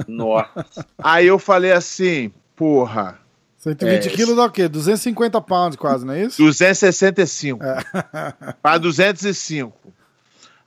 [0.07, 0.85] Nossa.
[0.97, 3.19] Aí eu falei assim: Porra.
[3.57, 4.67] 120 é, quilos dá o quê?
[4.67, 6.41] 250 pounds quase, não é isso?
[6.41, 7.63] 265.
[7.63, 7.83] É.
[8.61, 9.73] Para 205.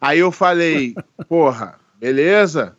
[0.01, 0.95] Aí eu falei,
[1.29, 2.77] porra, beleza?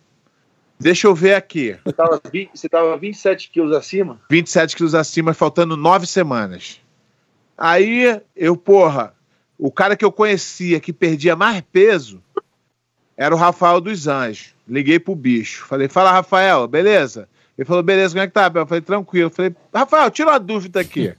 [0.79, 1.75] Deixa eu ver aqui.
[1.83, 2.21] Você tava,
[2.53, 4.21] você tava 27 quilos acima?
[4.29, 6.79] 27 quilos acima, faltando nove semanas.
[7.57, 9.15] Aí eu, porra,
[9.57, 12.21] o cara que eu conhecia que perdia mais peso
[13.15, 14.53] era o Rafael dos Anjos.
[14.67, 15.65] Liguei pro bicho.
[15.65, 17.27] Falei, fala, Rafael, beleza?
[17.57, 18.51] Ele falou, beleza, como é que tá?
[18.53, 19.27] Eu falei, tranquilo.
[19.27, 21.15] Eu falei, Rafael, tira uma dúvida aqui.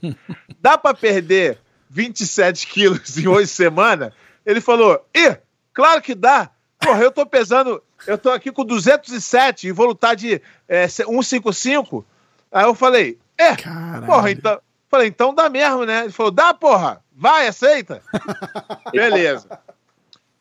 [0.61, 1.59] Dá pra perder
[1.89, 4.13] 27 quilos em oito semanas?
[4.45, 5.35] Ele falou, ih,
[5.73, 6.49] Claro que dá.
[6.79, 12.05] Porra, eu tô pesando, eu tô aqui com 207 e vou lutar de é, 155.
[12.51, 14.05] Aí eu falei, é, Caralho.
[14.05, 14.59] porra, então.
[14.89, 16.05] Falei, então dá mesmo, né?
[16.05, 18.01] Ele falou, dá, porra, vai, aceita.
[18.91, 19.47] Beleza.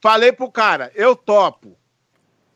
[0.01, 1.77] Falei pro cara, eu topo.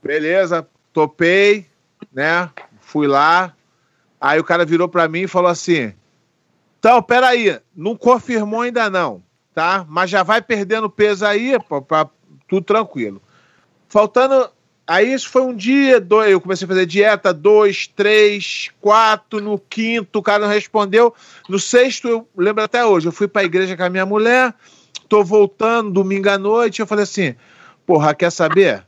[0.03, 1.67] Beleza, topei,
[2.13, 2.51] né?
[2.81, 3.55] Fui lá.
[4.21, 5.93] Aí o cara virou pra mim e falou assim:
[6.79, 9.23] Então, peraí, não confirmou ainda não,
[9.53, 9.85] tá?
[9.89, 12.09] Mas já vai perdendo peso aí, pra,
[12.53, 13.23] tudo tranquilo.
[13.89, 14.51] Faltando.
[14.87, 19.57] Aí isso foi um dia, dois, eu comecei a fazer dieta, dois, três, quatro, no
[19.59, 21.15] quinto o cara não respondeu.
[21.49, 24.53] No sexto, eu lembro até hoje, eu fui pra igreja com a minha mulher,
[25.09, 27.37] tô voltando domingo à noite, eu falei assim,
[27.87, 28.85] porra, quer saber?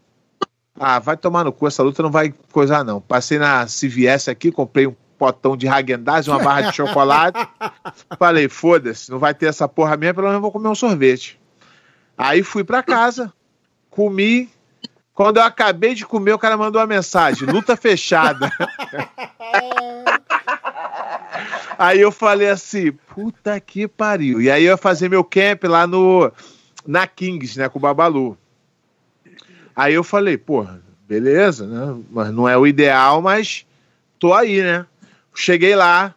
[0.78, 3.00] Ah, vai tomar no cu, essa luta não vai coisar não.
[3.00, 7.38] Passei na CVS aqui, comprei um potão de Häagen-Dazs, uma barra de chocolate.
[8.18, 11.40] Falei, foda-se, não vai ter essa porra mesmo, pelo menos eu vou comer um sorvete.
[12.18, 13.32] Aí fui para casa,
[13.94, 14.50] comi.
[15.14, 18.50] Quando eu acabei de comer, o cara mandou uma mensagem: luta fechada.
[21.78, 24.42] aí eu falei assim: puta que pariu.
[24.42, 26.32] E aí eu ia fazer meu camp lá no
[26.84, 28.36] na Kings, né, com o Babalu.
[29.76, 32.02] Aí eu falei: porra, beleza, né?
[32.10, 33.64] Mas não é o ideal, mas
[34.18, 34.84] tô aí, né?
[35.32, 36.14] Cheguei lá,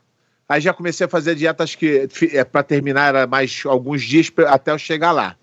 [0.49, 4.31] aí já comecei a fazer dieta, acho que é para terminar era mais alguns dias
[4.47, 5.35] até eu chegar lá.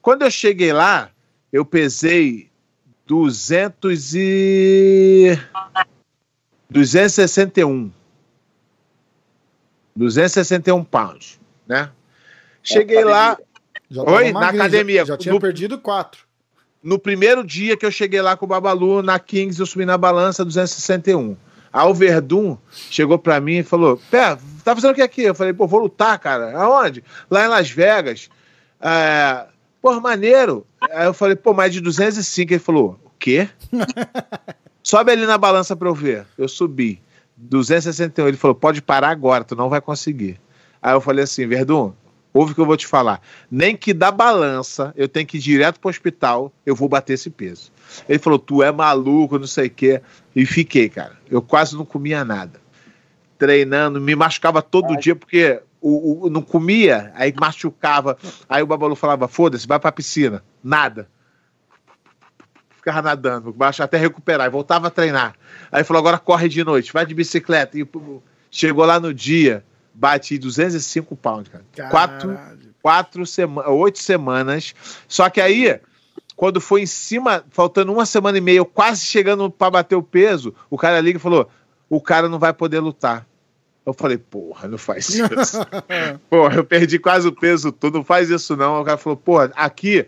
[0.00, 1.10] Quando eu cheguei lá,
[1.52, 2.50] eu pesei
[3.06, 5.38] 200 e
[6.70, 7.90] 261
[9.96, 11.90] 261 pounds, né?
[12.62, 13.36] Cheguei lá,
[13.90, 16.24] oi, na academia, já, já tinha no, perdido quatro.
[16.82, 19.98] No primeiro dia que eu cheguei lá com o Babalu na Kings, eu subi na
[19.98, 21.36] balança 261.
[21.72, 22.56] A Alverdun
[22.90, 25.22] chegou para mim e falou: Pé, tá fazendo o que aqui?
[25.22, 26.56] Eu falei: Pô, vou lutar, cara.
[26.56, 27.02] Aonde?
[27.30, 28.30] Lá em Las Vegas.
[28.80, 29.46] É,
[30.00, 30.66] maneiro.
[30.80, 32.52] Aí eu falei, pô, mais de 205.
[32.52, 33.48] Ele falou, o quê?
[34.82, 36.26] Sobe ali na balança pra eu ver.
[36.36, 37.00] Eu subi.
[37.36, 38.28] 261.
[38.28, 40.40] Ele falou, pode parar agora, tu não vai conseguir.
[40.80, 41.92] Aí eu falei assim, Verdun,
[42.32, 43.20] ouve o que eu vou te falar.
[43.50, 47.30] Nem que da balança eu tenho que ir direto pro hospital, eu vou bater esse
[47.30, 47.70] peso.
[48.08, 50.00] Ele falou, tu é maluco, não sei o quê.
[50.34, 51.16] E fiquei, cara.
[51.30, 52.60] Eu quase não comia nada.
[53.36, 54.96] Treinando, me machucava todo Ai.
[54.96, 58.16] dia, porque o, o, não comia, aí machucava.
[58.48, 60.42] Aí o Babalu falava, foda-se, vai pra piscina.
[60.62, 61.08] Nada.
[62.70, 64.46] Ficava nadando, baixo até recuperar.
[64.46, 65.34] E voltava a treinar.
[65.70, 67.78] Aí falou, agora corre de noite, vai de bicicleta.
[67.78, 67.86] E
[68.50, 71.64] chegou lá no dia, bati 205 pounds, cara.
[71.90, 72.38] Quatro,
[72.82, 74.74] quatro semanas, oito semanas.
[75.06, 75.80] Só que aí,
[76.36, 80.54] quando foi em cima, faltando uma semana e meia, quase chegando para bater o peso,
[80.70, 81.48] o cara liga e falou:
[81.88, 83.26] o cara não vai poder lutar.
[83.88, 85.58] Eu falei, porra, não faz isso.
[86.28, 88.80] porra, eu perdi quase o peso todo, não faz isso não.
[88.80, 90.06] O cara falou, porra, aqui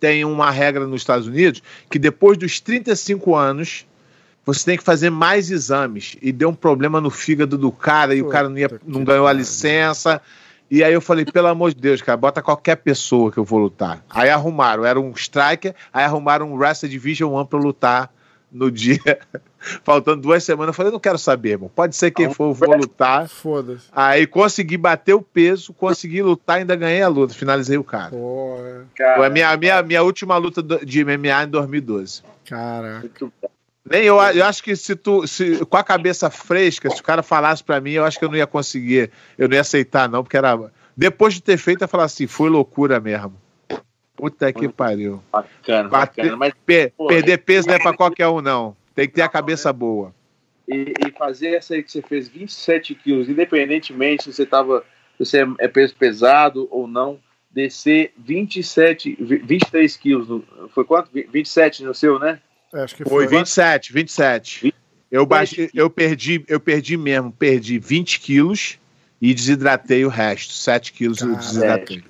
[0.00, 3.86] tem uma regra nos Estados Unidos que depois dos 35 anos
[4.46, 6.16] você tem que fazer mais exames.
[6.22, 9.26] E deu um problema no fígado do cara e o cara não, ia, não ganhou
[9.26, 10.22] a licença.
[10.70, 13.58] E aí eu falei, pelo amor de Deus, cara, bota qualquer pessoa que eu vou
[13.58, 14.02] lutar.
[14.08, 18.10] Aí arrumaram, era um striker, aí arrumaram um Wrestle Division 1 pra lutar
[18.50, 19.18] no dia,
[19.84, 20.68] faltando duas semanas.
[20.68, 21.70] Eu falei, não quero saber, irmão.
[21.74, 23.28] Pode ser quem for, eu vou lutar.
[23.28, 23.86] Foda-se.
[23.92, 28.10] Aí consegui bater o peso, consegui lutar, ainda ganhei a luta, finalizei o cara.
[28.10, 28.86] Porra.
[29.16, 32.22] Foi a minha, minha, minha última luta de MMA em 2012.
[32.44, 33.08] Caraca.
[33.90, 37.22] Nem eu, eu acho que se tu, se, com a cabeça fresca, se o cara
[37.22, 40.22] falasse para mim, eu acho que eu não ia conseguir, eu não ia aceitar, não,
[40.22, 40.58] porque era.
[40.94, 43.34] Depois de ter feito, eu falar assim, foi loucura mesmo.
[44.18, 45.22] Puta que pariu.
[45.30, 46.36] Bacana, bacana.
[46.36, 48.76] Mas, per, perder peso não é pra qualquer um, não.
[48.92, 50.12] Tem que ter a cabeça boa.
[50.66, 54.84] E, e, fazer essa aí que você fez 27 quilos, independentemente se você tava.
[55.16, 57.18] Se você é peso pesado ou não,
[57.48, 60.42] descer 27, 23 quilos.
[60.74, 61.10] Foi quanto?
[61.12, 62.40] 27 no seu, né?
[62.74, 63.26] É, acho que foi.
[63.26, 64.74] Foi 27, 27.
[65.10, 68.78] Eu, baixei, eu, perdi, eu perdi mesmo, perdi 20 quilos
[69.22, 70.52] e desidratei o resto.
[70.52, 72.02] 7 quilos eu desidratei.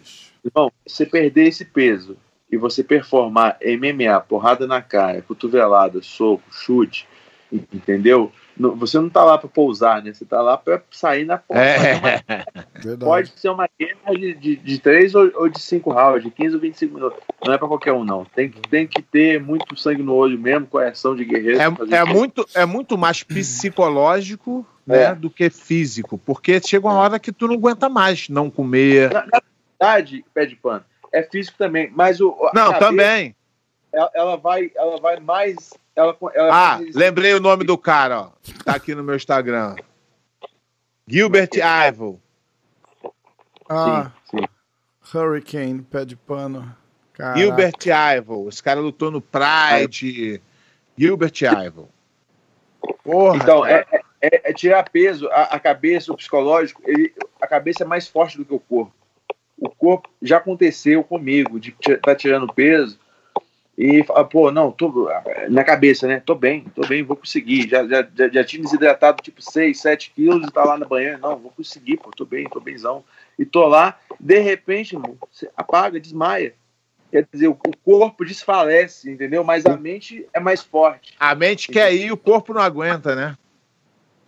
[0.45, 2.17] Irmão, você perder esse peso
[2.51, 7.07] e você performar MMA, porrada na cara, cotovelada, soco, chute,
[7.53, 8.33] entendeu?
[8.59, 10.13] você não tá lá para pousar, né?
[10.13, 11.63] Você tá lá para sair na porta.
[11.63, 12.97] É.
[12.99, 16.55] Pode ser uma guerra de, de, de 3 ou, ou, de 5 rounds, de 15
[16.57, 17.19] ou 25 minutos.
[17.45, 18.25] Não é para qualquer um, não.
[18.25, 21.61] Tem que, tem que ter muito sangue no olho mesmo, coração de guerreiro.
[21.61, 25.15] É, é muito, é muito mais psicológico né, é.
[25.15, 29.13] do que físico, porque chega uma hora que tu não aguenta mais não comer.
[29.13, 29.43] Na, na
[29.81, 32.31] verdade, pé de pano, é físico também, mas o.
[32.55, 33.37] Não, cabeça, também.
[33.93, 38.31] Ela, ela, vai, ela vai mais ela, ela ah, lembrei o nome do cara, ó.
[38.65, 39.75] Tá aqui no meu Instagram.
[41.09, 41.51] Gilbert
[41.89, 42.23] Ivo.
[43.69, 44.45] Ah, sim, sim.
[45.19, 46.73] Hurricane, pé de pano.
[47.13, 47.41] Caraca.
[47.41, 47.75] Gilbert
[48.17, 48.49] Ivo.
[48.49, 50.41] Esse cara lutou no Pride.
[50.97, 51.33] Gilbert
[51.67, 51.89] Ivo.
[53.03, 53.85] Porra, então, é,
[54.23, 58.39] é, é, tirar peso, a, a, cabeça, o psicológico, ele, a cabeça é mais forte
[58.39, 58.95] do que o corpo.
[59.61, 62.99] O corpo já aconteceu comigo, de estar tá tirando peso
[63.79, 65.09] e fala, pô, não, tô
[65.49, 66.21] na cabeça, né?
[66.25, 67.69] Tô bem, tô bem, vou conseguir.
[67.69, 71.17] Já, já, já, já tinha desidratado tipo 6, 7 quilos e tá lá na banheira.
[71.19, 73.05] Não, vou conseguir, pô, tô bem, tô benzão.
[73.39, 74.97] E tô lá, de repente,
[75.31, 76.55] você apaga, desmaia.
[77.11, 77.55] Quer dizer, o
[77.85, 79.45] corpo desfalece, entendeu?
[79.45, 81.15] Mas a mente é mais forte.
[81.19, 83.37] A mente quer ir, o corpo não aguenta, né?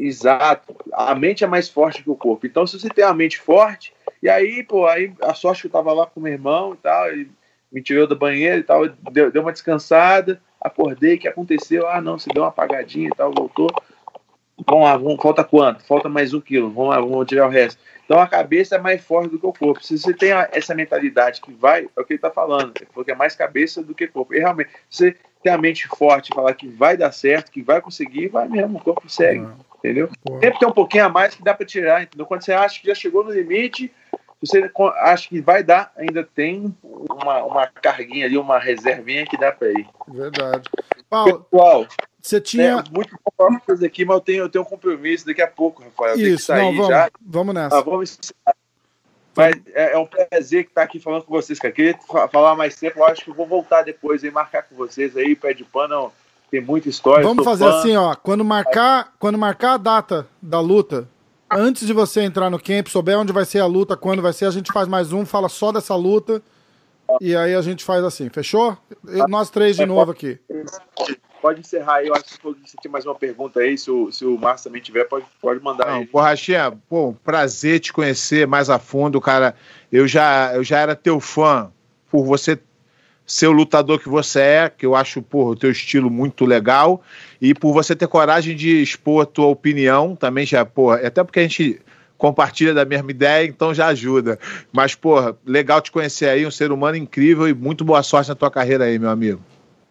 [0.00, 0.74] Exato.
[0.92, 2.46] A mente é mais forte que o corpo.
[2.46, 5.72] Então, se você tem a mente forte, e aí, pô, aí a sorte que eu
[5.72, 7.30] tava lá com meu irmão e tal, e
[7.70, 11.88] me tirou do banheiro e tal, deu, deu uma descansada, acordei, o que aconteceu?
[11.88, 13.68] Ah, não, você deu uma apagadinha e tal, voltou.
[14.66, 15.84] Vamos lá, vamos, falta quanto?
[15.84, 17.80] Falta mais um quilo, vamos lá, vamos tirar o resto.
[18.04, 19.84] Então a cabeça é mais forte do que o corpo.
[19.84, 23.04] Se você tem essa mentalidade que vai, é o que ele está falando, ele falou
[23.04, 24.34] que é mais cabeça do que corpo.
[24.34, 28.28] E realmente, você tem a mente forte, falar que vai dar certo, que vai conseguir,
[28.28, 29.46] vai mesmo, o corpo segue.
[29.80, 30.08] Entendeu?
[30.40, 32.26] Sempre tem um pouquinho a mais que dá para tirar, entendeu?
[32.26, 33.92] Quando você acha que já chegou no limite,
[34.40, 39.50] você acha que vai dar, ainda tem uma, uma carguinha ali, uma reservinha que dá
[39.52, 39.86] para ir.
[40.06, 40.68] Verdade.
[41.08, 41.86] Paulo, Pessoal,
[42.20, 42.78] você tinha.
[42.78, 43.18] É, muito
[43.66, 46.18] fazer aqui, mas eu tenho, eu tenho um compromisso daqui a pouco, Rafael.
[46.18, 47.10] Isso, não, vamos, já.
[47.20, 47.78] vamos nessa.
[47.78, 48.18] Ah, vamos
[49.36, 51.72] mas é, é, um prazer estar aqui falando com vocês, cara.
[51.72, 51.98] Queria
[52.30, 55.36] falar mais tempo, eu acho que eu vou voltar depois e marcar com vocês aí,
[55.36, 56.12] pé de pano.
[56.50, 57.26] Tem muita história.
[57.26, 57.78] Vamos fazer fã.
[57.78, 58.14] assim, ó.
[58.14, 61.08] Quando marcar, quando marcar a data da luta,
[61.50, 64.46] antes de você entrar no camp, souber onde vai ser a luta, quando vai ser,
[64.46, 66.42] a gente faz mais um, fala só dessa luta.
[67.20, 68.76] E aí a gente faz assim, fechou?
[69.06, 70.38] Eu, nós três de é, novo aqui.
[71.42, 74.24] Pode encerrar aí, eu acho que você tem mais uma pergunta aí, se o, se
[74.24, 76.06] o Márcio também tiver, pode, pode mandar Não, aí.
[76.06, 79.54] Borrachinha, pô, prazer te conhecer mais a fundo, cara.
[79.90, 81.72] Eu já, eu já era teu fã
[82.10, 82.58] por você
[83.30, 87.00] ser o lutador que você é, que eu acho, porra, o teu estilo muito legal,
[87.40, 91.38] e por você ter coragem de expor a tua opinião, também já, porra, até porque
[91.38, 91.80] a gente
[92.18, 94.38] compartilha da mesma ideia, então já ajuda.
[94.72, 98.34] Mas, porra, legal te conhecer aí, um ser humano incrível e muito boa sorte na
[98.34, 99.40] tua carreira aí, meu amigo.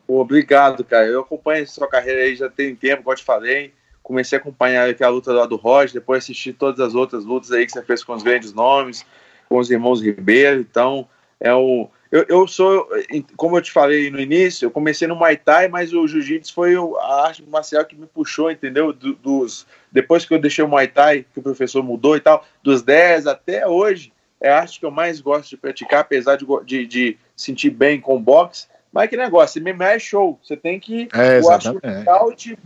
[0.05, 1.05] Obrigado, cara.
[1.05, 3.71] Eu acompanho a sua carreira aí já tem tempo, como te falei.
[4.03, 7.51] Comecei a acompanhar aqui a luta lá do Roger, depois assisti todas as outras lutas
[7.51, 9.05] aí que você fez com os grandes nomes,
[9.47, 10.59] com os irmãos Ribeiro.
[10.59, 11.07] Então,
[11.39, 11.89] é o.
[12.11, 12.87] Eu, eu sou,
[13.37, 16.75] como eu te falei no início, eu comecei no Muay Thai, mas o Jiu-Jitsu foi
[16.75, 18.91] a arte marcial que me puxou, entendeu?
[18.91, 22.43] Do, dos, depois que eu deixei o Muay Thai, que o professor mudou e tal,
[22.63, 24.11] dos 10 até hoje,
[24.41, 28.01] é a arte que eu mais gosto de praticar, apesar de, de, de sentir bem
[28.01, 30.39] com boxe mas que negócio, MMA é show.
[30.43, 31.07] Você tem que.
[31.13, 32.57] É, eu acho que o nocaute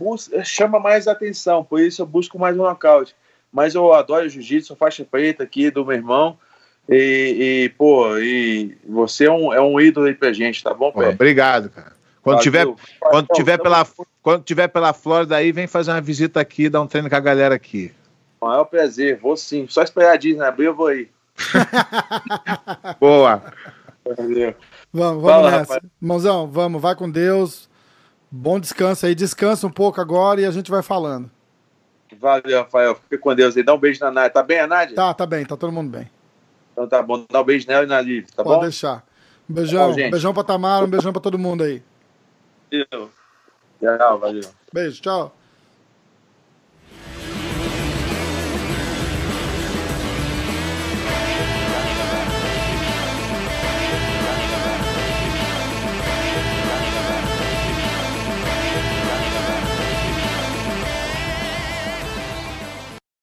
[0.42, 3.14] chama mais atenção, por isso eu busco mais um nocaute.
[3.52, 6.38] Mas eu adoro jiu-jitsu, faixa preta aqui do meu irmão.
[6.88, 10.92] E, e, pô, e você é um, é um ídolo aí pra gente, tá bom,
[10.92, 11.08] Pé?
[11.08, 11.92] Obrigado, cara.
[12.22, 12.66] Quando tiver,
[13.00, 13.86] quando, tiver pela,
[14.22, 17.20] quando tiver pela Flórida aí, vem fazer uma visita aqui, dar um treino com a
[17.20, 17.92] galera aqui.
[18.40, 19.66] Maior prazer, vou sim.
[19.68, 21.10] Só esperar a Disney abrir, eu vou ir.
[23.00, 23.42] Boa.
[24.04, 24.54] Valeu.
[24.92, 25.74] Vamos, vamos Fala, nessa.
[25.74, 25.92] Rapaz.
[26.00, 27.68] Mãozão, vamos, vai com Deus.
[28.30, 29.14] Bom descanso aí.
[29.14, 31.30] Descansa um pouco agora e a gente vai falando.
[32.18, 32.94] Valeu, Rafael.
[32.94, 33.62] Fica com Deus aí.
[33.62, 34.30] Dá um beijo na Nádia.
[34.30, 34.94] Tá bem a Nádia?
[34.94, 35.44] Tá, tá bem.
[35.44, 36.08] Tá todo mundo bem.
[36.74, 37.24] Então tá bom.
[37.30, 38.54] Dá um beijo nela e na Liv, tá Pode bom?
[38.56, 39.06] Pode deixar.
[39.48, 39.94] Um beijão.
[39.94, 41.80] Tá bom, beijão pra Tamara, um beijão pra todo mundo aí.
[43.80, 44.50] Tchau, valeu.
[44.72, 45.36] Beijo, tchau.